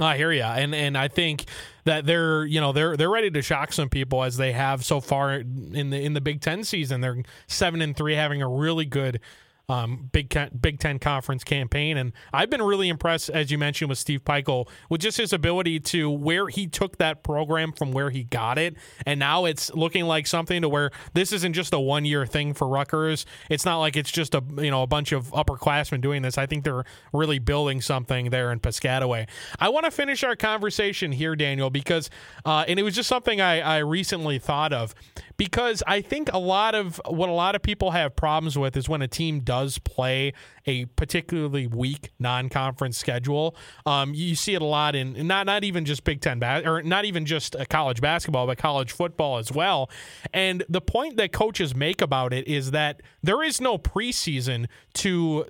I 0.00 0.16
hear 0.16 0.32
you, 0.32 0.42
and 0.42 0.74
and 0.74 0.96
I 0.96 1.08
think 1.08 1.44
that 1.84 2.06
they're 2.06 2.46
you 2.46 2.62
know 2.62 2.72
they're 2.72 2.96
they're 2.96 3.10
ready 3.10 3.30
to 3.30 3.42
shock 3.42 3.74
some 3.74 3.90
people 3.90 4.22
as 4.22 4.38
they 4.38 4.52
have 4.52 4.82
so 4.84 5.00
far 5.00 5.34
in 5.34 5.90
the 5.90 6.02
in 6.02 6.14
the 6.14 6.22
Big 6.22 6.40
Ten 6.40 6.64
season. 6.64 7.02
They're 7.02 7.22
seven 7.46 7.82
and 7.82 7.94
three, 7.94 8.14
having 8.14 8.40
a 8.40 8.48
really 8.48 8.86
good 8.86 9.20
um, 9.68 10.10
Big 10.12 10.36
Big 10.60 10.78
Ten 10.78 10.98
conference 10.98 11.44
campaign, 11.44 11.96
and 11.96 12.12
I've 12.32 12.50
been 12.50 12.62
really 12.62 12.88
impressed, 12.88 13.30
as 13.30 13.50
you 13.50 13.58
mentioned, 13.58 13.88
with 13.88 13.98
Steve 13.98 14.24
Pikiell 14.24 14.68
with 14.88 15.00
just 15.00 15.16
his 15.18 15.32
ability 15.32 15.80
to 15.80 16.10
where 16.10 16.48
he 16.48 16.66
took 16.66 16.98
that 16.98 17.22
program 17.22 17.72
from 17.72 17.92
where 17.92 18.10
he 18.10 18.24
got 18.24 18.58
it, 18.58 18.76
and 19.06 19.18
now 19.20 19.44
it's 19.44 19.72
looking 19.74 20.04
like 20.04 20.26
something 20.26 20.62
to 20.62 20.68
where 20.68 20.90
this 21.14 21.32
isn't 21.32 21.52
just 21.52 21.72
a 21.72 21.80
one 21.80 22.04
year 22.04 22.26
thing 22.26 22.54
for 22.54 22.68
Rutgers. 22.68 23.24
It's 23.48 23.64
not 23.64 23.78
like 23.78 23.96
it's 23.96 24.10
just 24.10 24.34
a 24.34 24.42
you 24.58 24.70
know 24.70 24.82
a 24.82 24.86
bunch 24.86 25.12
of 25.12 25.30
upperclassmen 25.30 26.00
doing 26.00 26.22
this. 26.22 26.38
I 26.38 26.46
think 26.46 26.64
they're 26.64 26.84
really 27.12 27.38
building 27.38 27.80
something 27.80 28.30
there 28.30 28.52
in 28.52 28.60
Piscataway. 28.60 29.28
I 29.58 29.68
want 29.68 29.84
to 29.84 29.90
finish 29.90 30.24
our 30.24 30.36
conversation 30.36 31.12
here, 31.12 31.36
Daniel, 31.36 31.70
because 31.70 32.10
uh, 32.44 32.64
and 32.66 32.78
it 32.78 32.82
was 32.82 32.94
just 32.94 33.08
something 33.08 33.40
I, 33.40 33.60
I 33.60 33.78
recently 33.78 34.38
thought 34.38 34.72
of 34.72 34.94
because 35.42 35.82
I 35.88 36.02
think 36.02 36.32
a 36.32 36.38
lot 36.38 36.76
of 36.76 37.00
what 37.04 37.28
a 37.28 37.32
lot 37.32 37.56
of 37.56 37.62
people 37.62 37.90
have 37.90 38.14
problems 38.14 38.56
with 38.56 38.76
is 38.76 38.88
when 38.88 39.02
a 39.02 39.08
team 39.08 39.40
does 39.40 39.76
play 39.76 40.34
a 40.66 40.84
particularly 40.84 41.66
weak 41.66 42.10
non-conference 42.20 42.96
schedule. 42.96 43.56
Um, 43.84 44.14
you 44.14 44.36
see 44.36 44.54
it 44.54 44.62
a 44.62 44.64
lot 44.64 44.94
in 44.94 45.26
not 45.26 45.46
not 45.46 45.64
even 45.64 45.84
just 45.84 46.04
Big 46.04 46.20
Ten 46.20 46.38
ba- 46.38 46.62
or 46.64 46.84
not 46.84 47.06
even 47.06 47.26
just 47.26 47.56
college 47.68 48.00
basketball, 48.00 48.46
but 48.46 48.56
college 48.56 48.92
football 48.92 49.38
as 49.38 49.50
well. 49.50 49.90
And 50.32 50.62
the 50.68 50.80
point 50.80 51.16
that 51.16 51.32
coaches 51.32 51.74
make 51.74 52.02
about 52.02 52.32
it 52.32 52.46
is 52.46 52.70
that 52.70 53.02
there 53.24 53.42
is 53.42 53.60
no 53.60 53.78
preseason 53.78 54.66
to 54.94 55.44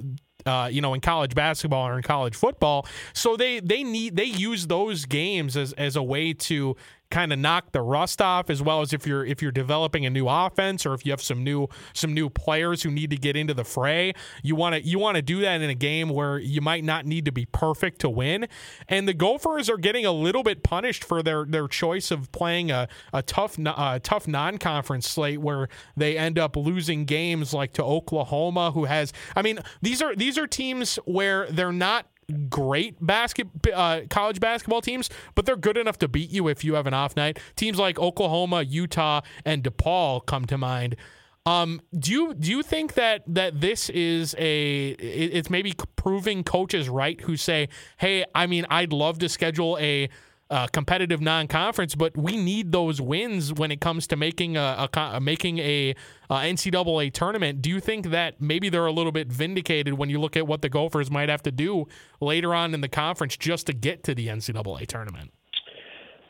uh, 0.47 0.69
you 0.73 0.81
know, 0.81 0.95
in 0.95 1.01
college 1.01 1.35
basketball 1.35 1.87
or 1.87 1.97
in 1.97 2.03
college 2.03 2.35
football. 2.35 2.87
So 3.13 3.37
they 3.37 3.61
they 3.61 3.83
need 3.85 4.17
they 4.17 4.25
use 4.25 4.67
those 4.67 5.05
games 5.05 5.57
as 5.57 5.73
as 5.75 5.97
a 5.97 6.03
way 6.03 6.33
to 6.33 6.77
kind 7.13 7.33
of 7.33 7.39
knock 7.39 7.71
the 7.73 7.81
rust 7.83 8.21
off 8.21 8.51
as 8.51 8.61
well 8.61 8.81
as 8.81 8.93
if 8.93 9.07
you're 9.07 9.25
if 9.25 9.41
you're 9.41 9.53
developing 9.53 10.05
a 10.07 10.11
new 10.11 10.27
offense 10.29 10.85
or 10.85 10.95
if 10.95 11.07
you 11.07 11.13
have 11.13 11.23
some 11.23 11.45
new 11.45 11.69
some 11.93 12.13
new 12.13 12.29
players 12.29 12.83
who 12.83 12.91
need 12.91 13.11
to 13.11 13.17
get 13.17 13.37
into 13.37 13.55
the 13.55 13.65
fray 13.65 14.13
you 14.43 14.57
want 14.57 14.75
to 14.75 14.83
you 14.83 14.99
want 14.99 15.17
to 15.17 15.23
do 15.23 15.41
that 15.41 15.61
in 15.61 15.71
a 15.71 15.75
game 15.75 16.09
where 16.09 16.39
you 16.39 16.61
might 16.61 16.85
not 16.85 17.07
need 17.07 17.25
to 17.25 17.33
be 17.33 17.47
perfect 17.47 18.01
to 18.01 18.11
win. 18.11 18.47
And 18.89 19.07
the 19.07 19.15
Gophers 19.15 19.69
are 19.69 19.77
getting 19.77 20.07
a 20.07 20.13
little 20.13 20.43
bit 20.43 20.63
punished 20.63 21.05
for 21.05 21.23
their 21.23 21.45
their 21.45 21.69
choice 21.69 22.11
of 22.11 22.31
playing 22.33 22.71
a, 22.71 22.89
a 23.13 23.23
tough 23.23 23.57
uh, 23.65 23.99
tough 24.03 24.27
non-conference 24.27 25.09
slate 25.09 25.41
where 25.41 25.69
they 25.97 26.17
end 26.17 26.39
up 26.39 26.57
losing 26.57 27.05
games 27.05 27.53
like 27.53 27.73
to 27.75 27.85
Oklahoma 27.85 28.71
who 28.73 28.85
has 28.85 29.13
I 29.37 29.43
mean 29.43 29.59
these 29.81 30.01
are 30.03 30.15
these 30.15 30.39
are 30.39 30.47
teams 30.47 30.97
where 31.05 31.47
they're 31.51 31.73
not 31.73 32.07
great 32.49 33.05
basket 33.05 33.49
uh, 33.73 34.03
college 34.11 34.41
basketball 34.41 34.81
teams, 34.81 35.11
but 35.35 35.47
they're 35.47 35.57
good 35.57 35.77
enough 35.77 35.99
to 35.99 36.09
beat 36.09 36.31
you 36.31 36.49
if 36.49 36.65
you 36.65 36.75
have 36.75 36.87
an 36.87 36.95
off 36.95 37.17
night. 37.17 37.39
Teams 37.57 37.79
like 37.79 37.99
Oklahoma, 37.99 38.63
Utah, 38.63 39.21
and 39.45 39.63
DePaul 39.63 40.25
come 40.27 40.47
to 40.47 40.59
mind. 40.59 40.97
Um, 41.45 41.81
do 41.99 42.13
you 42.13 42.35
do 42.35 42.51
you 42.51 42.63
think 42.63 42.95
that 42.95 43.25
that 43.27 43.61
this 43.61 43.91
is 43.91 44.35
a 44.39 44.91
it's 44.91 45.51
maybe 45.51 45.75
proving 45.97 46.45
coaches 46.45 46.89
right 46.89 47.21
who 47.21 47.37
say, 47.37 47.69
hey, 47.99 48.25
I 48.35 48.47
mean, 48.47 48.65
I'd 48.71 48.93
love 48.93 49.19
to 49.19 49.29
schedule 49.29 49.77
a 49.81 50.09
uh, 50.53 50.67
competitive 50.67 51.23
non-conference, 51.23 51.95
but 51.95 52.15
we 52.15 52.37
need 52.37 52.73
those 52.73 53.01
wins 53.01 53.55
when 53.55 53.73
it 53.73 53.81
comes 53.81 54.07
to 54.07 54.17
making 54.17 54.59
a, 54.59 54.87
a 54.95 55.21
making 55.21 55.59
a, 55.59 55.95
NCAA 56.31 57.13
tournament. 57.13 57.61
Do 57.61 57.69
you 57.71 57.81
think 57.81 58.11
that 58.11 58.41
maybe 58.41 58.69
they're 58.69 58.87
a 58.87 58.93
little 58.93 59.13
bit 59.13 59.29
vindicated 59.29 59.95
when 59.95 60.09
you 60.09 60.21
look 60.21 60.37
at 60.37 60.47
what 60.47 60.63
the 60.63 60.69
Gophers 60.69 61.11
might 61.11 61.29
have 61.29 61.43
to 61.43 61.51
do 61.51 61.87
later 62.21 62.55
on 62.55 62.73
in 62.73 62.81
the 62.83 62.89
conference 62.89 63.37
just 63.37 63.67
to 63.67 63.73
get 63.73 64.05
to 64.05 64.15
the 64.15 64.29
NCAA 64.29 64.87
tournament? 64.87 65.33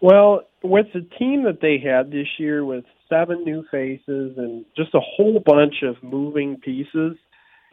Well, 0.00 0.42
with 0.62 0.86
the 0.92 1.06
team 1.18 1.44
that 1.44 1.60
they 1.60 1.78
had 1.78 2.10
this 2.10 2.26
year, 2.38 2.64
with 2.64 2.84
seven 3.08 3.44
new 3.44 3.64
faces 3.70 4.34
and 4.36 4.64
just 4.76 4.94
a 4.94 5.00
whole 5.00 5.40
bunch 5.44 5.82
of 5.82 6.02
moving 6.02 6.56
pieces, 6.56 7.16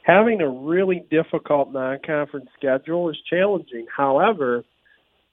having 0.04 0.42
a 0.42 0.50
really 0.50 1.04
difficult 1.10 1.74
non-conference 1.74 2.50
schedule 2.58 3.10
is 3.10 3.18
challenging. 3.30 3.86
However 3.96 4.66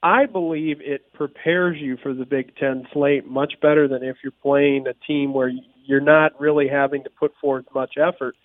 I 0.03 0.25
believe 0.27 0.77
it 0.81 1.11
prepares 1.13 1.77
you 1.79 1.97
for 2.01 2.13
the 2.13 2.25
Big 2.25 2.55
Ten 2.57 2.87
slate 2.93 3.25
much 3.25 3.53
better 3.61 3.87
than 3.87 4.03
if 4.03 4.17
you're 4.23 4.31
playing 4.43 4.85
a 4.87 4.93
team 5.05 5.33
where 5.33 5.51
you're 5.85 5.99
not 6.01 6.39
really 6.39 6.67
having 6.67 7.03
to 7.03 7.09
put 7.09 7.31
forth 7.41 7.65
much 7.73 7.95
effort. 7.97 8.35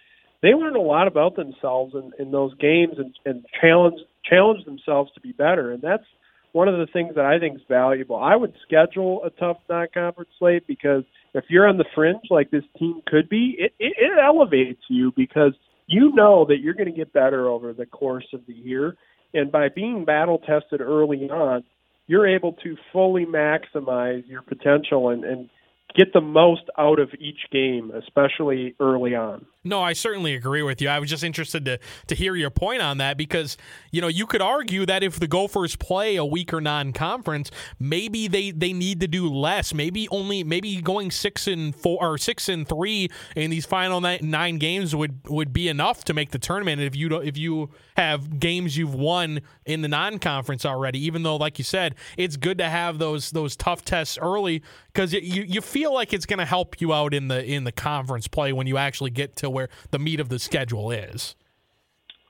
They 0.40 0.54
learn 0.54 0.76
a 0.76 0.80
lot 0.80 1.06
about 1.06 1.36
themselves 1.36 1.94
in, 1.94 2.12
in 2.18 2.32
those 2.32 2.54
games 2.54 2.94
and, 2.98 3.14
and 3.24 3.44
challenge 3.60 4.00
challenge 4.24 4.64
themselves 4.64 5.10
to 5.14 5.20
be 5.20 5.32
better, 5.32 5.72
and 5.72 5.82
that's 5.82 6.04
one 6.52 6.68
of 6.68 6.78
the 6.78 6.86
things 6.92 7.14
that 7.16 7.24
I 7.24 7.38
think 7.38 7.56
is 7.56 7.62
valuable. 7.68 8.16
I 8.16 8.36
would 8.36 8.54
schedule 8.62 9.24
a 9.24 9.30
tough 9.30 9.56
non-conference 9.68 10.30
slate 10.38 10.66
because 10.66 11.02
if 11.34 11.44
you're 11.48 11.66
on 11.66 11.78
the 11.78 11.84
fringe 11.94 12.22
like 12.30 12.50
this 12.50 12.64
team 12.78 13.02
could 13.06 13.28
be, 13.28 13.56
it, 13.58 13.72
it, 13.78 13.94
it 13.96 14.12
elevates 14.22 14.82
you 14.88 15.12
because 15.16 15.54
you 15.86 16.12
know 16.14 16.44
that 16.46 16.58
you're 16.60 16.74
going 16.74 16.90
to 16.90 16.96
get 16.96 17.12
better 17.12 17.48
over 17.48 17.72
the 17.72 17.86
course 17.86 18.26
of 18.32 18.46
the 18.46 18.52
year 18.52 18.96
and 19.34 19.50
by 19.50 19.68
being 19.68 20.04
battle 20.04 20.38
tested 20.38 20.80
early 20.80 21.28
on, 21.30 21.64
you're 22.06 22.26
able 22.26 22.52
to 22.64 22.76
fully 22.92 23.24
maximize 23.24 24.26
your 24.28 24.42
potential 24.42 25.08
and, 25.10 25.24
and 25.24 25.48
get 25.94 26.12
the 26.12 26.20
most 26.20 26.62
out 26.78 26.98
of 26.98 27.10
each 27.18 27.40
game, 27.50 27.92
especially 27.94 28.74
early 28.80 29.14
on. 29.14 29.46
No, 29.64 29.80
I 29.80 29.92
certainly 29.92 30.34
agree 30.34 30.62
with 30.62 30.82
you. 30.82 30.88
I 30.88 30.98
was 30.98 31.08
just 31.08 31.22
interested 31.22 31.64
to 31.66 31.78
to 32.08 32.14
hear 32.16 32.34
your 32.34 32.50
point 32.50 32.82
on 32.82 32.98
that 32.98 33.16
because 33.16 33.56
you 33.92 34.00
know 34.00 34.08
you 34.08 34.26
could 34.26 34.42
argue 34.42 34.84
that 34.86 35.04
if 35.04 35.20
the 35.20 35.28
Gophers 35.28 35.76
play 35.76 36.16
a 36.16 36.24
weaker 36.24 36.60
non-conference, 36.60 37.52
maybe 37.78 38.26
they 38.26 38.50
they 38.50 38.72
need 38.72 39.00
to 39.00 39.08
do 39.08 39.32
less. 39.32 39.72
Maybe 39.72 40.08
only 40.08 40.42
maybe 40.42 40.80
going 40.80 41.12
six 41.12 41.46
and 41.46 41.74
four 41.76 41.98
or 42.00 42.18
six 42.18 42.48
and 42.48 42.66
three 42.66 43.08
in 43.36 43.50
these 43.50 43.64
final 43.64 44.00
nine, 44.00 44.58
games 44.58 44.96
would 44.96 45.20
would 45.28 45.52
be 45.52 45.68
enough 45.68 46.02
to 46.04 46.14
make 46.14 46.32
the 46.32 46.40
tournament. 46.40 46.80
If 46.80 46.96
you 46.96 47.14
if 47.20 47.36
you 47.36 47.70
have 47.96 48.40
games 48.40 48.76
you've 48.76 48.94
won 48.94 49.42
in 49.64 49.82
the 49.82 49.88
non-conference 49.88 50.66
already, 50.66 50.98
even 51.06 51.22
though 51.22 51.36
like 51.36 51.58
you 51.58 51.64
said, 51.64 51.94
it's 52.16 52.36
good 52.36 52.58
to 52.58 52.68
have 52.68 52.98
those 52.98 53.30
those 53.30 53.54
tough 53.54 53.84
tests 53.84 54.18
early 54.20 54.60
because 54.92 55.12
you 55.12 55.44
you 55.46 55.60
feel 55.60 55.81
like 55.90 56.12
it's 56.12 56.26
going 56.26 56.38
to 56.38 56.44
help 56.44 56.80
you 56.80 56.92
out 56.92 57.14
in 57.14 57.28
the 57.28 57.44
in 57.44 57.64
the 57.64 57.72
conference 57.72 58.28
play 58.28 58.52
when 58.52 58.66
you 58.66 58.76
actually 58.76 59.10
get 59.10 59.36
to 59.36 59.50
where 59.50 59.68
the 59.90 59.98
meat 59.98 60.20
of 60.20 60.28
the 60.28 60.38
schedule 60.38 60.90
is. 60.90 61.34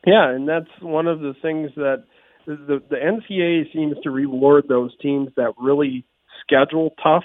Yeah, 0.07 0.31
and 0.31 0.49
that's 0.49 0.71
one 0.81 1.07
of 1.07 1.21
the 1.21 1.35
things 1.43 1.71
that 1.77 2.05
the 2.47 2.83
the 2.89 2.97
NCAA 2.97 3.73
seems 3.73 3.97
to 4.03 4.11
reward 4.11 4.65
those 4.69 4.97
teams 5.01 5.29
that 5.37 5.53
really 5.59 6.05
schedule 6.41 6.95
tough. 7.03 7.25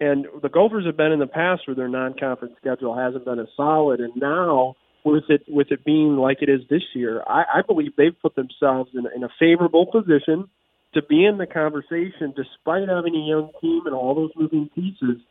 And 0.00 0.26
the 0.40 0.48
Gophers 0.48 0.86
have 0.86 0.96
been 0.96 1.12
in 1.12 1.18
the 1.18 1.26
past 1.26 1.62
where 1.66 1.74
their 1.74 1.88
non-conference 1.88 2.54
schedule 2.58 2.96
hasn't 2.96 3.26
been 3.26 3.38
as 3.38 3.48
solid, 3.54 4.00
and 4.00 4.16
now 4.16 4.76
with 5.04 5.24
it 5.28 5.42
with 5.48 5.68
it 5.70 5.84
being 5.84 6.16
like 6.16 6.38
it 6.40 6.48
is 6.48 6.60
this 6.68 6.82
year, 6.94 7.22
I, 7.26 7.44
I 7.56 7.62
believe 7.66 7.96
they've 7.96 8.16
put 8.20 8.34
themselves 8.34 8.90
in, 8.94 9.04
in 9.14 9.22
a 9.22 9.28
favorable 9.38 9.86
position 9.86 10.48
to 10.94 11.02
be 11.02 11.24
in 11.24 11.38
the 11.38 11.46
conversation, 11.46 12.34
despite 12.34 12.88
having 12.88 13.14
a 13.14 13.28
young 13.28 13.50
team 13.60 13.82
and 13.86 13.94
all 13.94 14.14
those 14.14 14.30
moving 14.36 14.68
pieces. 14.74 15.22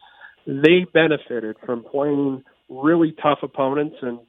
They 0.46 0.86
benefited 0.94 1.58
from 1.66 1.84
playing 1.84 2.44
really 2.70 3.14
tough 3.22 3.40
opponents. 3.44 3.98
And 4.02 4.20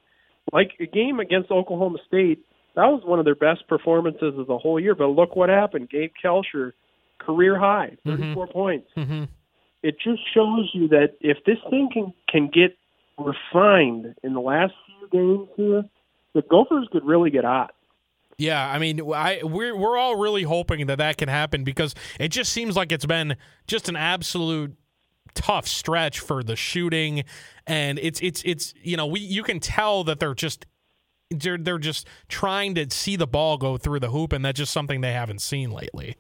like 0.53 0.73
a 0.81 0.87
game 0.87 1.21
against 1.21 1.51
Oklahoma 1.51 1.99
State, 2.07 2.45
that 2.77 2.87
was 2.87 3.03
one 3.05 3.19
of 3.19 3.25
their 3.25 3.35
best 3.35 3.67
performances 3.69 4.35
of 4.39 4.47
the 4.47 4.59
whole 4.59 4.81
year. 4.81 4.95
But 4.95 5.09
look 5.09 5.37
what 5.37 5.49
happened. 5.49 5.91
Gabe 5.91 6.13
Kalscheur, 6.23 6.73
career 7.19 7.59
high, 7.59 7.97
mm-hmm. 8.07 8.23
34 8.23 8.47
mm-hmm. 8.47 8.53
points. 8.53 8.89
Mm-hmm. 8.97 9.25
It 9.83 9.97
just 10.03 10.21
shows 10.35 10.71
you 10.75 10.89
that 10.89 11.17
if 11.21 11.39
this 11.47 11.57
thing 11.71 11.89
can, 11.93 12.13
can 12.29 12.49
get 12.49 12.77
refined 13.19 14.15
in 14.23 14.35
the 14.35 14.41
last 14.41 14.75
few 14.87 15.09
games 15.11 15.49
here, 15.57 15.85
the 16.35 16.43
Gophers 16.43 16.89
could 16.93 17.05
really 17.05 17.31
get 17.31 17.45
hot. 17.45 17.73
Yeah, 18.41 18.67
I 18.67 18.79
mean, 18.79 19.01
I 19.13 19.41
we're 19.43 19.77
we're 19.77 19.99
all 19.99 20.17
really 20.17 20.45
hoping 20.45 20.87
that 20.87 20.97
that 20.97 21.19
can 21.19 21.29
happen 21.29 21.63
because 21.63 21.95
it 22.19 22.29
just 22.29 22.51
seems 22.51 22.75
like 22.75 22.91
it's 22.91 23.05
been 23.05 23.37
just 23.67 23.91
an 23.91 23.97
absolute 23.97 24.75
tough 25.35 25.67
stretch 25.67 26.21
for 26.21 26.43
the 26.43 26.57
shooting 26.57 27.25
and 27.67 27.99
it's 28.01 28.21
it's 28.21 28.43
it's 28.45 28.75
you 28.83 28.97
know 28.97 29.07
we 29.07 29.21
you 29.21 29.43
can 29.43 29.61
tell 29.61 30.05
that 30.05 30.19
they're 30.21 30.35
just 30.35 30.67
they're, 31.31 31.59
they're 31.59 31.79
just 31.79 32.07
trying 32.29 32.75
to 32.75 32.87
see 32.91 33.17
the 33.17 33.27
ball 33.27 33.57
go 33.57 33.77
through 33.77 34.01
the 34.01 34.11
hoop, 34.11 34.33
and 34.33 34.45
that's 34.45 34.59
just 34.59 34.73
something 34.73 35.01
they 35.01 35.13
haven't 35.13 35.41
seen 35.41 35.71
lately. 35.71 36.17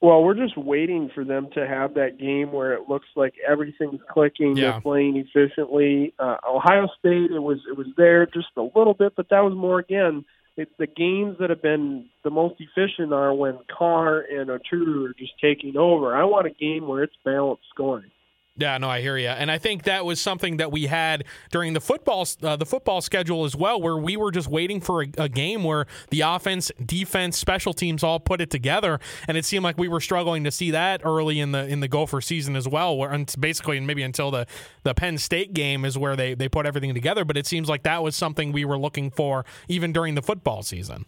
Well, 0.00 0.22
we're 0.22 0.34
just 0.34 0.56
waiting 0.56 1.10
for 1.14 1.24
them 1.24 1.48
to 1.54 1.66
have 1.66 1.94
that 1.94 2.18
game 2.18 2.52
where 2.52 2.72
it 2.74 2.88
looks 2.88 3.08
like 3.16 3.34
everything's 3.46 4.00
clicking, 4.10 4.56
Yeah. 4.56 4.72
they're 4.72 4.80
playing 4.80 5.16
efficiently. 5.16 6.14
Uh, 6.18 6.36
Ohio 6.48 6.88
State, 6.98 7.30
it 7.30 7.42
was 7.42 7.58
it 7.68 7.76
was 7.76 7.86
there 7.96 8.26
just 8.26 8.48
a 8.56 8.62
little 8.62 8.94
bit, 8.94 9.14
but 9.16 9.28
that 9.30 9.40
was 9.40 9.54
more 9.54 9.78
again. 9.78 10.24
It, 10.56 10.70
the 10.78 10.86
games 10.86 11.36
that 11.38 11.50
have 11.50 11.60
been 11.60 12.06
the 12.24 12.30
most 12.30 12.54
efficient 12.58 13.12
are 13.12 13.34
when 13.34 13.58
Carr 13.76 14.20
and 14.20 14.48
Oturu 14.48 15.10
are 15.10 15.14
just 15.18 15.32
taking 15.40 15.76
over. 15.76 16.16
I 16.16 16.24
want 16.24 16.46
a 16.46 16.50
game 16.50 16.88
where 16.88 17.02
it's 17.02 17.16
balanced 17.24 17.64
scoring. 17.74 18.10
Yeah, 18.58 18.78
no, 18.78 18.88
I 18.88 19.02
hear 19.02 19.18
you, 19.18 19.28
and 19.28 19.50
I 19.50 19.58
think 19.58 19.82
that 19.82 20.06
was 20.06 20.18
something 20.18 20.56
that 20.56 20.72
we 20.72 20.86
had 20.86 21.24
during 21.50 21.74
the 21.74 21.80
football 21.80 22.26
uh, 22.42 22.56
the 22.56 22.64
football 22.64 23.02
schedule 23.02 23.44
as 23.44 23.54
well, 23.54 23.80
where 23.80 23.98
we 23.98 24.16
were 24.16 24.30
just 24.30 24.48
waiting 24.48 24.80
for 24.80 25.02
a, 25.02 25.08
a 25.18 25.28
game 25.28 25.62
where 25.62 25.86
the 26.08 26.22
offense, 26.22 26.72
defense, 26.84 27.36
special 27.36 27.74
teams 27.74 28.02
all 28.02 28.18
put 28.18 28.40
it 28.40 28.50
together, 28.50 28.98
and 29.28 29.36
it 29.36 29.44
seemed 29.44 29.62
like 29.62 29.76
we 29.76 29.88
were 29.88 30.00
struggling 30.00 30.44
to 30.44 30.50
see 30.50 30.70
that 30.70 31.02
early 31.04 31.38
in 31.38 31.52
the 31.52 31.66
in 31.66 31.80
the 31.80 31.88
Gopher 31.88 32.22
season 32.22 32.56
as 32.56 32.66
well. 32.66 32.96
Where 32.96 33.26
basically, 33.38 33.78
maybe 33.80 34.02
until 34.02 34.30
the 34.30 34.46
the 34.84 34.94
Penn 34.94 35.18
State 35.18 35.52
game 35.52 35.84
is 35.84 35.98
where 35.98 36.16
they 36.16 36.34
they 36.34 36.48
put 36.48 36.64
everything 36.64 36.94
together, 36.94 37.26
but 37.26 37.36
it 37.36 37.46
seems 37.46 37.68
like 37.68 37.82
that 37.82 38.02
was 38.02 38.16
something 38.16 38.52
we 38.52 38.64
were 38.64 38.78
looking 38.78 39.10
for 39.10 39.44
even 39.68 39.92
during 39.92 40.14
the 40.14 40.22
football 40.22 40.62
season. 40.62 41.04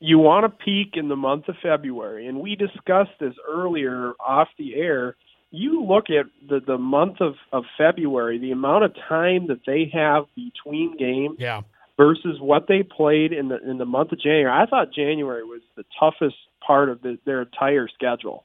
You 0.00 0.18
want 0.18 0.44
to 0.44 0.64
peak 0.64 0.94
in 0.94 1.08
the 1.08 1.16
month 1.16 1.48
of 1.48 1.56
February, 1.60 2.28
and 2.28 2.40
we 2.40 2.54
discussed 2.54 3.18
this 3.18 3.34
earlier 3.48 4.12
off 4.24 4.48
the 4.56 4.76
air. 4.76 5.16
You 5.50 5.84
look 5.84 6.06
at 6.10 6.26
the 6.48 6.60
the 6.64 6.78
month 6.78 7.20
of 7.20 7.34
of 7.52 7.64
February, 7.76 8.38
the 8.38 8.52
amount 8.52 8.84
of 8.84 8.92
time 9.08 9.46
that 9.48 9.60
they 9.66 9.90
have 9.92 10.24
between 10.36 10.96
games. 10.96 11.36
Yeah, 11.38 11.62
versus 11.98 12.38
what 12.40 12.66
they 12.68 12.82
played 12.82 13.32
in 13.32 13.48
the 13.48 13.58
in 13.68 13.76
the 13.76 13.84
month 13.84 14.12
of 14.12 14.20
January. 14.20 14.50
I 14.50 14.64
thought 14.66 14.94
January 14.94 15.44
was 15.44 15.60
the 15.76 15.84
toughest 15.98 16.36
part 16.66 16.88
of 16.88 17.02
the, 17.02 17.18
their 17.26 17.42
entire 17.42 17.88
schedule, 17.88 18.44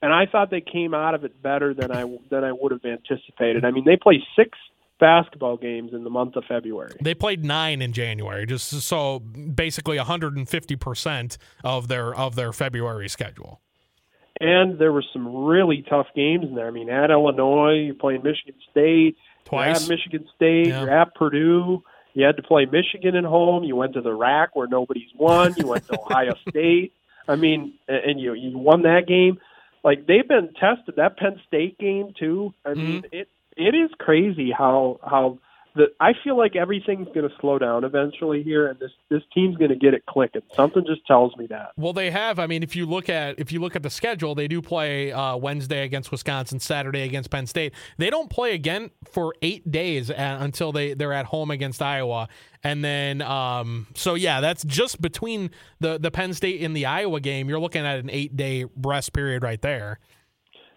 and 0.00 0.12
I 0.12 0.26
thought 0.30 0.50
they 0.50 0.62
came 0.62 0.94
out 0.94 1.14
of 1.14 1.24
it 1.24 1.42
better 1.42 1.74
than 1.74 1.90
I 1.90 2.04
than 2.30 2.44
I 2.44 2.52
would 2.52 2.72
have 2.72 2.84
anticipated. 2.84 3.64
I 3.64 3.70
mean, 3.70 3.84
they 3.84 3.96
play 3.96 4.22
six 4.36 4.56
basketball 5.00 5.56
games 5.56 5.92
in 5.92 6.04
the 6.04 6.10
month 6.10 6.36
of 6.36 6.44
February. 6.44 6.94
they 7.00 7.14
played 7.14 7.44
nine 7.44 7.82
in 7.82 7.92
January, 7.92 8.46
just 8.46 8.70
so 8.82 9.18
basically 9.18 9.96
150 9.96 10.76
percent 10.76 11.36
of 11.64 11.88
their 11.88 12.14
of 12.14 12.36
their 12.36 12.52
February 12.52 13.08
schedule. 13.08 13.60
And 14.40 14.78
there 14.78 14.92
were 14.92 15.04
some 15.12 15.44
really 15.44 15.84
tough 15.88 16.08
games 16.14 16.44
in 16.44 16.54
there. 16.54 16.66
I 16.66 16.70
mean, 16.70 16.90
at 16.90 17.10
Illinois, 17.10 17.84
you're 17.86 17.94
playing 17.94 18.22
Michigan 18.22 18.54
State, 18.70 19.16
Twice. 19.44 19.66
You're 19.66 19.84
at 19.84 19.88
Michigan 19.88 20.28
State, 20.34 20.66
Yeah. 20.68 20.80
you're 20.82 20.90
at 20.90 21.14
Purdue. 21.14 21.82
You 22.14 22.24
had 22.24 22.36
to 22.36 22.42
play 22.42 22.64
Michigan 22.64 23.14
at 23.16 23.24
home. 23.24 23.64
You 23.64 23.76
went 23.76 23.94
to 23.94 24.00
the 24.00 24.12
RAC 24.14 24.54
where 24.56 24.66
nobody's 24.68 25.10
won. 25.16 25.54
You 25.56 25.66
went 25.68 25.86
to 25.88 25.98
Ohio 26.00 26.34
State. 26.48 26.92
I 27.28 27.36
mean, 27.36 27.74
and 27.88 28.20
you 28.20 28.34
you 28.34 28.56
won 28.58 28.82
that 28.82 29.06
game. 29.06 29.38
Like 29.82 30.06
they've 30.06 30.26
been 30.26 30.52
tested. 30.54 30.94
That 30.96 31.16
Penn 31.16 31.40
State 31.46 31.78
game 31.78 32.12
too. 32.18 32.54
I 32.64 32.74
mean, 32.74 33.02
Mm-hmm. 33.02 33.06
it 33.16 33.28
it 33.56 33.74
is 33.74 33.90
crazy 33.98 34.50
how 34.50 34.98
how 35.02 35.38
I 36.00 36.12
feel 36.22 36.38
like 36.38 36.54
everything's 36.54 37.08
going 37.08 37.28
to 37.28 37.34
slow 37.40 37.58
down 37.58 37.84
eventually 37.84 38.42
here, 38.42 38.68
and 38.68 38.78
this 38.78 38.92
this 39.10 39.22
team's 39.34 39.56
going 39.56 39.70
to 39.70 39.76
get 39.76 39.92
it 39.92 40.04
clicking. 40.06 40.42
Something 40.54 40.84
just 40.86 41.04
tells 41.06 41.36
me 41.36 41.46
that. 41.48 41.72
Well, 41.76 41.92
they 41.92 42.10
have. 42.10 42.38
I 42.38 42.46
mean, 42.46 42.62
if 42.62 42.76
you 42.76 42.86
look 42.86 43.08
at 43.08 43.38
if 43.40 43.50
you 43.50 43.60
look 43.60 43.74
at 43.74 43.82
the 43.82 43.90
schedule, 43.90 44.34
they 44.34 44.46
do 44.46 44.62
play 44.62 45.10
uh, 45.10 45.36
Wednesday 45.36 45.82
against 45.82 46.12
Wisconsin, 46.12 46.60
Saturday 46.60 47.02
against 47.02 47.30
Penn 47.30 47.46
State. 47.46 47.74
They 47.98 48.08
don't 48.08 48.30
play 48.30 48.54
again 48.54 48.90
for 49.10 49.34
eight 49.42 49.70
days 49.70 50.10
a 50.10 50.14
until 50.14 50.70
they 50.70 50.94
they're 50.94 51.12
at 51.12 51.26
home 51.26 51.50
against 51.50 51.82
Iowa, 51.82 52.28
and 52.62 52.84
then 52.84 53.20
um, 53.22 53.88
so 53.94 54.14
yeah, 54.14 54.40
that's 54.40 54.64
just 54.64 55.00
between 55.00 55.50
the 55.80 55.98
the 55.98 56.10
Penn 56.10 56.34
State 56.34 56.62
and 56.62 56.76
the 56.76 56.86
Iowa 56.86 57.18
game. 57.18 57.48
You're 57.48 57.60
looking 57.60 57.84
at 57.84 57.98
an 57.98 58.10
eight 58.10 58.36
day 58.36 58.66
rest 58.76 59.12
period 59.12 59.42
right 59.42 59.60
there. 59.60 59.98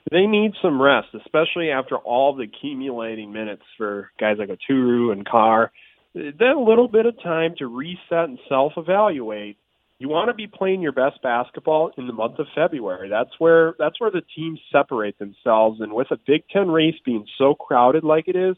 They 0.09 0.25
need 0.25 0.53
some 0.61 0.81
rest, 0.81 1.07
especially 1.13 1.69
after 1.69 1.97
all 1.97 2.35
the 2.35 2.43
accumulating 2.43 3.31
minutes 3.33 3.63
for 3.77 4.11
guys 4.19 4.37
like 4.39 4.49
Oturu 4.49 5.11
and 5.11 5.27
Carr. 5.27 5.71
A 6.15 6.59
little 6.59 6.87
bit 6.87 7.05
of 7.05 7.21
time 7.21 7.55
to 7.59 7.67
reset 7.67 8.29
and 8.29 8.39
self-evaluate. 8.47 9.57
You 9.99 10.09
want 10.09 10.29
to 10.29 10.33
be 10.33 10.47
playing 10.47 10.81
your 10.81 10.91
best 10.91 11.21
basketball 11.21 11.91
in 11.97 12.07
the 12.07 12.13
month 12.13 12.39
of 12.39 12.47
February. 12.55 13.09
That's 13.09 13.31
where 13.39 13.75
that's 13.79 13.99
where 13.99 14.11
the 14.11 14.21
teams 14.35 14.59
separate 14.71 15.17
themselves. 15.19 15.81
And 15.81 15.93
with 15.93 16.11
a 16.11 16.17
Big 16.25 16.43
Ten 16.53 16.69
race 16.69 16.95
being 17.03 17.25
so 17.37 17.55
crowded 17.55 18.03
like 18.03 18.27
it 18.27 18.35
is, 18.35 18.55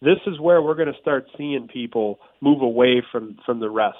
this 0.00 0.18
is 0.26 0.40
where 0.40 0.62
we're 0.62 0.76
going 0.76 0.92
to 0.92 1.00
start 1.00 1.26
seeing 1.36 1.68
people 1.72 2.20
move 2.40 2.62
away 2.62 3.02
from 3.10 3.36
from 3.44 3.60
the 3.60 3.70
rest. 3.70 3.98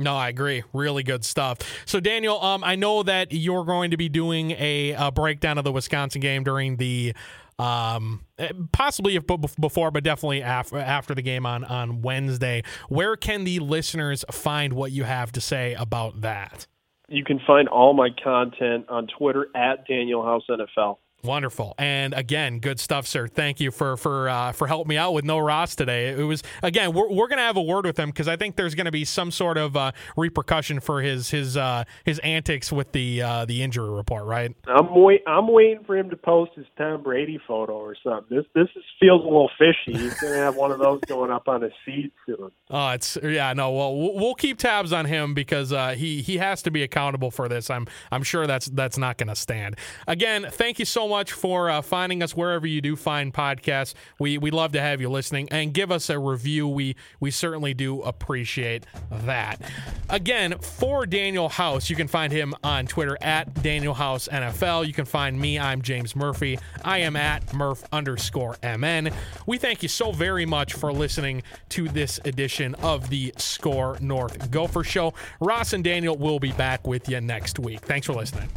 No, 0.00 0.16
I 0.16 0.30
agree. 0.30 0.62
Really 0.72 1.02
good 1.02 1.24
stuff. 1.24 1.58
So, 1.84 2.00
Daniel, 2.00 2.42
um, 2.42 2.64
I 2.64 2.74
know 2.74 3.02
that 3.02 3.32
you're 3.32 3.64
going 3.64 3.90
to 3.90 3.98
be 3.98 4.08
doing 4.08 4.52
a, 4.52 4.94
a 4.98 5.12
breakdown 5.12 5.58
of 5.58 5.64
the 5.64 5.72
Wisconsin 5.72 6.22
game 6.22 6.42
during 6.42 6.76
the, 6.76 7.14
um, 7.58 8.24
eh, 8.38 8.48
possibly 8.72 9.16
if, 9.16 9.24
before, 9.60 9.90
but 9.90 10.02
definitely 10.02 10.42
after 10.42 10.78
after 10.78 11.14
the 11.14 11.22
game 11.22 11.44
on 11.44 11.64
on 11.64 12.00
Wednesday. 12.00 12.62
Where 12.88 13.14
can 13.16 13.44
the 13.44 13.58
listeners 13.58 14.24
find 14.30 14.72
what 14.72 14.90
you 14.90 15.04
have 15.04 15.32
to 15.32 15.40
say 15.40 15.74
about 15.74 16.22
that? 16.22 16.66
You 17.08 17.24
can 17.24 17.40
find 17.46 17.68
all 17.68 17.92
my 17.92 18.08
content 18.22 18.86
on 18.88 19.06
Twitter 19.18 19.48
at 19.54 19.86
Daniel 19.86 20.24
House 20.24 20.44
NFL. 20.48 20.96
Wonderful, 21.22 21.74
and 21.78 22.14
again, 22.14 22.60
good 22.60 22.80
stuff, 22.80 23.06
sir. 23.06 23.28
Thank 23.28 23.60
you 23.60 23.70
for 23.70 23.96
for 23.96 24.28
uh, 24.28 24.52
for 24.52 24.66
helping 24.66 24.88
me 24.88 24.96
out 24.96 25.12
with 25.12 25.24
no 25.24 25.38
Ross 25.38 25.76
today. 25.76 26.08
It 26.08 26.22
was 26.22 26.42
again, 26.62 26.92
we're, 26.92 27.10
we're 27.10 27.28
gonna 27.28 27.42
have 27.42 27.56
a 27.56 27.62
word 27.62 27.84
with 27.84 27.98
him 27.98 28.10
because 28.10 28.28
I 28.28 28.36
think 28.36 28.56
there's 28.56 28.74
gonna 28.74 28.90
be 28.90 29.04
some 29.04 29.30
sort 29.30 29.58
of 29.58 29.76
uh, 29.76 29.92
repercussion 30.16 30.80
for 30.80 31.02
his 31.02 31.30
his 31.30 31.56
uh, 31.56 31.84
his 32.04 32.18
antics 32.20 32.72
with 32.72 32.92
the 32.92 33.22
uh, 33.22 33.44
the 33.44 33.62
injury 33.62 33.90
report, 33.90 34.24
right? 34.24 34.54
I'm 34.66 34.94
wait. 34.94 35.22
I'm 35.26 35.48
waiting 35.48 35.84
for 35.84 35.96
him 35.96 36.10
to 36.10 36.16
post 36.16 36.52
his 36.54 36.66
Tom 36.78 37.02
Brady 37.02 37.38
photo 37.46 37.74
or 37.74 37.96
something. 38.02 38.36
This 38.36 38.46
this 38.54 38.68
is, 38.76 38.82
feels 38.98 39.22
a 39.22 39.24
little 39.24 39.50
fishy. 39.58 39.98
He's 39.98 40.18
gonna 40.20 40.36
have 40.36 40.56
one 40.56 40.70
of 40.72 40.78
those 40.78 41.00
going 41.06 41.30
up 41.30 41.48
on 41.48 41.62
his 41.62 41.72
feed 41.84 42.12
soon. 42.24 42.50
Oh, 42.70 42.88
it's 42.90 43.18
yeah, 43.22 43.52
no. 43.52 43.72
Well, 43.72 43.96
we'll 44.14 44.34
keep 44.34 44.58
tabs 44.58 44.92
on 44.92 45.04
him 45.04 45.34
because 45.34 45.72
uh, 45.72 45.90
he 45.90 46.22
he 46.22 46.38
has 46.38 46.62
to 46.62 46.70
be 46.70 46.82
accountable 46.82 47.30
for 47.30 47.48
this. 47.48 47.68
I'm 47.70 47.86
I'm 48.10 48.22
sure 48.22 48.46
that's 48.46 48.66
that's 48.66 48.98
not 48.98 49.18
going 49.18 49.28
to 49.28 49.36
stand. 49.36 49.76
Again, 50.06 50.46
thank 50.50 50.78
you 50.78 50.84
so 50.84 51.06
much 51.10 51.32
for 51.32 51.68
uh, 51.68 51.82
finding 51.82 52.22
us 52.22 52.36
wherever 52.36 52.66
you 52.66 52.80
do 52.80 52.96
find 52.96 53.34
podcasts. 53.34 53.94
We 54.18 54.38
we 54.38 54.50
love 54.50 54.72
to 54.72 54.80
have 54.80 55.00
you 55.00 55.10
listening 55.10 55.48
and 55.50 55.74
give 55.74 55.90
us 55.90 56.08
a 56.08 56.18
review. 56.18 56.68
We 56.68 56.96
we 57.20 57.30
certainly 57.30 57.74
do 57.74 58.02
appreciate 58.02 58.86
that. 59.10 59.60
Again, 60.08 60.58
for 60.58 61.06
Daniel 61.06 61.48
House, 61.48 61.90
you 61.90 61.96
can 61.96 62.08
find 62.08 62.32
him 62.32 62.54
on 62.64 62.86
Twitter 62.86 63.18
at 63.20 63.62
Daniel 63.62 63.94
House 63.94 64.28
NFL. 64.32 64.86
You 64.86 64.92
can 64.92 65.04
find 65.04 65.38
me. 65.38 65.58
I'm 65.58 65.82
James 65.82 66.16
Murphy. 66.16 66.58
I 66.84 66.98
am 66.98 67.16
at 67.16 67.52
Murph 67.52 67.84
underscore 67.92 68.56
MN. 68.62 69.10
We 69.46 69.58
thank 69.58 69.82
you 69.82 69.88
so 69.88 70.12
very 70.12 70.46
much 70.46 70.74
for 70.74 70.92
listening 70.92 71.42
to 71.70 71.88
this 71.88 72.20
edition 72.24 72.74
of 72.76 73.10
the 73.10 73.34
SKOR 73.36 73.98
North 74.00 74.50
Gopher 74.50 74.84
Show. 74.84 75.14
Ross 75.40 75.72
and 75.72 75.84
Daniel 75.84 76.16
will 76.16 76.38
be 76.38 76.52
back 76.52 76.86
with 76.86 77.08
you 77.08 77.20
next 77.20 77.58
week. 77.58 77.80
Thanks 77.80 78.06
for 78.06 78.14
listening. 78.14 78.48